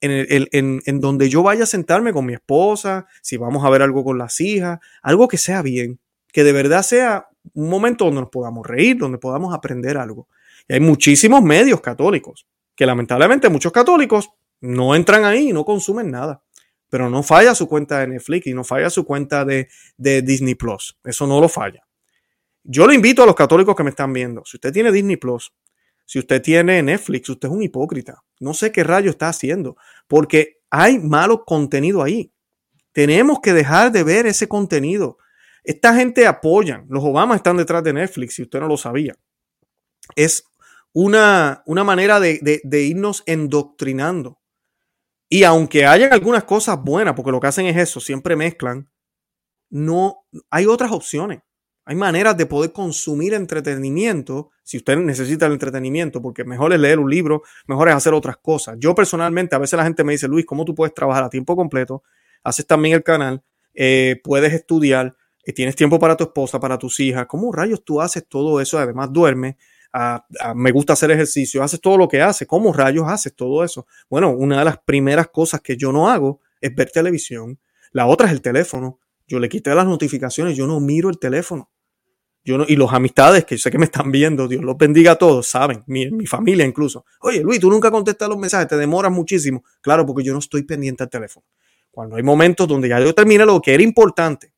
En, 0.00 0.80
en, 0.84 1.00
donde 1.00 1.30
yo 1.30 1.42
vaya 1.42 1.62
a 1.62 1.66
sentarme 1.66 2.12
con 2.12 2.26
mi 2.26 2.34
esposa, 2.34 3.06
si 3.22 3.38
vamos 3.38 3.64
a 3.64 3.70
ver 3.70 3.80
algo 3.80 4.04
con 4.04 4.18
las 4.18 4.38
hijas, 4.40 4.78
algo 5.02 5.28
que 5.28 5.38
sea 5.38 5.62
bien, 5.62 5.98
que 6.30 6.44
de 6.44 6.52
verdad 6.52 6.82
sea 6.82 7.28
un 7.54 7.70
momento 7.70 8.04
donde 8.04 8.20
nos 8.20 8.30
podamos 8.30 8.66
reír, 8.66 8.98
donde 8.98 9.16
podamos 9.16 9.54
aprender 9.54 9.96
algo. 9.96 10.28
Y 10.68 10.74
hay 10.74 10.80
muchísimos 10.80 11.42
medios 11.42 11.80
católicos, 11.80 12.46
que 12.76 12.84
lamentablemente 12.84 13.48
muchos 13.48 13.72
católicos 13.72 14.30
no 14.60 14.94
entran 14.94 15.24
ahí 15.24 15.50
y 15.50 15.52
no 15.54 15.64
consumen 15.64 16.10
nada. 16.10 16.43
Pero 16.94 17.10
no 17.10 17.24
falla 17.24 17.56
su 17.56 17.66
cuenta 17.66 17.98
de 17.98 18.06
Netflix 18.06 18.46
y 18.46 18.54
no 18.54 18.62
falla 18.62 18.88
su 18.88 19.04
cuenta 19.04 19.44
de, 19.44 19.68
de 19.96 20.22
Disney 20.22 20.54
Plus. 20.54 20.96
Eso 21.02 21.26
no 21.26 21.40
lo 21.40 21.48
falla. 21.48 21.84
Yo 22.62 22.86
le 22.86 22.94
invito 22.94 23.24
a 23.24 23.26
los 23.26 23.34
católicos 23.34 23.74
que 23.74 23.82
me 23.82 23.90
están 23.90 24.12
viendo. 24.12 24.44
Si 24.44 24.58
usted 24.58 24.72
tiene 24.72 24.92
Disney 24.92 25.16
Plus, 25.16 25.52
si 26.04 26.20
usted 26.20 26.40
tiene 26.40 26.80
Netflix, 26.84 27.28
usted 27.28 27.48
es 27.48 27.52
un 27.52 27.64
hipócrita. 27.64 28.22
No 28.38 28.54
sé 28.54 28.70
qué 28.70 28.84
rayo 28.84 29.10
está 29.10 29.28
haciendo, 29.28 29.76
porque 30.06 30.60
hay 30.70 31.00
malo 31.00 31.44
contenido 31.44 32.00
ahí. 32.00 32.32
Tenemos 32.92 33.40
que 33.40 33.54
dejar 33.54 33.90
de 33.90 34.04
ver 34.04 34.26
ese 34.26 34.46
contenido. 34.46 35.18
Esta 35.64 35.96
gente 35.96 36.28
apoyan, 36.28 36.86
los 36.88 37.02
Obama 37.02 37.34
están 37.34 37.56
detrás 37.56 37.82
de 37.82 37.92
Netflix, 37.92 38.36
si 38.36 38.42
usted 38.42 38.60
no 38.60 38.68
lo 38.68 38.76
sabía. 38.76 39.16
Es 40.14 40.44
una, 40.92 41.64
una 41.66 41.82
manera 41.82 42.20
de, 42.20 42.60
de, 42.62 42.82
irnos 42.82 43.24
endoctrinando. 43.26 44.38
Y 45.28 45.44
aunque 45.44 45.86
hayan 45.86 46.12
algunas 46.12 46.44
cosas 46.44 46.80
buenas, 46.82 47.14
porque 47.14 47.30
lo 47.30 47.40
que 47.40 47.46
hacen 47.46 47.66
es 47.66 47.76
eso, 47.76 48.00
siempre 48.00 48.36
mezclan, 48.36 48.90
no 49.70 50.24
hay 50.50 50.66
otras 50.66 50.92
opciones. 50.92 51.40
Hay 51.86 51.96
maneras 51.96 52.36
de 52.36 52.46
poder 52.46 52.72
consumir 52.72 53.34
entretenimiento, 53.34 54.50
si 54.62 54.78
usted 54.78 54.96
necesita 54.96 55.46
el 55.46 55.52
entretenimiento, 55.52 56.22
porque 56.22 56.44
mejor 56.44 56.72
es 56.72 56.80
leer 56.80 56.98
un 56.98 57.10
libro, 57.10 57.42
mejor 57.66 57.88
es 57.88 57.94
hacer 57.94 58.14
otras 58.14 58.38
cosas. 58.38 58.76
Yo 58.78 58.94
personalmente, 58.94 59.54
a 59.54 59.58
veces 59.58 59.76
la 59.76 59.84
gente 59.84 60.02
me 60.02 60.12
dice, 60.12 60.26
Luis, 60.26 60.46
¿cómo 60.46 60.64
tú 60.64 60.74
puedes 60.74 60.94
trabajar 60.94 61.24
a 61.24 61.28
tiempo 61.28 61.56
completo? 61.56 62.02
Haces 62.42 62.66
también 62.66 62.94
el 62.94 63.02
canal, 63.02 63.42
eh, 63.74 64.20
puedes 64.24 64.54
estudiar, 64.54 65.14
tienes 65.54 65.76
tiempo 65.76 65.98
para 65.98 66.16
tu 66.16 66.24
esposa, 66.24 66.58
para 66.58 66.78
tus 66.78 67.00
hijas, 67.00 67.26
¿cómo 67.26 67.52
rayos 67.52 67.84
tú 67.84 68.00
haces 68.00 68.26
todo 68.26 68.60
eso? 68.62 68.78
Además, 68.78 69.12
duermes, 69.12 69.56
me 70.54 70.72
gusta 70.72 70.94
hacer 70.94 71.10
ejercicio, 71.10 71.62
haces 71.62 71.80
todo 71.80 71.96
lo 71.96 72.08
que 72.08 72.20
haces, 72.20 72.48
¿cómo 72.48 72.72
rayos 72.72 73.04
haces 73.08 73.34
todo 73.34 73.62
eso? 73.62 73.86
Bueno, 74.10 74.30
una 74.30 74.58
de 74.58 74.64
las 74.64 74.78
primeras 74.78 75.28
cosas 75.28 75.60
que 75.60 75.76
yo 75.76 75.92
no 75.92 76.08
hago 76.08 76.40
es 76.60 76.74
ver 76.74 76.90
televisión, 76.90 77.58
la 77.92 78.06
otra 78.06 78.26
es 78.26 78.32
el 78.32 78.40
teléfono. 78.40 78.98
Yo 79.26 79.38
le 79.38 79.48
quité 79.48 79.74
las 79.74 79.86
notificaciones, 79.86 80.56
yo 80.56 80.66
no 80.66 80.80
miro 80.80 81.08
el 81.08 81.18
teléfono. 81.18 81.70
Yo 82.44 82.58
no, 82.58 82.64
y 82.68 82.76
los 82.76 82.92
amistades 82.92 83.44
que 83.44 83.56
sé 83.56 83.70
que 83.70 83.78
me 83.78 83.86
están 83.86 84.10
viendo, 84.10 84.48
Dios 84.48 84.62
los 84.62 84.76
bendiga 84.76 85.12
a 85.12 85.16
todos, 85.16 85.46
saben, 85.46 85.82
mi, 85.86 86.10
mi 86.10 86.26
familia 86.26 86.66
incluso. 86.66 87.06
Oye, 87.20 87.40
Luis, 87.40 87.60
tú 87.60 87.70
nunca 87.70 87.90
contestas 87.90 88.28
los 88.28 88.36
mensajes, 88.36 88.68
te 88.68 88.76
demoras 88.76 89.12
muchísimo. 89.12 89.64
Claro, 89.80 90.04
porque 90.04 90.24
yo 90.24 90.32
no 90.32 90.40
estoy 90.40 90.64
pendiente 90.64 91.04
al 91.04 91.08
teléfono. 91.08 91.46
Cuando 91.90 92.16
hay 92.16 92.22
momentos 92.24 92.66
donde 92.66 92.88
ya 92.88 93.00
yo 93.00 93.14
terminé 93.14 93.46
lo 93.46 93.62
que 93.62 93.72
era 93.72 93.82
importante, 93.82 94.53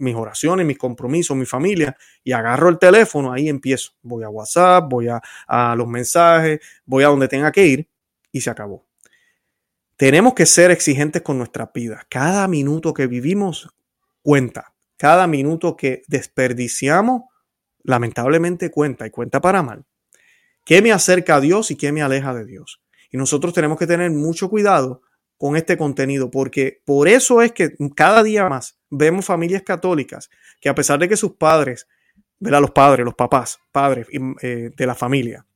mis 0.00 0.14
oraciones, 0.14 0.66
mis 0.66 0.78
compromisos, 0.78 1.36
mi 1.36 1.46
familia, 1.46 1.96
y 2.24 2.32
agarro 2.32 2.68
el 2.68 2.78
teléfono, 2.78 3.32
ahí 3.32 3.48
empiezo. 3.48 3.92
Voy 4.02 4.24
a 4.24 4.28
WhatsApp, 4.28 4.84
voy 4.88 5.08
a, 5.08 5.20
a 5.46 5.74
los 5.76 5.86
mensajes, 5.86 6.60
voy 6.84 7.04
a 7.04 7.08
donde 7.08 7.28
tenga 7.28 7.52
que 7.52 7.66
ir 7.66 7.88
y 8.32 8.40
se 8.40 8.50
acabó. 8.50 8.86
Tenemos 9.96 10.34
que 10.34 10.46
ser 10.46 10.70
exigentes 10.70 11.22
con 11.22 11.36
nuestra 11.38 11.70
vida. 11.74 12.06
Cada 12.08 12.48
minuto 12.48 12.94
que 12.94 13.06
vivimos 13.06 13.68
cuenta. 14.22 14.72
Cada 14.96 15.26
minuto 15.26 15.76
que 15.76 16.02
desperdiciamos, 16.08 17.22
lamentablemente 17.82 18.70
cuenta 18.70 19.06
y 19.06 19.10
cuenta 19.10 19.40
para 19.40 19.62
mal. 19.62 19.84
¿Qué 20.64 20.82
me 20.82 20.92
acerca 20.92 21.36
a 21.36 21.40
Dios 21.40 21.70
y 21.70 21.76
qué 21.76 21.92
me 21.92 22.02
aleja 22.02 22.34
de 22.34 22.44
Dios? 22.44 22.82
Y 23.10 23.16
nosotros 23.16 23.52
tenemos 23.52 23.78
que 23.78 23.86
tener 23.86 24.10
mucho 24.10 24.48
cuidado 24.48 25.02
con 25.40 25.56
este 25.56 25.78
contenido, 25.78 26.30
porque 26.30 26.82
por 26.84 27.08
eso 27.08 27.40
es 27.40 27.52
que 27.52 27.74
cada 27.96 28.22
día 28.22 28.46
más 28.50 28.78
vemos 28.90 29.24
familias 29.24 29.62
católicas 29.62 30.28
que 30.60 30.68
a 30.68 30.74
pesar 30.74 30.98
de 30.98 31.08
que 31.08 31.16
sus 31.16 31.32
padres, 31.32 31.88
¿verdad? 32.38 32.60
los 32.60 32.72
padres, 32.72 33.06
los 33.06 33.14
papás, 33.14 33.58
padres 33.72 34.06
eh, 34.42 34.70
de 34.76 34.86
la 34.86 34.94
familia, 34.94 35.46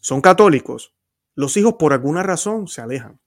son 0.00 0.20
católicos, 0.20 0.94
los 1.34 1.56
hijos 1.56 1.74
por 1.80 1.92
alguna 1.92 2.22
razón 2.22 2.68
se 2.68 2.80
alejan. 2.80 3.18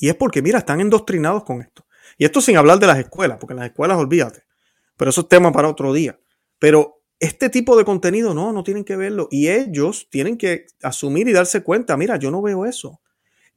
Y 0.00 0.08
es 0.08 0.16
porque, 0.16 0.42
mira, 0.42 0.58
están 0.58 0.80
endoctrinados 0.80 1.44
con 1.44 1.60
esto. 1.60 1.86
Y 2.18 2.24
esto 2.24 2.40
sin 2.40 2.56
hablar 2.56 2.80
de 2.80 2.88
las 2.88 2.98
escuelas, 2.98 3.38
porque 3.38 3.52
en 3.52 3.60
las 3.60 3.68
escuelas 3.68 3.98
olvídate. 3.98 4.42
Pero 4.96 5.10
eso 5.10 5.20
es 5.20 5.28
tema 5.28 5.52
para 5.52 5.68
otro 5.68 5.92
día. 5.92 6.18
Pero 6.58 7.04
este 7.20 7.48
tipo 7.48 7.76
de 7.76 7.84
contenido 7.84 8.34
no, 8.34 8.52
no 8.52 8.64
tienen 8.64 8.82
que 8.82 8.96
verlo. 8.96 9.28
Y 9.30 9.50
ellos 9.50 10.08
tienen 10.10 10.36
que 10.36 10.66
asumir 10.82 11.28
y 11.28 11.32
darse 11.32 11.62
cuenta, 11.62 11.96
mira, 11.96 12.16
yo 12.16 12.32
no 12.32 12.42
veo 12.42 12.66
eso. 12.66 13.00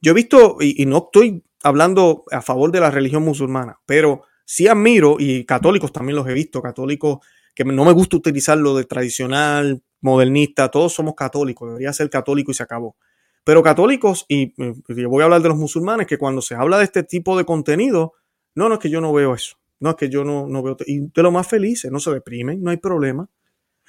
Yo 0.00 0.12
he 0.12 0.14
visto, 0.14 0.56
y, 0.60 0.86
no 0.86 0.98
estoy 1.06 1.44
hablando 1.62 2.24
a 2.30 2.40
favor 2.40 2.72
de 2.72 2.80
la 2.80 2.90
religión 2.90 3.22
musulmana, 3.22 3.78
pero 3.86 4.22
sí 4.44 4.66
admiro, 4.66 5.16
y 5.18 5.44
católicos 5.44 5.92
también 5.92 6.16
los 6.16 6.26
he 6.26 6.32
visto, 6.32 6.62
católicos 6.62 7.18
que 7.54 7.64
no 7.64 7.84
me 7.84 7.92
gusta 7.92 8.16
utilizar 8.16 8.56
lo 8.56 8.74
de 8.74 8.84
tradicional, 8.84 9.82
modernista, 10.00 10.70
todos 10.70 10.94
somos 10.94 11.14
católicos, 11.14 11.68
debería 11.68 11.92
ser 11.92 12.08
católico 12.08 12.50
y 12.50 12.54
se 12.54 12.62
acabó. 12.62 12.96
Pero 13.44 13.62
católicos, 13.62 14.24
y, 14.28 14.54
voy 14.56 15.22
a 15.22 15.24
hablar 15.24 15.42
de 15.42 15.48
los 15.48 15.58
musulmanes, 15.58 16.06
que 16.06 16.18
cuando 16.18 16.42
se 16.42 16.54
habla 16.54 16.78
de 16.78 16.84
este 16.84 17.02
tipo 17.02 17.36
de 17.36 17.44
contenido, 17.44 18.14
no, 18.54 18.68
no 18.68 18.74
es 18.74 18.80
que 18.80 18.90
yo 18.90 19.00
no 19.00 19.12
veo 19.12 19.34
eso. 19.34 19.56
No 19.80 19.90
es 19.90 19.96
que 19.96 20.10
yo 20.10 20.24
no, 20.24 20.46
no 20.46 20.62
veo. 20.62 20.76
Y 20.86 21.00
de 21.00 21.22
lo 21.22 21.30
más 21.32 21.46
felices, 21.46 21.90
no 21.90 22.00
se 22.00 22.10
deprimen, 22.10 22.62
no 22.62 22.70
hay 22.70 22.76
problema. 22.76 23.28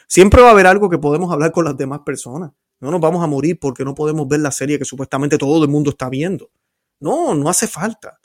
Siempre 0.07 0.41
va 0.41 0.49
a 0.49 0.51
haber 0.51 0.67
algo 0.67 0.89
que 0.89 0.97
podemos 0.97 1.31
hablar 1.31 1.51
con 1.51 1.65
las 1.65 1.75
demás 1.77 1.99
personas. 2.05 2.51
No 2.81 2.91
nos 2.91 2.99
vamos 2.99 3.23
a 3.23 3.27
morir 3.27 3.59
porque 3.59 3.85
no 3.85 3.95
podemos 3.95 4.27
ver 4.27 4.41
la 4.41 4.51
serie 4.51 4.77
que 4.77 4.85
supuestamente 4.85 5.37
todo 5.37 5.63
el 5.63 5.69
mundo 5.69 5.91
está 5.91 6.09
viendo. 6.09 6.49
No, 6.99 7.33
no 7.35 7.47
hace 7.47 7.67
falta. 7.67 8.19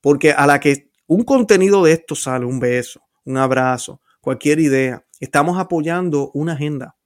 Porque 0.00 0.32
a 0.32 0.46
la 0.46 0.60
que 0.60 0.90
un 1.06 1.24
contenido 1.24 1.84
de 1.84 1.92
esto 1.92 2.14
sale, 2.14 2.46
un 2.46 2.60
beso, 2.60 3.00
un 3.24 3.36
abrazo, 3.36 4.00
cualquier 4.20 4.60
idea, 4.60 5.04
estamos 5.20 5.58
apoyando 5.58 6.30
una 6.32 6.52
agenda. 6.52 6.96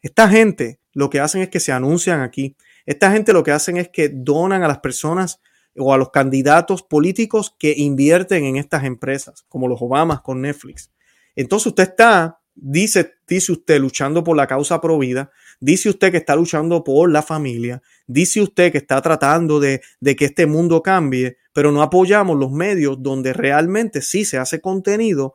Esta 0.00 0.28
gente 0.28 0.80
lo 0.92 1.10
que 1.10 1.20
hacen 1.20 1.42
es 1.42 1.48
que 1.48 1.60
se 1.60 1.72
anuncian 1.72 2.20
aquí. 2.20 2.56
Esta 2.84 3.10
gente 3.10 3.32
lo 3.32 3.42
que 3.42 3.50
hacen 3.50 3.76
es 3.76 3.88
que 3.88 4.08
donan 4.08 4.62
a 4.62 4.68
las 4.68 4.78
personas 4.78 5.40
o 5.76 5.92
a 5.92 5.98
los 5.98 6.10
candidatos 6.10 6.82
políticos 6.82 7.54
que 7.58 7.74
invierten 7.76 8.44
en 8.44 8.56
estas 8.56 8.84
empresas, 8.84 9.44
como 9.48 9.68
los 9.68 9.82
Obamas 9.82 10.20
con 10.20 10.40
Netflix. 10.40 10.90
Entonces 11.34 11.66
usted 11.66 11.90
está, 11.90 12.40
dice, 12.54 13.14
dice 13.26 13.52
usted, 13.52 13.80
luchando 13.80 14.24
por 14.24 14.36
la 14.36 14.46
causa 14.46 14.80
provida, 14.80 15.30
dice 15.60 15.88
usted 15.88 16.10
que 16.10 16.18
está 16.18 16.36
luchando 16.36 16.84
por 16.84 17.10
la 17.10 17.22
familia, 17.22 17.82
dice 18.06 18.40
usted 18.40 18.72
que 18.72 18.78
está 18.78 19.00
tratando 19.02 19.60
de, 19.60 19.80
de 20.00 20.16
que 20.16 20.26
este 20.26 20.46
mundo 20.46 20.82
cambie, 20.82 21.38
pero 21.52 21.72
no 21.72 21.82
apoyamos 21.82 22.36
los 22.36 22.52
medios 22.52 23.02
donde 23.02 23.32
realmente 23.32 24.02
sí 24.02 24.24
se 24.24 24.38
hace 24.38 24.60
contenido 24.60 25.34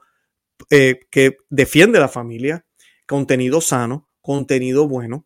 eh, 0.69 0.99
que 1.09 1.37
defiende 1.49 1.99
la 1.99 2.07
familia, 2.07 2.65
contenido 3.07 3.61
sano, 3.61 4.09
contenido 4.21 4.87
bueno, 4.87 5.25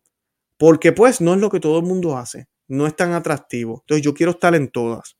porque 0.56 0.92
pues 0.92 1.20
no 1.20 1.34
es 1.34 1.40
lo 1.40 1.50
que 1.50 1.60
todo 1.60 1.78
el 1.78 1.84
mundo 1.84 2.16
hace 2.16 2.48
no 2.68 2.86
es 2.86 2.96
tan 2.96 3.12
atractivo. 3.12 3.82
Entonces 3.82 4.04
yo 4.04 4.14
quiero 4.14 4.32
estar 4.32 4.54
en 4.54 4.68
todas. 4.68 5.16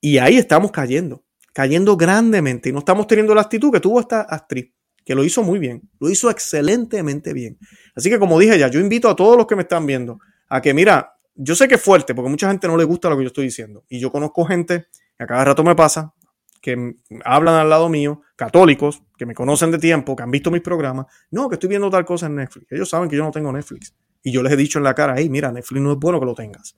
Y 0.00 0.18
ahí 0.18 0.36
estamos 0.36 0.70
cayendo, 0.70 1.24
cayendo 1.52 1.96
grandemente. 1.96 2.68
Y 2.68 2.72
no 2.72 2.80
estamos 2.80 3.06
teniendo 3.06 3.34
la 3.34 3.42
actitud 3.42 3.72
que 3.72 3.80
tuvo 3.80 4.00
esta 4.00 4.22
actriz, 4.22 4.72
que 5.10 5.16
lo 5.16 5.24
hizo 5.24 5.42
muy 5.42 5.58
bien, 5.58 5.90
lo 5.98 6.08
hizo 6.08 6.30
excelentemente 6.30 7.32
bien. 7.32 7.58
Así 7.96 8.08
que 8.08 8.20
como 8.20 8.38
dije 8.38 8.56
ya, 8.56 8.68
yo 8.68 8.78
invito 8.78 9.08
a 9.08 9.16
todos 9.16 9.36
los 9.36 9.44
que 9.44 9.56
me 9.56 9.62
están 9.62 9.84
viendo 9.84 10.20
a 10.48 10.62
que, 10.62 10.72
mira, 10.72 11.14
yo 11.34 11.56
sé 11.56 11.66
que 11.66 11.74
es 11.74 11.82
fuerte, 11.82 12.14
porque 12.14 12.30
mucha 12.30 12.46
gente 12.46 12.68
no 12.68 12.76
le 12.76 12.84
gusta 12.84 13.10
lo 13.10 13.16
que 13.16 13.24
yo 13.24 13.26
estoy 13.26 13.46
diciendo. 13.46 13.84
Y 13.88 13.98
yo 13.98 14.12
conozco 14.12 14.44
gente, 14.44 14.86
que 15.18 15.24
a 15.24 15.26
cada 15.26 15.46
rato 15.46 15.64
me 15.64 15.74
pasa, 15.74 16.14
que 16.62 16.94
hablan 17.24 17.56
al 17.56 17.68
lado 17.68 17.88
mío, 17.88 18.22
católicos, 18.36 19.02
que 19.18 19.26
me 19.26 19.34
conocen 19.34 19.72
de 19.72 19.78
tiempo, 19.78 20.14
que 20.14 20.22
han 20.22 20.30
visto 20.30 20.52
mis 20.52 20.62
programas. 20.62 21.06
No, 21.32 21.48
que 21.48 21.56
estoy 21.56 21.70
viendo 21.70 21.90
tal 21.90 22.04
cosa 22.04 22.26
en 22.26 22.36
Netflix. 22.36 22.70
Ellos 22.70 22.88
saben 22.88 23.08
que 23.10 23.16
yo 23.16 23.24
no 23.24 23.32
tengo 23.32 23.50
Netflix. 23.50 23.92
Y 24.22 24.30
yo 24.30 24.44
les 24.44 24.52
he 24.52 24.56
dicho 24.56 24.78
en 24.78 24.84
la 24.84 24.94
cara, 24.94 25.16
hey, 25.18 25.28
mira, 25.28 25.50
Netflix 25.50 25.82
no 25.82 25.90
es 25.90 25.98
bueno 25.98 26.20
que 26.20 26.26
lo 26.26 26.36
tengas. 26.36 26.76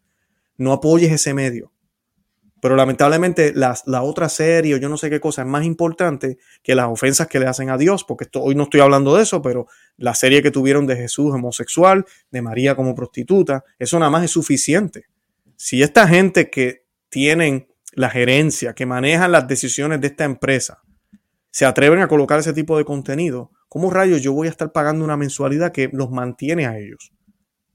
No 0.57 0.73
apoyes 0.73 1.13
ese 1.13 1.35
medio. 1.35 1.71
Pero 2.63 2.77
lamentablemente 2.77 3.53
la, 3.57 4.03
otra 4.03 4.29
serie 4.29 4.77
o 4.77 4.79
yo 4.79 4.89
no 4.89 4.97
sé 4.97 5.11
qué 5.11 5.19
cosa 5.19 5.43
es 5.43 5.49
más 5.49 5.65
importante 5.65 6.39
que 6.63 6.77
las 6.77 6.87
ofensas 6.87 7.27
que 7.27 7.41
le 7.41 7.49
hacen 7.49 7.71
a 7.71 7.77
Dios, 7.77 8.05
porque 8.05 8.29
hoy 8.35 8.55
no 8.55 8.63
estoy 8.63 8.79
hablando 8.79 9.17
de 9.17 9.25
eso, 9.25 9.43
pero 9.43 9.67
la 9.97 10.15
serie 10.15 10.45
que 10.45 10.53
tuvieron 10.53 10.87
de 10.87 10.95
Jesús 10.95 11.35
homosexual, 11.35 12.07
de 12.31 12.41
María 12.41 12.77
como 12.77 12.95
prostituta, 12.95 13.65
eso 13.81 13.99
nada 13.99 14.13
más 14.13 14.23
es 14.23 14.31
suficiente. 14.31 15.07
Si 15.57 15.83
esta 15.83 16.07
gente 16.07 16.51
que 16.51 16.85
tienen 17.09 17.67
la 17.95 18.11
gerencia, 18.11 18.75
que 18.75 18.87
manejan 18.87 19.33
las 19.33 19.49
decisiones 19.49 20.01
de 20.01 20.07
esta 20.07 20.23
empresa, 20.23 20.83
se 21.51 21.65
atreven 21.65 21.99
a 21.99 22.07
colocar 22.07 22.39
ese 22.39 22.53
tipo 22.53 22.79
de 22.79 22.85
contenido, 22.85 23.51
¿cómo 23.69 23.91
rayos 23.91 24.23
yo 24.23 24.35
voy 24.35 24.47
a 24.47 24.51
estar 24.51 24.71
pagando 24.71 25.05
una 25.05 25.17
mensualidad 25.17 25.73
que 25.73 25.91
los 25.93 26.13
mantiene 26.13 26.67
a 26.67 26.79
ellos? 26.79 27.11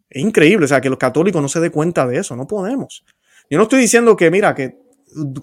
Es 0.09 0.21
increíble, 0.21 0.63
o 0.63 0.67
sea, 0.69 0.79
que 0.79 0.89
los 0.89 0.97
católicos 0.97 1.41
no 1.41 1.49
se 1.49 1.59
den 1.59 1.71
cuenta 1.71 2.07
de 2.07 2.19
eso, 2.19 2.37
no 2.37 2.47
podemos. 2.47 3.03
Yo 3.49 3.57
no 3.57 3.63
estoy 3.63 3.79
diciendo 3.79 4.15
que, 4.15 4.29
mira, 4.29 4.53
que 4.53 4.77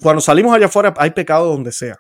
cuando 0.01 0.21
salimos 0.21 0.55
allá 0.55 0.67
afuera 0.67 0.95
hay 0.97 1.11
pecado 1.11 1.47
donde 1.47 1.73
sea, 1.73 1.99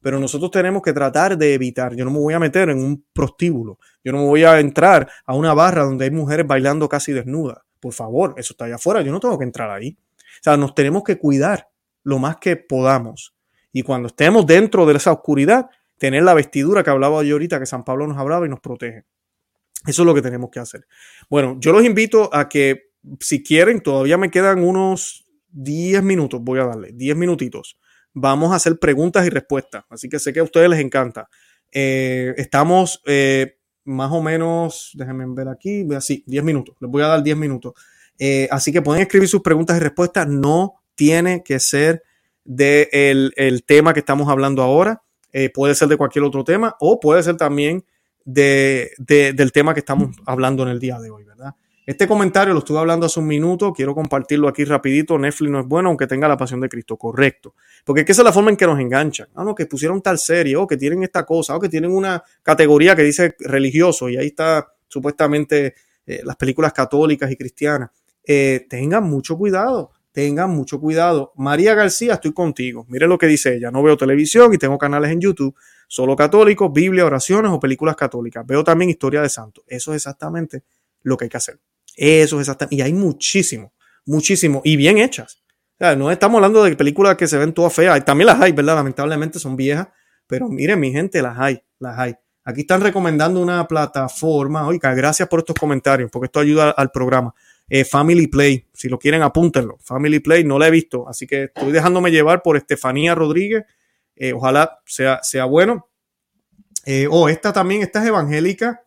pero 0.00 0.18
nosotros 0.18 0.50
tenemos 0.50 0.82
que 0.82 0.92
tratar 0.92 1.36
de 1.38 1.54
evitar. 1.54 1.94
Yo 1.94 2.04
no 2.04 2.10
me 2.10 2.18
voy 2.18 2.34
a 2.34 2.38
meter 2.38 2.68
en 2.70 2.78
un 2.78 3.04
prostíbulo, 3.12 3.78
yo 4.04 4.12
no 4.12 4.18
me 4.18 4.24
voy 4.26 4.44
a 4.44 4.60
entrar 4.60 5.08
a 5.24 5.34
una 5.34 5.54
barra 5.54 5.84
donde 5.84 6.04
hay 6.04 6.10
mujeres 6.10 6.46
bailando 6.46 6.88
casi 6.88 7.12
desnudas. 7.12 7.58
Por 7.80 7.92
favor, 7.92 8.34
eso 8.36 8.52
está 8.52 8.64
allá 8.64 8.76
afuera, 8.76 9.02
yo 9.02 9.12
no 9.12 9.20
tengo 9.20 9.38
que 9.38 9.44
entrar 9.44 9.70
ahí. 9.70 9.96
O 9.98 10.42
sea, 10.42 10.56
nos 10.56 10.74
tenemos 10.74 11.02
que 11.04 11.18
cuidar 11.18 11.68
lo 12.02 12.18
más 12.18 12.36
que 12.36 12.56
podamos. 12.56 13.34
Y 13.72 13.82
cuando 13.82 14.08
estemos 14.08 14.46
dentro 14.46 14.86
de 14.86 14.94
esa 14.96 15.12
oscuridad, 15.12 15.66
tener 15.98 16.22
la 16.22 16.34
vestidura 16.34 16.82
que 16.82 16.90
hablaba 16.90 17.22
yo 17.22 17.34
ahorita, 17.34 17.58
que 17.58 17.66
San 17.66 17.84
Pablo 17.84 18.06
nos 18.06 18.18
hablaba 18.18 18.46
y 18.46 18.48
nos 18.48 18.60
protege. 18.60 19.04
Eso 19.86 20.02
es 20.02 20.06
lo 20.06 20.14
que 20.14 20.22
tenemos 20.22 20.50
que 20.50 20.60
hacer. 20.60 20.86
Bueno, 21.28 21.56
yo 21.60 21.72
los 21.72 21.84
invito 21.84 22.30
a 22.32 22.48
que 22.48 22.90
si 23.20 23.42
quieren, 23.42 23.80
todavía 23.80 24.18
me 24.18 24.30
quedan 24.30 24.64
unos 24.64 25.25
10 25.56 26.02
minutos, 26.02 26.40
voy 26.42 26.60
a 26.60 26.64
darle 26.64 26.90
10 26.92 27.16
minutitos. 27.16 27.78
Vamos 28.12 28.52
a 28.52 28.56
hacer 28.56 28.78
preguntas 28.78 29.26
y 29.26 29.30
respuestas. 29.30 29.84
Así 29.88 30.08
que 30.08 30.18
sé 30.18 30.32
que 30.32 30.40
a 30.40 30.44
ustedes 30.44 30.68
les 30.68 30.80
encanta. 30.80 31.28
Eh, 31.72 32.34
estamos 32.36 33.02
eh, 33.06 33.58
más 33.84 34.12
o 34.12 34.22
menos, 34.22 34.92
déjenme 34.94 35.24
ver 35.28 35.48
aquí, 35.48 35.86
así, 35.94 36.22
10 36.26 36.44
minutos. 36.44 36.76
Les 36.80 36.90
voy 36.90 37.02
a 37.02 37.08
dar 37.08 37.22
10 37.22 37.36
minutos. 37.36 37.74
Eh, 38.18 38.48
así 38.50 38.72
que 38.72 38.82
pueden 38.82 39.02
escribir 39.02 39.28
sus 39.28 39.42
preguntas 39.42 39.76
y 39.76 39.80
respuestas. 39.80 40.28
No 40.28 40.82
tiene 40.94 41.42
que 41.42 41.58
ser 41.58 42.02
del 42.44 42.88
de 42.88 43.32
el 43.36 43.64
tema 43.64 43.92
que 43.92 44.00
estamos 44.00 44.28
hablando 44.28 44.62
ahora. 44.62 45.02
puede 45.54 45.74
ser 45.74 45.88
de 45.88 45.96
cualquier 45.96 46.24
otro 46.24 46.44
tema 46.44 46.74
o 46.80 46.98
puede 46.98 47.22
ser 47.22 47.36
también 47.36 47.84
de, 48.24 48.92
del 48.98 49.52
tema 49.52 49.74
que 49.74 49.80
estamos 49.80 50.16
hablando 50.26 50.62
en 50.62 50.70
el 50.70 50.80
día 50.80 50.98
de 50.98 51.10
hoy, 51.10 51.24
¿verdad? 51.24 51.54
Este 51.86 52.08
comentario 52.08 52.52
lo 52.52 52.58
estuve 52.58 52.80
hablando 52.80 53.06
hace 53.06 53.20
un 53.20 53.28
minuto, 53.28 53.72
quiero 53.72 53.94
compartirlo 53.94 54.48
aquí 54.48 54.64
rapidito. 54.64 55.16
Netflix 55.16 55.52
no 55.52 55.60
es 55.60 55.66
bueno 55.66 55.88
aunque 55.88 56.08
tenga 56.08 56.26
la 56.26 56.36
pasión 56.36 56.60
de 56.60 56.68
Cristo, 56.68 56.96
correcto. 56.96 57.54
Porque 57.84 58.00
es 58.00 58.06
que 58.06 58.10
esa 58.10 58.22
es 58.22 58.24
la 58.24 58.32
forma 58.32 58.50
en 58.50 58.56
que 58.56 58.66
nos 58.66 58.80
enganchan. 58.80 59.28
Ah, 59.36 59.44
no, 59.44 59.54
que 59.54 59.66
pusieron 59.66 60.02
tal 60.02 60.18
serie, 60.18 60.56
o 60.56 60.66
que 60.66 60.76
tienen 60.76 61.04
esta 61.04 61.24
cosa, 61.24 61.54
o 61.54 61.60
que 61.60 61.68
tienen 61.68 61.92
una 61.92 62.24
categoría 62.42 62.96
que 62.96 63.04
dice 63.04 63.36
religioso, 63.38 64.08
y 64.08 64.16
ahí 64.16 64.26
está 64.26 64.66
supuestamente 64.88 65.76
eh, 66.04 66.22
las 66.24 66.34
películas 66.34 66.72
católicas 66.72 67.30
y 67.30 67.36
cristianas. 67.36 67.90
Eh, 68.24 68.66
tengan 68.68 69.04
mucho 69.04 69.38
cuidado, 69.38 69.92
tengan 70.10 70.50
mucho 70.50 70.80
cuidado. 70.80 71.32
María 71.36 71.76
García, 71.76 72.14
estoy 72.14 72.32
contigo. 72.32 72.84
Mire 72.88 73.06
lo 73.06 73.16
que 73.16 73.28
dice 73.28 73.54
ella. 73.54 73.70
No 73.70 73.84
veo 73.84 73.96
televisión 73.96 74.52
y 74.52 74.58
tengo 74.58 74.76
canales 74.76 75.12
en 75.12 75.20
YouTube 75.20 75.54
solo 75.86 76.16
católicos, 76.16 76.68
Biblia, 76.72 77.06
oraciones 77.06 77.52
o 77.52 77.60
películas 77.60 77.94
católicas. 77.94 78.44
Veo 78.44 78.64
también 78.64 78.90
historia 78.90 79.22
de 79.22 79.28
santos. 79.28 79.62
Eso 79.68 79.92
es 79.92 79.98
exactamente 79.98 80.64
lo 81.02 81.16
que 81.16 81.26
hay 81.26 81.28
que 81.28 81.36
hacer. 81.36 81.60
Eso 81.96 82.36
es 82.36 82.42
exactamente. 82.42 82.76
Y 82.76 82.82
hay 82.82 82.92
muchísimo, 82.92 83.72
muchísimo. 84.04 84.60
Y 84.64 84.76
bien 84.76 84.98
hechas. 84.98 85.42
no 85.80 86.10
estamos 86.10 86.36
hablando 86.36 86.62
de 86.62 86.76
películas 86.76 87.16
que 87.16 87.26
se 87.26 87.38
ven 87.38 87.52
todas 87.52 87.72
feas. 87.72 88.04
También 88.04 88.26
las 88.26 88.40
hay, 88.40 88.52
¿verdad? 88.52 88.76
Lamentablemente 88.76 89.38
son 89.38 89.56
viejas. 89.56 89.88
Pero 90.26 90.48
miren, 90.48 90.78
mi 90.78 90.92
gente, 90.92 91.22
las 91.22 91.38
hay, 91.38 91.62
las 91.78 91.98
hay. 91.98 92.14
Aquí 92.44 92.60
están 92.60 92.80
recomendando 92.80 93.40
una 93.40 93.66
plataforma. 93.66 94.66
Oiga, 94.66 94.94
gracias 94.94 95.28
por 95.28 95.40
estos 95.40 95.56
comentarios, 95.56 96.10
porque 96.12 96.26
esto 96.26 96.40
ayuda 96.40 96.70
al 96.70 96.90
programa. 96.90 97.34
Eh, 97.68 97.84
Family 97.84 98.28
Play, 98.28 98.68
si 98.72 98.88
lo 98.88 98.98
quieren, 98.98 99.22
apúntenlo. 99.22 99.78
Family 99.80 100.20
Play, 100.20 100.44
no 100.44 100.58
la 100.58 100.68
he 100.68 100.70
visto, 100.70 101.08
así 101.08 101.26
que 101.26 101.44
estoy 101.44 101.72
dejándome 101.72 102.12
llevar 102.12 102.42
por 102.42 102.56
Estefanía 102.56 103.16
Rodríguez 103.16 103.64
eh, 104.16 104.32
ojalá 104.32 104.80
sea, 104.86 105.20
sea 105.22 105.44
bueno. 105.44 105.88
Eh, 106.84 107.06
oh, 107.10 107.28
esta 107.28 107.52
también, 107.52 107.82
esta 107.82 108.00
es 108.00 108.08
evangélica. 108.08 108.82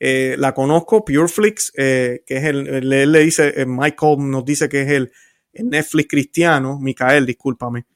Eh, 0.00 0.36
la 0.38 0.52
conozco, 0.52 1.04
Pureflix, 1.04 1.72
que 1.72 2.22
es 2.26 2.44
el, 2.44 2.92
él 2.92 3.12
le 3.12 3.20
dice, 3.20 3.64
Michael 3.66 4.30
nos 4.30 4.44
dice 4.44 4.68
que 4.68 4.82
es 4.82 4.90
el, 4.90 5.12
Netflix 5.56 6.08
cristiano, 6.08 6.80
Micael, 6.80 7.24
discúlpame. 7.24 7.86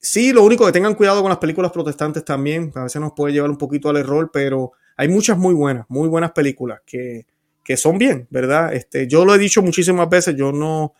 sí, 0.00 0.32
lo 0.32 0.42
único 0.44 0.64
que 0.64 0.72
tengan 0.72 0.94
cuidado 0.94 1.20
con 1.20 1.28
las 1.28 1.38
películas 1.38 1.70
protestantes 1.72 2.24
también, 2.24 2.72
a 2.74 2.84
veces 2.84 3.02
nos 3.02 3.12
puede 3.12 3.34
llevar 3.34 3.50
un 3.50 3.58
poquito 3.58 3.90
al 3.90 3.98
error, 3.98 4.30
pero 4.32 4.72
hay 4.96 5.08
muchas 5.08 5.36
muy 5.36 5.52
buenas, 5.52 5.84
muy 5.88 6.08
buenas 6.08 6.32
películas 6.32 6.80
que, 6.86 7.26
que 7.62 7.76
son 7.76 7.98
bien, 7.98 8.26
¿verdad? 8.30 8.72
Este, 8.72 9.06
yo 9.06 9.24
lo 9.24 9.34
he 9.34 9.38
dicho 9.38 9.60
muchísimas 9.62 10.08
veces, 10.08 10.34
yo 10.36 10.52
no, 10.52 10.94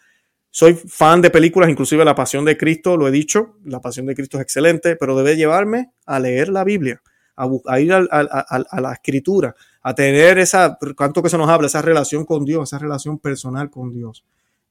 soy 0.55 0.75
fan 0.75 1.23
de 1.23 1.31
películas, 1.31 1.71
inclusive 1.71 2.05
La 2.05 2.15
Pasión 2.15 2.45
de 2.45 2.59
Cristo, 2.59 2.99
lo 2.99 3.09
he 3.09 3.11
dicho, 3.11 3.57
La 3.65 3.81
Pasión 3.81 4.05
de 4.05 4.15
Cristo 4.15 4.37
es 4.37 4.43
excelente, 4.43 4.97
pero 4.97 5.17
debe 5.17 5.35
llevarme 5.35 5.93
a 6.05 6.21
leer 6.21 6.51
la 6.51 6.63
Biblia, 6.63 7.03
a, 7.37 7.81
ir 7.81 7.93
a, 7.93 8.81
la 8.81 8.93
escritura, 8.93 9.55
a 9.83 9.95
tener 9.95 10.39
esa, 10.39 10.79
cuánto 10.97 11.23
que 11.23 11.29
se 11.29 11.39
nos 11.39 11.49
habla, 11.49 11.67
esa 11.67 11.83
relación 11.83 12.25
con 12.25 12.45
Dios, 12.45 12.69
esa 12.69 12.79
relación 12.79 13.19
personal 13.19 13.71
con 13.71 13.93
Dios. 13.93 14.25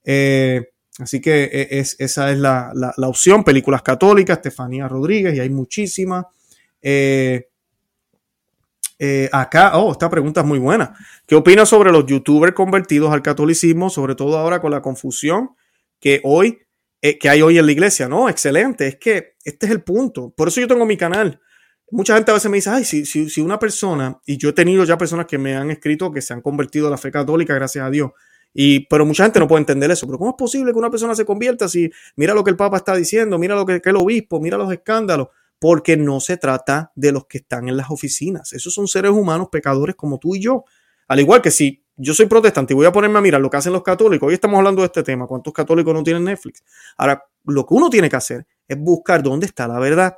Eh, 0.04 0.72
Así 1.00 1.22
que 1.22 1.44
e, 1.44 1.80
es, 1.80 1.96
esa 2.00 2.32
es 2.32 2.38
la, 2.38 2.72
opción. 2.98 3.44
Películas 3.44 3.82
católicas, 3.82 4.38
Estefanía 4.38 4.88
Rodríguez, 4.88 5.36
y 5.36 5.40
hay 5.40 5.50
muchísimas. 5.50 6.26
Eh, 6.82 7.48
eh, 9.00 9.30
acá, 9.32 9.78
oh, 9.78 9.92
esta 9.92 10.10
pregunta 10.10 10.42
es 10.42 10.48
muy 10.48 10.60
buena. 10.60 10.94
¿Qué 11.26 11.36
opinas 11.36 11.70
sobre 11.70 11.92
los 11.92 12.06
youtubers 12.06 12.54
convertidos 12.54 13.12
al 13.12 13.22
catolicismo, 13.22 13.90
sobre 13.90 14.16
todo 14.16 14.38
ahora 14.38 14.62
con 14.62 14.72
la 14.72 14.82
confusión 14.82 15.52
que 16.00 16.22
hoy, 16.24 16.60
que 17.02 17.30
hay 17.30 17.42
hoy 17.42 17.58
en 17.58 17.66
la 17.66 17.72
iglesia? 17.72 18.08
No, 18.08 18.30
excelente. 18.30 18.88
Es 18.88 18.98
que 18.98 19.36
este 19.44 19.66
es 19.66 19.72
el 19.72 19.82
punto. 19.82 20.30
Por 20.30 20.50
eso 20.50 20.62
yo 20.62 20.68
tengo 20.68 20.86
mi 20.86 20.98
canal. 20.98 21.40
Mucha 21.92 22.16
gente 22.16 22.32
a 22.32 22.34
veces 22.34 22.50
me 22.50 22.58
dice, 22.58 22.70
ay, 22.70 22.86
si, 22.86 23.06
si, 23.06 23.30
si 23.30 23.42
una 23.42 23.60
persona, 23.60 24.20
y 24.26 24.38
yo 24.38 24.50
he 24.50 24.54
tenido 24.54 24.84
ya 24.86 24.98
personas 24.98 25.26
que 25.26 25.38
me 25.38 25.56
han 25.56 25.72
escrito 25.72 26.12
que 26.12 26.22
se 26.22 26.34
han 26.34 26.42
convertido 26.42 26.88
a 26.88 26.90
la 26.90 26.98
fe 26.98 27.12
católica, 27.12 27.54
gracias 27.54 27.86
a 27.86 27.90
Dios. 27.90 28.12
Y, 28.54 28.88
pero 28.88 29.06
mucha 29.06 29.24
gente 29.24 29.40
no 29.40 29.48
puede 29.48 29.60
entender 29.62 29.92
eso. 29.92 30.06
Pero 30.08 30.18
¿cómo 30.18 30.32
es 30.32 30.38
posible 30.38 30.72
que 30.72 30.80
una 30.80 30.90
persona 30.90 31.16
se 31.16 31.26
convierta 31.26 31.70
si 31.70 31.92
mira 32.16 32.34
lo 32.34 32.44
que 32.44 32.50
el 32.50 32.58
Papa 32.58 32.78
está 32.78 32.96
diciendo, 32.96 33.38
mira 33.38 33.56
lo 33.56 33.66
que, 33.66 33.82
que 33.82 33.90
el 33.90 33.98
obispo, 33.98 34.40
mira 34.40 34.58
los 34.58 34.72
escándalos? 34.72 35.28
porque 35.62 35.96
no 35.96 36.20
se 36.20 36.38
trata 36.38 36.92
de 36.96 37.12
los 37.12 37.28
que 37.28 37.38
están 37.38 37.70
en 37.70 37.78
las 37.78 37.92
oficinas. 37.92 38.52
Esos 38.52 38.74
son 38.74 38.88
seres 38.88 39.12
humanos 39.12 39.50
pecadores 39.52 39.96
como 39.96 40.18
tú 40.18 40.34
y 40.34 40.42
yo. 40.42 40.66
Al 41.08 41.20
igual 41.20 41.40
que 41.40 41.52
si 41.52 41.86
yo 41.96 42.16
soy 42.16 42.26
protestante 42.26 42.74
y 42.74 42.76
voy 42.76 42.88
a 42.88 42.92
ponerme 42.92 43.20
a 43.20 43.22
mirar 43.22 43.40
lo 43.40 43.48
que 43.48 43.58
hacen 43.58 43.72
los 43.72 43.84
católicos, 43.84 44.28
hoy 44.28 44.34
estamos 44.34 44.58
hablando 44.58 44.82
de 44.82 44.88
este 44.88 45.04
tema, 45.04 45.28
¿cuántos 45.28 45.54
católicos 45.54 45.94
no 45.94 46.02
tienen 46.02 46.24
Netflix? 46.24 46.64
Ahora, 46.98 47.24
lo 47.46 47.64
que 47.68 47.76
uno 47.76 47.92
tiene 47.92 48.10
que 48.10 48.16
hacer 48.16 48.48
es 48.68 48.76
buscar 48.80 49.22
dónde 49.22 49.46
está 49.46 49.68
la 49.68 49.78
verdad, 49.78 50.16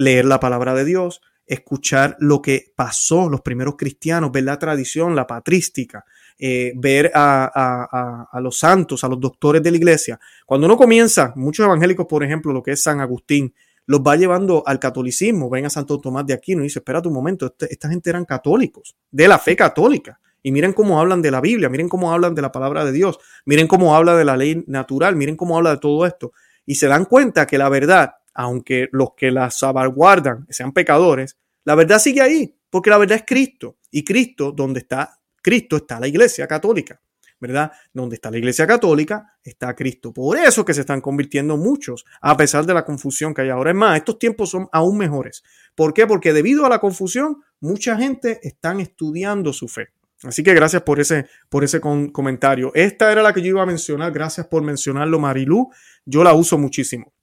leer 0.00 0.24
la 0.24 0.40
palabra 0.40 0.74
de 0.74 0.86
Dios, 0.86 1.20
escuchar 1.46 2.16
lo 2.20 2.40
que 2.40 2.72
pasó 2.74 3.28
los 3.28 3.42
primeros 3.42 3.76
cristianos, 3.76 4.32
ver 4.32 4.44
la 4.44 4.58
tradición, 4.58 5.14
la 5.14 5.26
patrística, 5.26 6.06
eh, 6.38 6.72
ver 6.74 7.12
a, 7.14 8.26
a, 8.32 8.40
los 8.40 8.58
santos, 8.58 9.04
a 9.04 9.08
los 9.08 9.20
doctores 9.20 9.62
de 9.62 9.70
la 9.70 9.76
iglesia. 9.76 10.18
Cuando 10.46 10.66
uno 10.66 10.78
comienza, 10.78 11.34
muchos 11.36 11.66
evangélicos, 11.66 12.06
por 12.06 12.24
ejemplo, 12.24 12.50
lo 12.50 12.62
que 12.62 12.72
es 12.72 12.82
San 12.82 13.00
Agustín, 13.00 13.52
los 13.84 14.00
va 14.00 14.16
llevando 14.16 14.62
al 14.66 14.78
catolicismo. 14.78 15.50
Ven 15.50 15.66
a 15.66 15.70
Santo 15.70 16.00
Tomás 16.00 16.26
de 16.26 16.32
Aquino 16.32 16.62
y 16.62 16.64
dice, 16.64 16.78
espera 16.78 17.02
un 17.04 17.12
momento, 17.12 17.44
este, 17.44 17.70
esta 17.70 17.90
gente 17.90 18.08
eran 18.08 18.24
católicos, 18.24 18.96
de 19.10 19.28
la 19.28 19.38
fe 19.38 19.54
católica. 19.54 20.18
Y 20.42 20.52
miren 20.52 20.72
cómo 20.72 20.98
hablan 20.98 21.20
de 21.20 21.30
la 21.30 21.42
Biblia, 21.42 21.68
miren 21.68 21.90
cómo 21.90 22.10
hablan 22.10 22.34
de 22.34 22.40
la 22.40 22.50
palabra 22.50 22.86
de 22.86 22.92
Dios, 22.92 23.18
miren 23.44 23.66
cómo 23.66 23.94
habla 23.94 24.16
de 24.16 24.24
la 24.24 24.38
ley 24.38 24.64
natural, 24.66 25.14
miren 25.14 25.36
cómo 25.36 25.58
habla 25.58 25.72
de 25.72 25.78
todo 25.78 26.06
esto. 26.06 26.32
Y 26.64 26.76
se 26.76 26.86
dan 26.86 27.04
cuenta 27.04 27.46
que 27.46 27.58
la 27.58 27.68
verdad, 27.68 28.14
aunque 28.40 28.88
los 28.92 29.14
que 29.16 29.30
la 29.30 29.50
salvaguardan 29.50 30.46
sean 30.48 30.72
pecadores, 30.72 31.36
la 31.64 31.74
verdad 31.74 31.98
sigue 31.98 32.22
ahí, 32.22 32.56
porque 32.70 32.90
la 32.90 32.98
verdad 32.98 33.18
es 33.18 33.24
Cristo. 33.26 33.76
Y 33.90 34.04
Cristo, 34.04 34.52
donde 34.52 34.80
está 34.80 35.18
Cristo, 35.42 35.76
está 35.76 36.00
la 36.00 36.08
iglesia 36.08 36.46
católica. 36.46 37.00
¿verdad? 37.40 37.72
Donde 37.94 38.16
está 38.16 38.30
la 38.30 38.36
Iglesia 38.36 38.66
Católica, 38.66 39.38
está 39.42 39.74
Cristo. 39.74 40.12
Por 40.12 40.36
eso 40.36 40.62
que 40.62 40.74
se 40.74 40.80
están 40.80 41.00
convirtiendo 41.00 41.56
muchos, 41.56 42.04
a 42.20 42.36
pesar 42.36 42.66
de 42.66 42.74
la 42.74 42.84
confusión 42.84 43.32
que 43.32 43.40
hay 43.40 43.48
ahora. 43.48 43.70
Es 43.70 43.76
más, 43.76 43.96
estos 43.96 44.18
tiempos 44.18 44.50
son 44.50 44.68
aún 44.72 44.98
mejores. 44.98 45.42
¿Por 45.74 45.94
qué? 45.94 46.06
Porque 46.06 46.34
debido 46.34 46.66
a 46.66 46.68
la 46.68 46.80
confusión, 46.80 47.38
mucha 47.58 47.96
gente 47.96 48.40
está 48.42 48.78
estudiando 48.78 49.54
su 49.54 49.68
fe. 49.68 49.88
Así 50.22 50.42
que 50.42 50.52
gracias 50.52 50.82
por 50.82 51.00
ese, 51.00 51.28
por 51.48 51.64
ese 51.64 51.80
comentario. 51.80 52.72
Esta 52.74 53.10
era 53.10 53.22
la 53.22 53.32
que 53.32 53.40
yo 53.40 53.48
iba 53.48 53.62
a 53.62 53.66
mencionar. 53.66 54.12
Gracias 54.12 54.46
por 54.46 54.62
mencionarlo, 54.62 55.18
Marilu. 55.18 55.70
Yo 56.04 56.22
la 56.22 56.34
uso 56.34 56.58
muchísimo. 56.58 57.14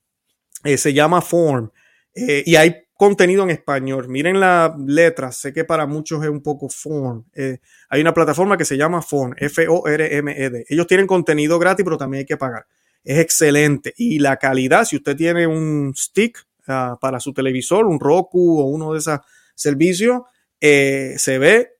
Eh, 0.67 0.77
se 0.77 0.93
llama 0.93 1.21
Form. 1.21 1.71
Eh, 2.13 2.43
y 2.45 2.57
hay 2.57 2.87
contenido 2.93 3.43
en 3.43 3.51
español. 3.51 4.09
Miren 4.09 4.37
las 4.41 4.77
letras, 4.77 5.37
sé 5.37 5.53
que 5.53 5.63
para 5.63 5.85
muchos 5.85 6.21
es 6.21 6.29
un 6.29 6.43
poco 6.43 6.67
Form. 6.67 7.23
Eh, 7.33 7.59
hay 7.87 8.01
una 8.01 8.13
plataforma 8.13 8.57
que 8.57 8.65
se 8.65 8.75
llama 8.75 9.01
Form, 9.01 9.33
F-O-R-M-E-D. 9.37 10.65
Ellos 10.67 10.85
tienen 10.85 11.07
contenido 11.07 11.57
gratis, 11.57 11.85
pero 11.85 11.97
también 11.97 12.19
hay 12.19 12.25
que 12.25 12.35
pagar. 12.35 12.65
Es 13.01 13.17
excelente. 13.19 13.93
Y 13.95 14.19
la 14.19 14.35
calidad, 14.35 14.83
si 14.83 14.97
usted 14.97 15.15
tiene 15.15 15.47
un 15.47 15.93
stick 15.95 16.45
ah, 16.67 16.97
para 16.99 17.21
su 17.21 17.33
televisor, 17.33 17.85
un 17.85 17.97
Roku 17.97 18.59
o 18.59 18.65
uno 18.65 18.91
de 18.91 18.99
esos 18.99 19.21
servicios, 19.55 20.23
se 20.59 21.37
ve 21.39 21.76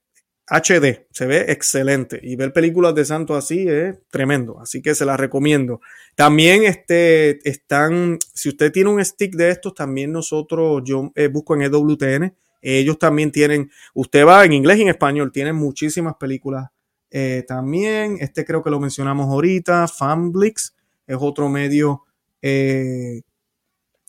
HD, 0.50 1.06
se 1.10 1.26
ve 1.26 1.46
excelente. 1.48 2.18
Y 2.22 2.36
ver 2.36 2.52
películas 2.52 2.94
de 2.94 3.04
santo 3.04 3.36
así 3.36 3.68
es 3.68 3.96
tremendo. 4.10 4.60
Así 4.60 4.80
que 4.80 4.94
se 4.94 5.04
las 5.04 5.20
recomiendo. 5.20 5.80
También 6.14 6.64
este, 6.64 7.48
están, 7.48 8.18
si 8.32 8.48
usted 8.48 8.72
tiene 8.72 8.90
un 8.90 9.04
stick 9.04 9.34
de 9.36 9.50
estos, 9.50 9.74
también 9.74 10.12
nosotros, 10.12 10.82
yo 10.84 11.12
eh, 11.14 11.28
busco 11.28 11.54
en 11.54 11.62
EWTN. 11.62 12.34
Ellos 12.60 12.98
también 12.98 13.30
tienen, 13.30 13.70
usted 13.94 14.26
va 14.26 14.44
en 14.44 14.52
inglés 14.52 14.78
y 14.78 14.82
en 14.82 14.88
español, 14.88 15.30
tienen 15.30 15.54
muchísimas 15.54 16.14
películas 16.16 16.70
eh, 17.10 17.44
también. 17.46 18.16
Este 18.20 18.44
creo 18.44 18.62
que 18.62 18.70
lo 18.70 18.80
mencionamos 18.80 19.26
ahorita, 19.26 19.86
Fanblix, 19.86 20.74
es 21.06 21.16
otro 21.20 21.48
medio 21.48 22.04
eh, 22.42 23.22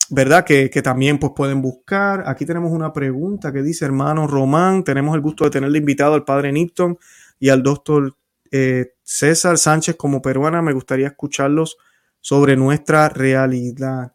¿verdad? 0.10 0.46
Que, 0.46 0.70
también 0.82 1.20
pues 1.20 1.34
pueden 1.36 1.62
buscar. 1.62 2.24
Aquí 2.26 2.46
tenemos 2.46 2.72
una 2.72 2.92
pregunta 2.92 3.52
que 3.52 3.62
dice, 3.62 3.86
hermano 3.86 4.28
Román, 4.28 4.84
tenemos 4.84 5.16
el 5.16 5.22
gusto 5.22 5.44
de 5.44 5.52
tenerle 5.52 5.78
invitado 5.78 6.14
al 6.14 6.24
padre 6.24 6.52
Nipton 6.52 6.98
y 7.40 7.50
al 7.50 7.64
doctor 7.64 8.16
eh, 8.52 8.94
César 9.04 9.58
Sánchez 9.58 9.96
como 9.96 10.22
peruana. 10.22 10.62
Me 10.62 10.74
gustaría 10.74 11.08
escucharlos 11.08 11.78
sobre 12.20 12.56
nuestra 12.56 13.10
realidad. 13.10 14.14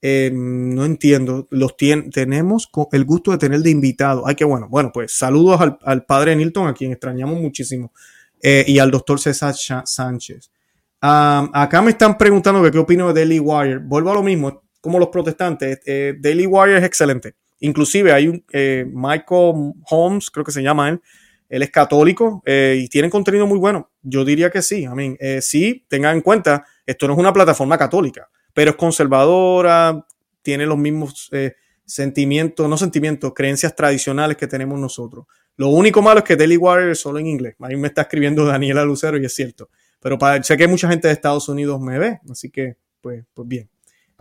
Eh, 0.00 0.30
no 0.32 0.84
entiendo, 0.84 1.48
los 1.50 1.76
tenemos 1.76 2.70
el 2.92 3.04
gusto 3.04 3.32
de 3.32 3.38
tener 3.38 3.60
de 3.60 3.70
invitado. 3.70 4.26
Ay, 4.26 4.34
qué 4.34 4.44
bueno. 4.44 4.68
Bueno, 4.68 4.90
pues 4.92 5.12
saludos 5.12 5.60
al, 5.82 6.04
padre 6.04 6.36
Nilton, 6.36 6.68
a 6.68 6.74
quien 6.74 6.92
extrañamos 6.92 7.40
muchísimo, 7.40 7.92
eh, 8.40 8.64
y 8.66 8.78
al 8.78 8.90
doctor 8.90 9.18
César 9.18 9.54
Sánchez. 9.54 10.50
Acá 11.00 11.80
me 11.82 11.90
están 11.90 12.18
preguntando 12.18 12.62
que 12.62 12.72
qué 12.72 12.78
opino 12.78 13.08
de 13.08 13.14
Daily 13.14 13.38
Wire. 13.38 13.78
Vuelvo 13.78 14.10
a 14.10 14.14
lo 14.14 14.22
mismo 14.22 14.67
como 14.80 14.98
los 14.98 15.08
protestantes, 15.08 15.80
eh, 15.86 16.14
Daily 16.18 16.46
Wire 16.46 16.78
es 16.78 16.84
excelente. 16.84 17.34
Inclusive 17.60 18.12
hay 18.12 18.28
un 18.28 18.44
eh, 18.52 18.86
Michael 18.92 19.72
Holmes, 19.90 20.30
creo 20.30 20.44
que 20.44 20.52
se 20.52 20.62
llama 20.62 20.88
él, 20.88 21.00
él 21.48 21.62
es 21.62 21.70
católico 21.70 22.42
eh, 22.44 22.78
y 22.82 22.88
tiene 22.88 23.10
contenido 23.10 23.46
muy 23.46 23.58
bueno. 23.58 23.90
Yo 24.02 24.24
diría 24.24 24.50
que 24.50 24.62
sí. 24.62 24.82
I 24.82 24.88
mean, 24.88 25.16
sí, 25.40 25.84
tengan 25.88 26.16
en 26.16 26.22
cuenta, 26.22 26.64
esto 26.86 27.06
no 27.06 27.14
es 27.14 27.18
una 27.18 27.32
plataforma 27.32 27.78
católica, 27.78 28.28
pero 28.52 28.70
es 28.70 28.76
conservadora, 28.76 30.06
tiene 30.42 30.66
los 30.66 30.78
mismos 30.78 31.30
sentimientos, 31.84 32.68
no 32.68 32.76
sentimientos, 32.76 33.32
creencias 33.34 33.74
tradicionales 33.74 34.36
que 34.36 34.46
tenemos 34.46 34.78
nosotros. 34.78 35.26
Lo 35.56 35.70
único 35.70 36.02
malo 36.02 36.18
es 36.20 36.24
que 36.24 36.36
Daily 36.36 36.56
Wire 36.56 36.92
es 36.92 37.00
solo 37.00 37.18
en 37.18 37.26
inglés. 37.26 37.56
A 37.58 37.68
mí 37.68 37.76
me 37.76 37.88
está 37.88 38.02
escribiendo 38.02 38.44
Daniela 38.46 38.84
Lucero 38.84 39.18
y 39.18 39.24
es 39.24 39.34
cierto. 39.34 39.70
Pero 40.00 40.16
para, 40.16 40.42
sé 40.42 40.56
que 40.56 40.68
mucha 40.68 40.88
gente 40.88 41.08
de 41.08 41.14
Estados 41.14 41.48
Unidos 41.48 41.80
me 41.80 41.98
ve, 41.98 42.20
así 42.30 42.50
que, 42.50 42.76
pues, 43.00 43.24
pues 43.34 43.48
bien. 43.48 43.68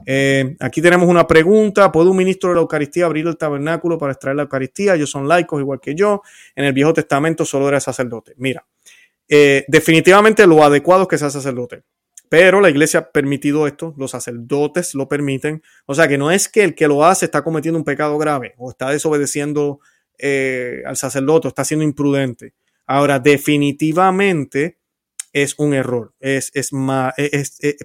Eh, 0.06 0.56
aquí 0.60 0.82
tenemos 0.82 1.08
una 1.10 1.28
pregunta. 1.28 1.92
¿Puede 1.92 2.10
un 2.10 2.18
ministro 2.18 2.50
de 2.50 2.56
la 2.56 2.62
Eucaristía 2.62 3.06
abrir 3.06 3.28
el 3.28 3.38
tabernáculo 3.38 3.98
para 3.98 4.14
extraer 4.14 4.36
la 4.36 4.44
Eucaristía? 4.44 4.96
Ellos 4.96 5.10
son 5.10 5.28
laicos 5.28 5.60
igual 5.60 5.80
que 5.80 5.96
yo. 5.96 6.22
En 6.56 6.66
el 6.66 6.74
Viejo 6.74 6.94
Testamento 6.94 7.46
solo 7.46 7.68
era 7.68 7.80
sacerdote. 7.80 8.34
Mira, 8.38 8.66
eh, 9.28 9.66
definitivamente 9.68 10.46
lo 10.48 10.64
adecuado 10.64 11.04
es 11.04 11.08
que 11.08 11.18
sea 11.18 11.30
sacerdote. 11.30 11.84
Pero 12.30 12.60
la 12.60 12.70
iglesia 12.70 13.00
ha 13.00 13.12
permitido 13.12 13.68
esto, 13.68 13.94
los 13.98 14.12
sacerdotes 14.12 14.94
lo 14.96 15.08
permiten. 15.08 15.64
O 15.86 15.96
sea 15.96 16.08
que 16.08 16.18
no 16.18 16.30
es 16.30 16.50
que 16.50 16.64
el 16.64 16.76
que 16.76 16.88
lo 16.88 17.06
hace 17.06 17.26
está 17.26 17.42
cometiendo 17.42 17.80
un 17.80 17.86
pecado 17.86 18.18
grave 18.18 18.54
o 18.58 18.70
está 18.70 18.90
desobedeciendo 18.90 19.80
eh, 20.18 20.84
al 20.86 20.98
sacerdote 20.98 21.48
o 21.48 21.50
está 21.50 21.64
siendo 21.64 21.86
imprudente. 21.86 22.54
Ahora, 22.86 23.20
definitivamente 23.20 24.78
es 25.32 25.56
un 25.58 25.74
error. 25.74 26.14
Es, 26.20 26.52
es, 26.54 26.72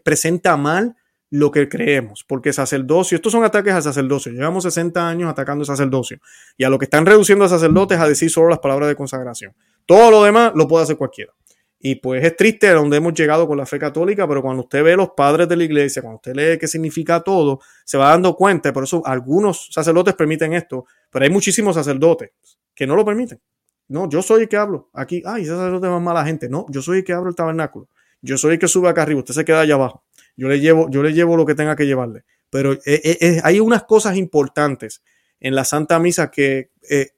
presenta 0.02 0.56
mal 0.56 0.96
lo 1.32 1.50
que 1.50 1.66
creemos, 1.66 2.24
porque 2.28 2.52
sacerdocio, 2.52 3.16
estos 3.16 3.32
son 3.32 3.42
ataques 3.42 3.72
al 3.72 3.82
sacerdocio, 3.82 4.30
llevamos 4.30 4.64
60 4.64 5.08
años 5.08 5.30
atacando 5.30 5.64
sacerdocio 5.64 6.18
y 6.58 6.64
a 6.64 6.68
lo 6.68 6.78
que 6.78 6.84
están 6.84 7.06
reduciendo 7.06 7.46
a 7.46 7.48
sacerdotes 7.48 7.98
a 7.98 8.06
decir 8.06 8.28
solo 8.28 8.50
las 8.50 8.58
palabras 8.58 8.86
de 8.90 8.96
consagración. 8.96 9.54
Todo 9.86 10.10
lo 10.10 10.22
demás 10.22 10.52
lo 10.54 10.68
puede 10.68 10.84
hacer 10.84 10.98
cualquiera. 10.98 11.32
Y 11.78 11.94
pues 11.94 12.22
es 12.22 12.36
triste 12.36 12.68
a 12.68 12.74
donde 12.74 12.98
hemos 12.98 13.14
llegado 13.14 13.48
con 13.48 13.56
la 13.56 13.64
fe 13.64 13.78
católica, 13.78 14.28
pero 14.28 14.42
cuando 14.42 14.64
usted 14.64 14.84
ve 14.84 14.94
los 14.94 15.12
padres 15.16 15.48
de 15.48 15.56
la 15.56 15.64
iglesia, 15.64 16.02
cuando 16.02 16.16
usted 16.16 16.34
lee 16.34 16.58
qué 16.58 16.68
significa 16.68 17.20
todo, 17.20 17.60
se 17.86 17.96
va 17.96 18.10
dando 18.10 18.36
cuenta, 18.36 18.70
por 18.70 18.84
eso 18.84 19.02
algunos 19.06 19.70
sacerdotes 19.72 20.14
permiten 20.14 20.52
esto, 20.52 20.84
pero 21.10 21.24
hay 21.24 21.30
muchísimos 21.30 21.74
sacerdotes 21.76 22.32
que 22.74 22.86
no 22.86 22.94
lo 22.94 23.06
permiten. 23.06 23.40
No, 23.88 24.06
yo 24.06 24.20
soy 24.20 24.42
el 24.42 24.48
que 24.50 24.58
hablo 24.58 24.90
aquí. 24.92 25.22
Ay, 25.24 25.42
ese 25.44 25.52
sacerdote 25.52 25.86
es 25.86 25.92
más 25.92 26.02
mala 26.02 26.26
gente. 26.26 26.50
No, 26.50 26.66
yo 26.68 26.82
soy 26.82 26.98
el 26.98 27.04
que 27.04 27.14
abro 27.14 27.30
el 27.30 27.34
tabernáculo. 27.34 27.88
Yo 28.22 28.38
soy 28.38 28.54
el 28.54 28.58
que 28.58 28.68
sube 28.68 28.88
acá 28.88 29.02
arriba. 29.02 29.20
Usted 29.20 29.34
se 29.34 29.44
queda 29.44 29.60
allá 29.60 29.74
abajo. 29.74 30.04
Yo 30.36 30.48
le 30.48 30.60
llevo, 30.60 30.88
yo 30.88 31.02
le 31.02 31.12
llevo 31.12 31.36
lo 31.36 31.44
que 31.44 31.54
tenga 31.54 31.76
que 31.76 31.86
llevarle. 31.86 32.24
Pero 32.50 32.72
eh, 32.72 32.80
eh, 32.86 33.18
eh, 33.20 33.40
hay 33.42 33.60
unas 33.60 33.84
cosas 33.84 34.16
importantes 34.16 35.02
en 35.40 35.54
la 35.54 35.64
Santa 35.64 35.98
Misa 35.98 36.30
que 36.30 36.70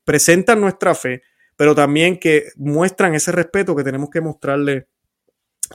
presentan 0.04 0.60
nuestra 0.60 0.94
fe, 0.94 1.22
pero 1.56 1.74
también 1.74 2.18
que 2.18 2.48
muestran 2.56 3.14
ese 3.14 3.32
respeto 3.32 3.76
que 3.76 3.84
tenemos 3.84 4.08
que 4.08 4.20
mostrarle 4.20 4.88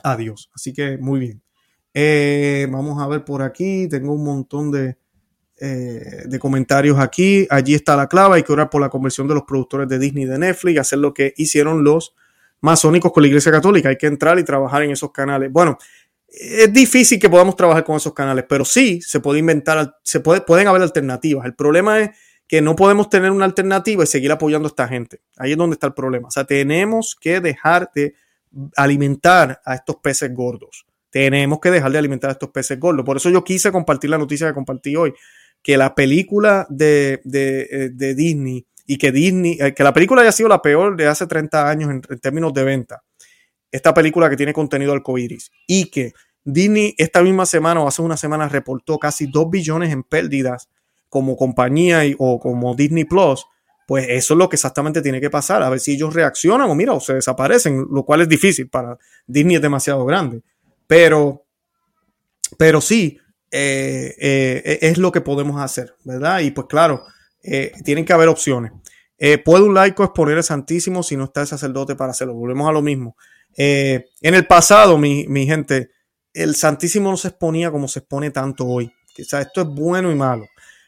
a 0.02 0.16
Dios. 0.16 0.50
Así 0.54 0.72
que 0.72 0.98
muy 0.98 1.20
bien. 1.20 2.70
vamos 2.72 3.00
a 3.00 3.06
ver 3.06 3.24
por 3.24 3.42
aquí. 3.42 3.86
Tengo 3.88 4.14
un 4.14 4.24
montón 4.24 4.72
de, 4.72 4.96
de 5.60 6.38
comentarios 6.40 6.98
aquí. 6.98 7.46
Allí 7.50 7.74
está 7.74 7.94
la 7.94 8.08
clave. 8.08 8.36
Hay 8.36 8.42
que 8.42 8.52
orar 8.52 8.68
por 8.68 8.80
la 8.80 8.88
conversión 8.88 9.28
de 9.28 9.34
los 9.34 9.44
productores 9.44 9.88
de 9.88 9.98
Disney 10.00 10.24
y 10.24 10.26
de 10.26 10.38
Netflix, 10.38 10.80
hacer 10.80 10.98
lo 10.98 11.14
que 11.14 11.34
hicieron 11.36 11.84
los 11.84 12.14
masónicos 12.60 13.12
con 13.12 13.22
la 13.22 13.28
Iglesia 13.28 13.52
Católica. 13.52 13.88
Hay 13.88 13.96
que 13.96 14.06
entrar 14.06 14.38
y 14.38 14.44
trabajar 14.44 14.82
en 14.82 14.90
esos 14.90 15.12
canales. 15.12 15.50
Bueno, 15.52 15.78
es 16.28 16.72
difícil 16.72 17.18
que 17.18 17.28
podamos 17.28 17.56
trabajar 17.56 17.84
con 17.84 17.96
esos 17.96 18.14
canales, 18.14 18.44
pero 18.48 18.64
sí 18.64 19.00
se 19.02 19.20
puede 19.20 19.40
inventar, 19.40 19.96
se 20.02 20.20
puede, 20.20 20.40
pueden 20.42 20.68
haber 20.68 20.82
alternativas. 20.82 21.44
El 21.44 21.54
problema 21.54 22.00
es 22.00 22.10
que 22.46 22.60
no 22.60 22.76
podemos 22.76 23.08
tener 23.08 23.30
una 23.30 23.44
alternativa 23.44 24.02
y 24.04 24.06
seguir 24.06 24.32
apoyando 24.32 24.66
a 24.66 24.70
esta 24.70 24.88
gente. 24.88 25.20
Ahí 25.36 25.52
es 25.52 25.56
donde 25.56 25.74
está 25.74 25.86
el 25.88 25.94
problema. 25.94 26.28
O 26.28 26.30
sea, 26.30 26.44
tenemos 26.44 27.16
que 27.20 27.40
dejar 27.40 27.90
de 27.94 28.14
alimentar 28.76 29.60
a 29.64 29.74
estos 29.74 29.96
peces 29.96 30.34
gordos. 30.34 30.86
Tenemos 31.10 31.60
que 31.60 31.70
dejar 31.70 31.92
de 31.92 31.98
alimentar 31.98 32.30
a 32.30 32.32
estos 32.32 32.50
peces 32.50 32.78
gordos. 32.78 33.04
Por 33.04 33.16
eso 33.16 33.30
yo 33.30 33.44
quise 33.44 33.72
compartir 33.72 34.10
la 34.10 34.18
noticia 34.18 34.48
que 34.48 34.54
compartí 34.54 34.96
hoy, 34.96 35.12
que 35.62 35.76
la 35.76 35.94
película 35.94 36.66
de, 36.70 37.20
de, 37.24 37.90
de 37.92 38.14
Disney 38.14 38.66
y 38.90 38.98
que 38.98 39.12
Disney, 39.12 39.56
eh, 39.60 39.72
que 39.72 39.84
la 39.84 39.94
película 39.94 40.22
haya 40.22 40.32
sido 40.32 40.48
la 40.48 40.60
peor 40.60 40.96
de 40.96 41.06
hace 41.06 41.24
30 41.24 41.68
años 41.70 41.90
en, 41.92 42.00
términos 42.18 42.52
de 42.52 42.64
venta. 42.64 43.04
Esta 43.70 43.94
película 43.94 44.28
que 44.28 44.36
tiene 44.36 44.52
contenido 44.52 44.92
arcoíris 44.92 45.52
y 45.64 45.92
que 45.92 46.12
Disney 46.42 46.96
esta 46.98 47.22
misma 47.22 47.46
semana 47.46 47.80
o 47.82 47.86
hace 47.86 48.02
una 48.02 48.16
semana 48.16 48.48
reportó 48.48 48.98
casi 48.98 49.28
2 49.28 49.48
billones 49.48 49.92
en 49.92 50.02
pérdidas 50.02 50.68
como 51.08 51.36
compañía 51.36 52.00
o 52.18 52.40
como 52.40 52.74
Disney 52.74 53.04
Plus, 53.04 53.46
pues 53.86 54.06
eso 54.08 54.34
es 54.34 54.38
lo 54.38 54.48
que 54.48 54.56
exactamente 54.56 55.02
tiene 55.02 55.20
que 55.20 55.30
pasar, 55.30 55.62
a 55.62 55.70
ver 55.70 55.78
si 55.78 55.92
ellos 55.92 56.12
reaccionan 56.12 56.68
o 56.68 56.74
mira, 56.74 56.92
o 56.92 56.98
se 56.98 57.14
desaparecen, 57.14 57.86
lo 57.92 58.02
cual 58.02 58.22
es 58.22 58.28
difícil 58.28 58.68
para 58.68 58.98
Disney 59.24 59.54
es 59.54 59.62
demasiado 59.62 60.04
grande. 60.04 60.42
Pero, 60.88 61.44
pero 62.58 62.80
sí, 62.80 63.20
eh, 63.52 64.16
eh, 64.18 64.78
es 64.82 64.98
lo 64.98 65.12
que 65.12 65.20
podemos 65.20 65.62
hacer, 65.62 65.94
¿verdad? 66.02 66.40
Y 66.40 66.50
pues 66.50 66.66
claro, 66.66 67.04
eh, 67.42 67.72
tienen 67.84 68.04
que 68.04 68.12
haber 68.12 68.28
opciones. 68.28 68.72
Eh, 69.18 69.38
¿Puede 69.38 69.64
un 69.64 69.74
laico 69.74 70.04
exponer 70.04 70.38
el 70.38 70.42
Santísimo 70.42 71.02
si 71.02 71.16
no 71.16 71.24
está 71.24 71.42
el 71.42 71.46
sacerdote 71.46 71.94
para 71.94 72.12
hacerlo? 72.12 72.34
Volvemos 72.34 72.68
a 72.68 72.72
lo 72.72 72.82
mismo. 72.82 73.16
Eh, 73.56 74.06
en 74.22 74.34
el 74.34 74.46
pasado, 74.46 74.98
mi, 74.98 75.46
gente, 75.46 75.90
el 76.32 76.54
Santísimo 76.54 77.10
no 77.10 77.16
se 77.16 77.28
exponía 77.28 77.70
como 77.70 77.88
se 77.88 78.00
expone 78.00 78.30
tanto 78.30 78.66
hoy. 78.66 78.86
O 79.18 79.36
esto 79.36 79.60
es 79.60 79.66
bueno 79.66 80.10
y 80.10 80.14
malo. 80.14 80.46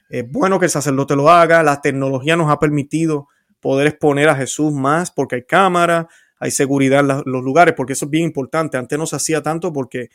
Es 0.08 0.30
bueno 0.30 0.58
que 0.58 0.66
el 0.66 0.70
sacerdote 0.70 1.16
lo 1.16 1.30
haga. 1.30 1.62
La 1.62 1.80
tecnología 1.80 2.36
nos 2.36 2.50
ha 2.50 2.58
permitido 2.58 3.28
poder 3.60 3.86
exponer 3.86 4.28
a 4.28 4.34
Jesús 4.34 4.72
más 4.72 5.10
porque 5.10 5.36
hay 5.36 5.44
cámara, 5.44 6.08
hay 6.38 6.50
seguridad 6.50 7.00
en 7.00 7.08
los 7.30 7.42
lugares, 7.42 7.74
porque 7.76 7.92
eso 7.92 8.06
es 8.06 8.10
bien 8.10 8.24
importante. 8.24 8.76
Antes 8.76 8.98
no 8.98 9.06
se 9.06 9.16
hacía 9.16 9.42
tanto 9.42 9.72
porque, 9.72 10.08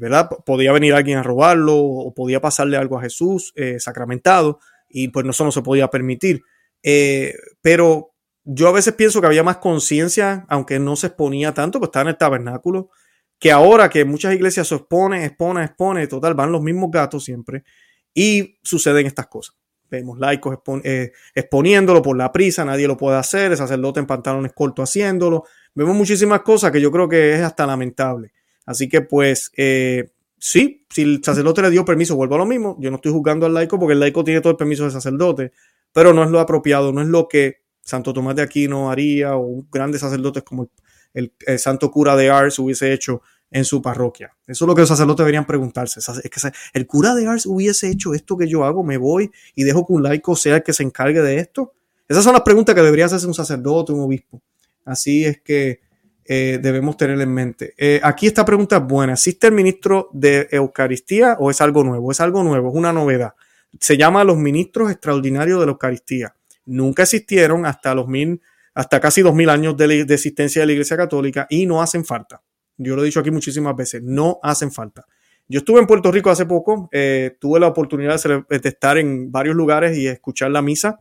¿verdad? 0.00 0.28
Podía 0.44 0.72
venir 0.72 0.94
alguien 0.94 1.18
a 1.18 1.22
robarlo 1.22 1.76
o 1.76 2.14
podía 2.14 2.40
pasarle 2.40 2.76
algo 2.76 2.98
a 2.98 3.02
Jesús 3.02 3.52
sacramentado 3.78 4.60
y 4.90 5.08
pues 5.08 5.26
eso 5.26 5.44
no 5.44 5.52
se 5.52 5.62
podía 5.62 5.88
permitir. 5.88 6.42
Eh, 6.82 7.34
pero 7.62 8.12
yo 8.44 8.68
a 8.68 8.72
veces 8.72 8.94
pienso 8.94 9.20
que 9.20 9.26
había 9.26 9.42
más 9.42 9.58
conciencia, 9.58 10.44
aunque 10.48 10.78
no 10.78 10.96
se 10.96 11.08
exponía 11.08 11.54
tanto, 11.54 11.78
pues 11.78 11.88
estaba 11.88 12.02
en 12.02 12.08
el 12.08 12.18
tabernáculo, 12.18 12.90
que 13.38 13.52
ahora 13.52 13.88
que 13.88 14.04
muchas 14.04 14.34
iglesias 14.34 14.68
se 14.68 14.74
exponen, 14.74 15.22
exponen, 15.22 15.64
exponen, 15.64 16.08
total, 16.08 16.34
van 16.34 16.52
los 16.52 16.62
mismos 16.62 16.90
gatos 16.90 17.24
siempre 17.24 17.64
y 18.12 18.58
suceden 18.62 19.06
estas 19.06 19.28
cosas. 19.28 19.56
Vemos 19.90 20.18
laicos 20.18 20.58
eh, 20.84 21.12
exponiéndolo 21.34 22.00
por 22.00 22.16
la 22.16 22.30
prisa, 22.30 22.64
nadie 22.64 22.86
lo 22.86 22.96
puede 22.96 23.16
hacer, 23.16 23.50
el 23.50 23.56
sacerdote 23.56 23.98
en 23.98 24.06
pantalones 24.06 24.52
cortos 24.52 24.88
haciéndolo. 24.88 25.44
Vemos 25.74 25.96
muchísimas 25.96 26.42
cosas 26.42 26.70
que 26.70 26.80
yo 26.80 26.92
creo 26.92 27.08
que 27.08 27.34
es 27.34 27.40
hasta 27.40 27.66
lamentable. 27.66 28.32
Así 28.66 28.88
que 28.88 29.00
pues 29.00 29.50
eh, 29.56 30.10
sí, 30.40 30.86
si 30.90 31.02
el 31.02 31.22
sacerdote 31.22 31.62
le 31.62 31.70
dio 31.70 31.84
permiso, 31.84 32.16
vuelvo 32.16 32.34
a 32.34 32.38
lo 32.38 32.46
mismo. 32.46 32.76
Yo 32.80 32.90
no 32.90 32.96
estoy 32.96 33.12
juzgando 33.12 33.46
al 33.46 33.54
laico 33.54 33.78
porque 33.78 33.92
el 33.92 34.00
laico 34.00 34.24
tiene 34.24 34.40
todo 34.40 34.50
el 34.50 34.56
permiso 34.56 34.82
del 34.82 34.92
sacerdote, 34.92 35.52
pero 35.92 36.12
no 36.12 36.24
es 36.24 36.30
lo 36.30 36.40
apropiado, 36.40 36.92
no 36.92 37.00
es 37.02 37.08
lo 37.08 37.28
que 37.28 37.62
Santo 37.82 38.12
Tomás 38.12 38.34
de 38.36 38.42
Aquino 38.42 38.90
haría 38.90 39.36
o 39.36 39.64
grandes 39.70 40.00
sacerdotes 40.00 40.42
como 40.42 40.68
el, 41.14 41.32
santo 41.58 41.90
cura 41.90 42.16
de 42.16 42.30
Ars 42.30 42.58
hubiese 42.58 42.92
hecho 42.92 43.22
en 43.50 43.64
su 43.64 43.82
parroquia. 43.82 44.36
Eso 44.46 44.64
es 44.64 44.66
lo 44.66 44.74
que 44.74 44.82
los 44.82 44.88
sacerdotes 44.88 45.18
deberían 45.18 45.46
preguntarse. 45.46 46.00
Es 46.00 46.30
que 46.30 46.52
el 46.72 46.86
cura 46.86 47.14
de 47.14 47.26
Ars 47.26 47.46
hubiese 47.46 47.90
hecho 47.90 48.14
esto 48.14 48.36
que 48.36 48.48
yo 48.48 48.64
hago, 48.64 48.82
me 48.82 48.96
voy 48.96 49.30
y 49.54 49.64
dejo 49.64 49.86
que 49.86 49.92
un 49.92 50.02
laico 50.02 50.36
sea 50.36 50.56
el 50.56 50.62
que 50.62 50.72
se 50.72 50.82
encargue 50.82 51.20
de 51.20 51.38
esto. 51.38 51.74
Esas 52.08 52.24
son 52.24 52.32
las 52.32 52.42
preguntas 52.42 52.74
que 52.74 52.82
debería 52.82 53.06
hacerse 53.06 53.26
un 53.26 53.34
sacerdote, 53.34 53.92
un 53.92 54.00
obispo. 54.00 54.40
Así 54.84 55.24
es 55.24 55.40
que 55.40 55.80
eh, 56.24 56.58
debemos 56.62 56.96
tener 56.96 57.20
en 57.20 57.32
mente. 57.32 57.74
Eh, 57.76 58.00
aquí 58.02 58.26
esta 58.26 58.44
pregunta 58.44 58.76
es 58.76 58.82
buena. 58.84 59.14
¿Existe 59.14 59.48
el 59.48 59.52
ministro 59.52 60.08
de 60.12 60.48
Eucaristía 60.50 61.36
o 61.38 61.50
es 61.50 61.60
algo 61.60 61.82
nuevo? 61.82 62.12
Es 62.12 62.20
algo 62.20 62.44
nuevo, 62.44 62.68
es 62.68 62.74
una 62.74 62.92
novedad. 62.92 63.34
Se 63.80 63.96
llama 63.96 64.24
los 64.24 64.36
ministros 64.36 64.90
extraordinarios 64.90 65.60
de 65.60 65.66
la 65.66 65.72
Eucaristía. 65.72 66.34
Nunca 66.66 67.02
existieron 67.02 67.66
hasta 67.66 67.94
los 67.94 68.06
mil, 68.06 68.40
hasta 68.74 69.00
casi 69.00 69.22
dos 69.22 69.34
mil 69.34 69.48
años 69.48 69.76
de, 69.76 70.02
existencia 70.02 70.62
de 70.62 70.66
la 70.66 70.72
Iglesia 70.72 70.96
Católica 70.96 71.46
y 71.50 71.66
no 71.66 71.82
hacen 71.82 72.04
falta. 72.04 72.42
Yo 72.76 72.96
lo 72.96 73.02
he 73.02 73.06
dicho 73.06 73.20
aquí 73.20 73.30
muchísimas 73.30 73.74
veces, 73.76 74.02
no 74.02 74.38
hacen 74.42 74.70
falta. 74.70 75.06
Yo 75.48 75.58
estuve 75.58 75.80
en 75.80 75.86
Puerto 75.86 76.12
Rico 76.12 76.30
hace 76.30 76.46
poco, 76.46 76.88
eh, 76.92 77.36
tuve 77.40 77.58
la 77.58 77.66
oportunidad 77.66 78.22
de, 78.22 78.44
estar 78.68 78.98
en 78.98 79.32
varios 79.32 79.56
lugares 79.56 79.96
y 79.98 80.06
escuchar 80.06 80.50
la 80.52 80.62
misa. 80.62 81.00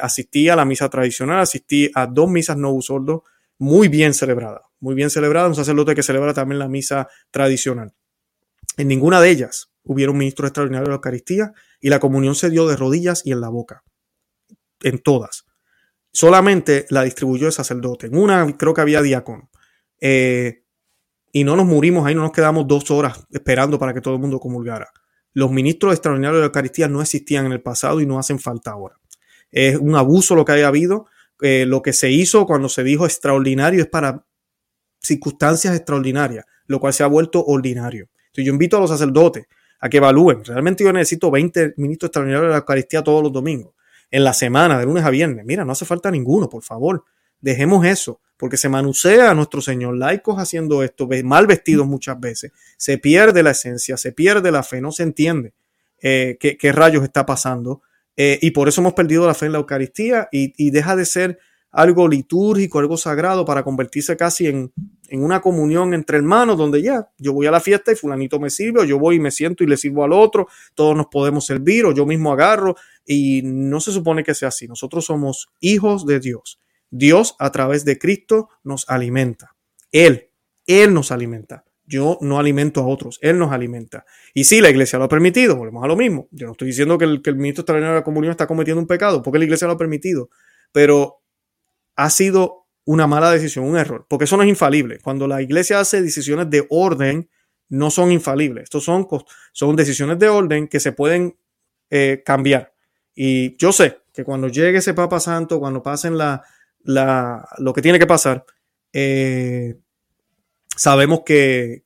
asistí 0.00 0.48
a 0.48 0.56
la 0.56 0.64
misa 0.64 0.88
tradicional, 0.88 1.38
asistí 1.40 1.90
a 1.94 2.06
dos 2.06 2.28
misas 2.28 2.56
no 2.56 2.76
sordos 2.82 3.22
muy 3.58 3.88
bien 3.88 4.14
celebrada, 4.14 4.62
muy 4.80 4.94
bien 4.94 5.10
celebrada, 5.10 5.48
un 5.48 5.54
sacerdote 5.54 5.94
que 5.94 6.02
celebra 6.02 6.34
también 6.34 6.58
la 6.58 6.68
misa 6.68 7.08
tradicional. 7.30 7.94
En 8.76 8.88
ninguna 8.88 9.20
de 9.20 9.30
ellas 9.30 9.70
hubiera 9.82 10.12
un 10.12 10.18
ministro 10.18 10.46
extraordinario 10.46 10.84
de 10.84 10.90
la 10.90 10.96
Eucaristía 10.96 11.52
y 11.80 11.88
la 11.88 12.00
comunión 12.00 12.34
se 12.34 12.50
dio 12.50 12.66
de 12.66 12.76
rodillas 12.76 13.22
y 13.24 13.32
en 13.32 13.40
la 13.40 13.48
boca. 13.48 13.82
En 14.82 14.98
todas. 14.98 15.44
Solamente 16.12 16.86
la 16.90 17.02
distribuyó 17.02 17.46
el 17.46 17.52
sacerdote. 17.52 18.06
En 18.06 18.16
una 18.16 18.56
creo 18.56 18.74
que 18.74 18.80
había 18.80 19.02
diácono. 19.02 19.50
Eh, 20.00 20.64
y 21.32 21.44
no 21.44 21.56
nos 21.56 21.66
murimos 21.66 22.06
ahí, 22.06 22.14
no 22.14 22.22
nos 22.22 22.32
quedamos 22.32 22.66
dos 22.66 22.90
horas 22.90 23.26
esperando 23.30 23.78
para 23.78 23.92
que 23.94 24.00
todo 24.00 24.14
el 24.14 24.20
mundo 24.20 24.38
comulgara. 24.40 24.88
Los 25.32 25.50
ministros 25.50 25.92
extraordinarios 25.92 26.38
de 26.38 26.40
la 26.40 26.46
Eucaristía 26.46 26.88
no 26.88 27.02
existían 27.02 27.46
en 27.46 27.52
el 27.52 27.62
pasado 27.62 28.00
y 28.00 28.06
no 28.06 28.18
hacen 28.18 28.38
falta 28.38 28.70
ahora. 28.70 28.98
Es 29.50 29.76
un 29.76 29.94
abuso 29.94 30.34
lo 30.34 30.44
que 30.44 30.52
haya 30.52 30.68
habido 30.68 31.06
eh, 31.40 31.66
lo 31.66 31.82
que 31.82 31.92
se 31.92 32.10
hizo 32.10 32.46
cuando 32.46 32.68
se 32.68 32.82
dijo 32.82 33.04
extraordinario 33.04 33.82
es 33.82 33.88
para 33.88 34.24
circunstancias 35.00 35.74
extraordinarias, 35.76 36.44
lo 36.66 36.80
cual 36.80 36.92
se 36.92 37.02
ha 37.02 37.06
vuelto 37.06 37.44
ordinario. 37.44 38.08
Entonces 38.26 38.46
yo 38.46 38.52
invito 38.52 38.76
a 38.76 38.80
los 38.80 38.90
sacerdotes 38.90 39.46
a 39.80 39.88
que 39.88 39.98
evalúen. 39.98 40.44
Realmente 40.44 40.84
yo 40.84 40.92
necesito 40.92 41.30
20 41.30 41.74
ministros 41.76 42.08
extraordinarios 42.08 42.48
de 42.48 42.52
la 42.52 42.58
Eucaristía 42.58 43.02
todos 43.02 43.22
los 43.22 43.32
domingos, 43.32 43.74
en 44.10 44.24
la 44.24 44.32
semana, 44.32 44.78
de 44.78 44.86
lunes 44.86 45.04
a 45.04 45.10
viernes. 45.10 45.44
Mira, 45.44 45.64
no 45.64 45.72
hace 45.72 45.84
falta 45.84 46.10
ninguno, 46.10 46.48
por 46.48 46.62
favor. 46.62 47.04
Dejemos 47.40 47.84
eso, 47.84 48.20
porque 48.36 48.56
se 48.56 48.68
manusea 48.68 49.30
a 49.30 49.34
nuestro 49.34 49.60
Señor, 49.60 49.96
laicos 49.96 50.38
haciendo 50.38 50.82
esto, 50.82 51.08
mal 51.24 51.46
vestidos 51.46 51.86
muchas 51.86 52.18
veces. 52.18 52.52
Se 52.78 52.98
pierde 52.98 53.42
la 53.42 53.50
esencia, 53.50 53.96
se 53.96 54.12
pierde 54.12 54.50
la 54.50 54.62
fe, 54.62 54.80
no 54.80 54.90
se 54.90 55.02
entiende 55.02 55.52
eh, 56.00 56.38
qué 56.40 56.72
rayos 56.72 57.04
está 57.04 57.26
pasando 57.26 57.82
eh, 58.16 58.38
y 58.40 58.50
por 58.52 58.68
eso 58.68 58.80
hemos 58.80 58.94
perdido 58.94 59.26
la 59.26 59.34
fe 59.34 59.46
en 59.46 59.52
la 59.52 59.58
Eucaristía 59.58 60.28
y, 60.32 60.70
deja 60.70 60.96
de 60.96 61.04
ser 61.04 61.38
algo 61.70 62.08
litúrgico, 62.08 62.78
algo 62.78 62.96
sagrado, 62.96 63.44
para 63.44 63.62
convertirse 63.62 64.16
casi 64.16 64.46
en, 64.46 64.72
una 65.12 65.40
comunión 65.40 65.92
entre 65.92 66.16
hermanos, 66.16 66.56
donde 66.56 66.82
ya 66.82 67.10
yo 67.18 67.32
voy 67.32 67.46
a 67.46 67.50
la 67.50 67.60
fiesta 67.60 67.92
y 67.92 67.96
fulanito 67.96 68.40
me 68.40 68.50
sirve, 68.50 68.80
o 68.80 68.84
yo 68.84 68.98
voy 68.98 69.16
y 69.16 69.20
me 69.20 69.30
siento 69.30 69.62
y 69.62 69.66
le 69.66 69.76
sirvo 69.76 70.02
al 70.02 70.12
otro, 70.12 70.48
todos 70.74 70.96
nos 70.96 71.06
podemos 71.06 71.44
servir, 71.44 71.84
o 71.84 71.92
yo 71.92 72.06
mismo 72.06 72.32
agarro, 72.32 72.76
y 73.04 73.42
no 73.44 73.80
se 73.80 73.92
supone 73.92 74.24
que 74.24 74.34
sea 74.34 74.48
así. 74.48 74.66
Nosotros 74.66 75.04
somos 75.04 75.48
hijos 75.60 76.06
de 76.06 76.18
Dios. 76.18 76.58
Dios 76.90 77.36
a 77.38 77.52
través 77.52 77.84
de 77.84 77.98
Cristo 77.98 78.48
nos 78.64 78.88
alimenta. 78.88 79.54
Él, 79.92 80.30
Él 80.66 80.94
nos 80.94 81.12
alimenta. 81.12 81.65
Yo 81.86 82.18
no 82.20 82.38
alimento 82.38 82.80
a 82.80 82.86
otros, 82.86 83.18
Él 83.22 83.38
nos 83.38 83.52
alimenta. 83.52 84.04
Y 84.34 84.44
si 84.44 84.60
la 84.60 84.70
iglesia 84.70 84.98
lo 84.98 85.04
ha 85.04 85.08
permitido, 85.08 85.56
volvemos 85.56 85.84
a 85.84 85.86
lo 85.86 85.96
mismo. 85.96 86.28
Yo 86.32 86.46
no 86.46 86.52
estoy 86.52 86.68
diciendo 86.68 86.98
que 86.98 87.04
el, 87.04 87.20
ministro 87.36 87.62
extraordinario 87.62 87.94
de 87.94 88.00
la 88.00 88.04
comunión 88.04 88.32
está 88.32 88.46
cometiendo 88.46 88.80
un 88.80 88.86
pecado, 88.86 89.22
porque 89.22 89.38
la 89.38 89.44
iglesia 89.44 89.66
lo 89.66 89.74
ha 89.74 89.78
permitido. 89.78 90.28
Pero 90.72 91.22
ha 91.94 92.10
sido 92.10 92.66
una 92.84 93.06
mala 93.06 93.30
decisión, 93.30 93.64
un 93.64 93.76
error, 93.76 94.06
porque 94.08 94.24
eso 94.24 94.36
no 94.36 94.42
es 94.42 94.48
infalible. 94.48 94.98
Cuando 95.00 95.26
la 95.26 95.42
iglesia 95.42 95.80
hace 95.80 96.02
decisiones 96.02 96.50
de 96.50 96.66
orden, 96.70 97.30
no 97.68 97.90
son 97.90 98.12
infalibles. 98.12 98.64
Estos 98.64 98.84
son, 98.84 99.08
son 99.52 99.76
decisiones 99.76 100.18
de 100.18 100.28
orden 100.28 100.68
que 100.68 100.80
se 100.80 100.92
pueden 100.92 101.36
eh, 101.90 102.22
cambiar. 102.24 102.72
Y 103.14 103.56
yo 103.56 103.72
sé 103.72 104.00
que 104.12 104.24
cuando 104.24 104.48
llegue 104.48 104.78
ese 104.78 104.94
Papa 104.94 105.20
Santo, 105.20 105.58
cuando 105.58 105.82
pasen 105.82 106.18
la, 106.18 106.42
la, 106.82 107.48
lo 107.58 107.72
que 107.72 107.82
tiene 107.82 107.98
que 107.98 108.06
pasar, 108.06 108.44
eh, 108.92 109.76
sabemos 110.76 111.22
que, 111.24 111.82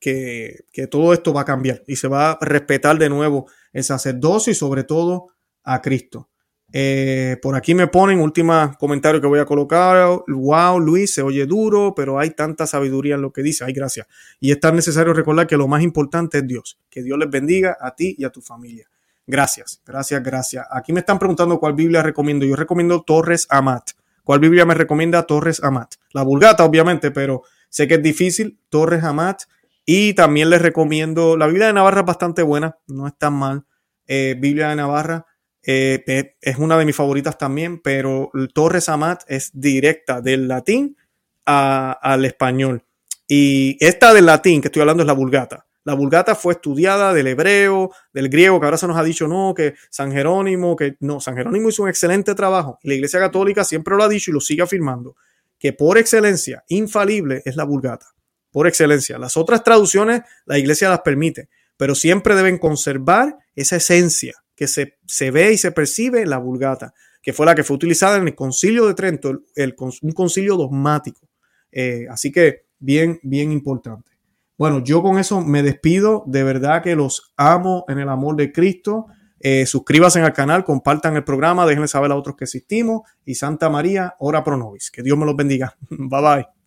todo 0.90 1.12
esto 1.12 1.32
va 1.32 1.42
a 1.42 1.44
cambiar 1.44 1.82
y 1.86 1.96
se 1.96 2.08
va 2.08 2.32
a 2.32 2.38
respetar 2.40 2.98
de 2.98 3.08
nuevo 3.08 3.46
el 3.72 3.84
sacerdocio 3.84 4.50
y 4.50 4.54
sobre 4.54 4.84
todo 4.84 5.28
a 5.62 5.80
Cristo. 5.80 6.28
Eh, 6.72 7.36
por 7.42 7.56
aquí 7.56 7.74
me 7.74 7.88
ponen, 7.88 8.20
último 8.20 8.76
comentario 8.78 9.20
que 9.20 9.26
voy 9.26 9.40
a 9.40 9.44
colocar. 9.44 10.22
Wow, 10.28 10.78
Luis, 10.78 11.14
se 11.14 11.22
oye 11.22 11.46
duro, 11.46 11.94
pero 11.96 12.18
hay 12.18 12.30
tanta 12.30 12.66
sabiduría 12.66 13.16
en 13.16 13.22
lo 13.22 13.32
que 13.32 13.42
dice. 13.42 13.64
Ay, 13.64 13.72
gracias. 13.72 14.06
Y 14.38 14.52
es 14.52 14.60
tan 14.60 14.76
necesario 14.76 15.12
recordar 15.12 15.46
que 15.46 15.56
lo 15.56 15.66
más 15.66 15.82
importante 15.82 16.38
es 16.38 16.46
Dios. 16.46 16.78
Que 16.88 17.02
Dios 17.02 17.18
les 17.18 17.28
bendiga 17.28 17.76
a 17.80 17.94
ti 17.94 18.14
y 18.16 18.24
a 18.24 18.30
tu 18.30 18.40
familia. 18.40 18.88
Gracias, 19.26 19.80
gracias, 19.84 20.22
gracias. 20.22 20.66
Aquí 20.70 20.92
me 20.92 21.00
están 21.00 21.18
preguntando 21.18 21.58
cuál 21.58 21.74
Biblia 21.74 22.02
recomiendo. 22.02 22.46
Yo 22.46 22.56
recomiendo 22.56 23.02
Torres 23.02 23.46
Amat. 23.50 23.90
¿Cuál 24.24 24.40
Biblia 24.40 24.64
me 24.64 24.74
recomienda 24.74 25.24
Torres 25.24 25.62
Amat? 25.62 25.94
La 26.12 26.22
Vulgata, 26.22 26.64
obviamente, 26.64 27.10
pero 27.10 27.42
Sé 27.70 27.88
que 27.88 27.94
es 27.94 28.02
difícil. 28.02 28.60
Torres 28.68 29.02
Amat 29.02 29.42
Y 29.86 30.12
también 30.14 30.50
les 30.50 30.60
recomiendo, 30.60 31.36
la 31.36 31.46
Biblia 31.46 31.68
de 31.68 31.72
Navarra 31.72 32.00
es 32.00 32.06
bastante 32.06 32.42
buena, 32.42 32.76
no 32.86 33.06
es 33.06 33.16
tan 33.16 33.32
mal. 33.32 33.64
Eh, 34.06 34.36
Biblia 34.38 34.68
de 34.68 34.76
Navarra 34.76 35.24
eh, 35.62 36.34
es 36.40 36.58
una 36.58 36.76
de 36.76 36.84
mis 36.84 36.96
favoritas 36.96 37.38
también, 37.38 37.80
pero 37.80 38.30
Torres 38.52 38.88
Amat 38.88 39.22
es 39.26 39.50
directa 39.54 40.20
del 40.20 40.48
latín 40.48 40.96
al 41.44 42.24
español. 42.24 42.84
Y 43.26 43.76
esta 43.80 44.12
del 44.12 44.26
latín 44.26 44.60
que 44.60 44.68
estoy 44.68 44.80
hablando 44.80 45.02
es 45.02 45.06
la 45.06 45.12
vulgata. 45.12 45.66
La 45.84 45.94
vulgata 45.94 46.34
fue 46.34 46.54
estudiada 46.54 47.14
del 47.14 47.26
hebreo, 47.26 47.90
del 48.12 48.28
griego, 48.28 48.60
que 48.60 48.66
ahora 48.66 48.76
se 48.76 48.86
nos 48.86 48.98
ha 48.98 49.02
dicho, 49.02 49.26
no, 49.26 49.54
que 49.54 49.74
San 49.88 50.12
Jerónimo, 50.12 50.76
que 50.76 50.96
no, 51.00 51.20
San 51.20 51.36
Jerónimo 51.36 51.70
hizo 51.70 51.84
un 51.84 51.88
excelente 51.88 52.34
trabajo. 52.34 52.78
La 52.82 52.94
Iglesia 52.94 53.18
Católica 53.18 53.64
siempre 53.64 53.96
lo 53.96 54.04
ha 54.04 54.08
dicho 54.08 54.30
y 54.30 54.34
lo 54.34 54.40
sigue 54.40 54.62
afirmando, 54.62 55.16
que 55.60 55.74
por 55.74 55.98
excelencia, 55.98 56.64
infalible, 56.68 57.42
es 57.44 57.54
la 57.54 57.64
vulgata. 57.64 58.06
Por 58.50 58.66
excelencia. 58.66 59.18
Las 59.18 59.36
otras 59.36 59.62
traducciones, 59.62 60.22
la 60.46 60.58
Iglesia 60.58 60.88
las 60.88 61.02
permite, 61.02 61.50
pero 61.76 61.94
siempre 61.94 62.34
deben 62.34 62.58
conservar 62.58 63.36
esa 63.54 63.76
esencia 63.76 64.34
que 64.56 64.66
se, 64.66 64.98
se 65.06 65.30
ve 65.30 65.52
y 65.52 65.58
se 65.58 65.70
percibe 65.70 66.22
en 66.22 66.30
la 66.30 66.38
vulgata, 66.38 66.94
que 67.22 67.32
fue 67.32 67.46
la 67.46 67.54
que 67.54 67.62
fue 67.62 67.76
utilizada 67.76 68.16
en 68.16 68.26
el 68.26 68.34
concilio 68.34 68.86
de 68.86 68.94
Trento, 68.94 69.42
el, 69.54 69.76
un 69.78 70.12
concilio 70.12 70.56
dogmático. 70.56 71.28
Eh, 71.70 72.06
así 72.10 72.32
que 72.32 72.66
bien, 72.78 73.20
bien 73.22 73.52
importante. 73.52 74.10
Bueno, 74.56 74.82
yo 74.82 75.02
con 75.02 75.18
eso 75.18 75.42
me 75.42 75.62
despido. 75.62 76.24
De 76.26 76.42
verdad 76.42 76.82
que 76.82 76.96
los 76.96 77.32
amo 77.36 77.84
en 77.88 77.98
el 77.98 78.08
amor 78.08 78.36
de 78.36 78.50
Cristo. 78.50 79.06
Eh, 79.40 79.66
suscríbanse 79.66 80.20
al 80.20 80.32
canal, 80.32 80.64
compartan 80.64 81.16
el 81.16 81.24
programa, 81.24 81.66
déjenle 81.66 81.88
saber 81.88 82.12
a 82.12 82.16
otros 82.16 82.36
que 82.36 82.44
existimos. 82.44 83.02
Y 83.24 83.34
Santa 83.34 83.68
María, 83.70 84.14
ora 84.18 84.44
pro 84.44 84.56
nobis. 84.56 84.90
Que 84.90 85.02
Dios 85.02 85.18
me 85.18 85.26
los 85.26 85.36
bendiga. 85.36 85.76
Bye 85.90 86.22
bye. 86.22 86.59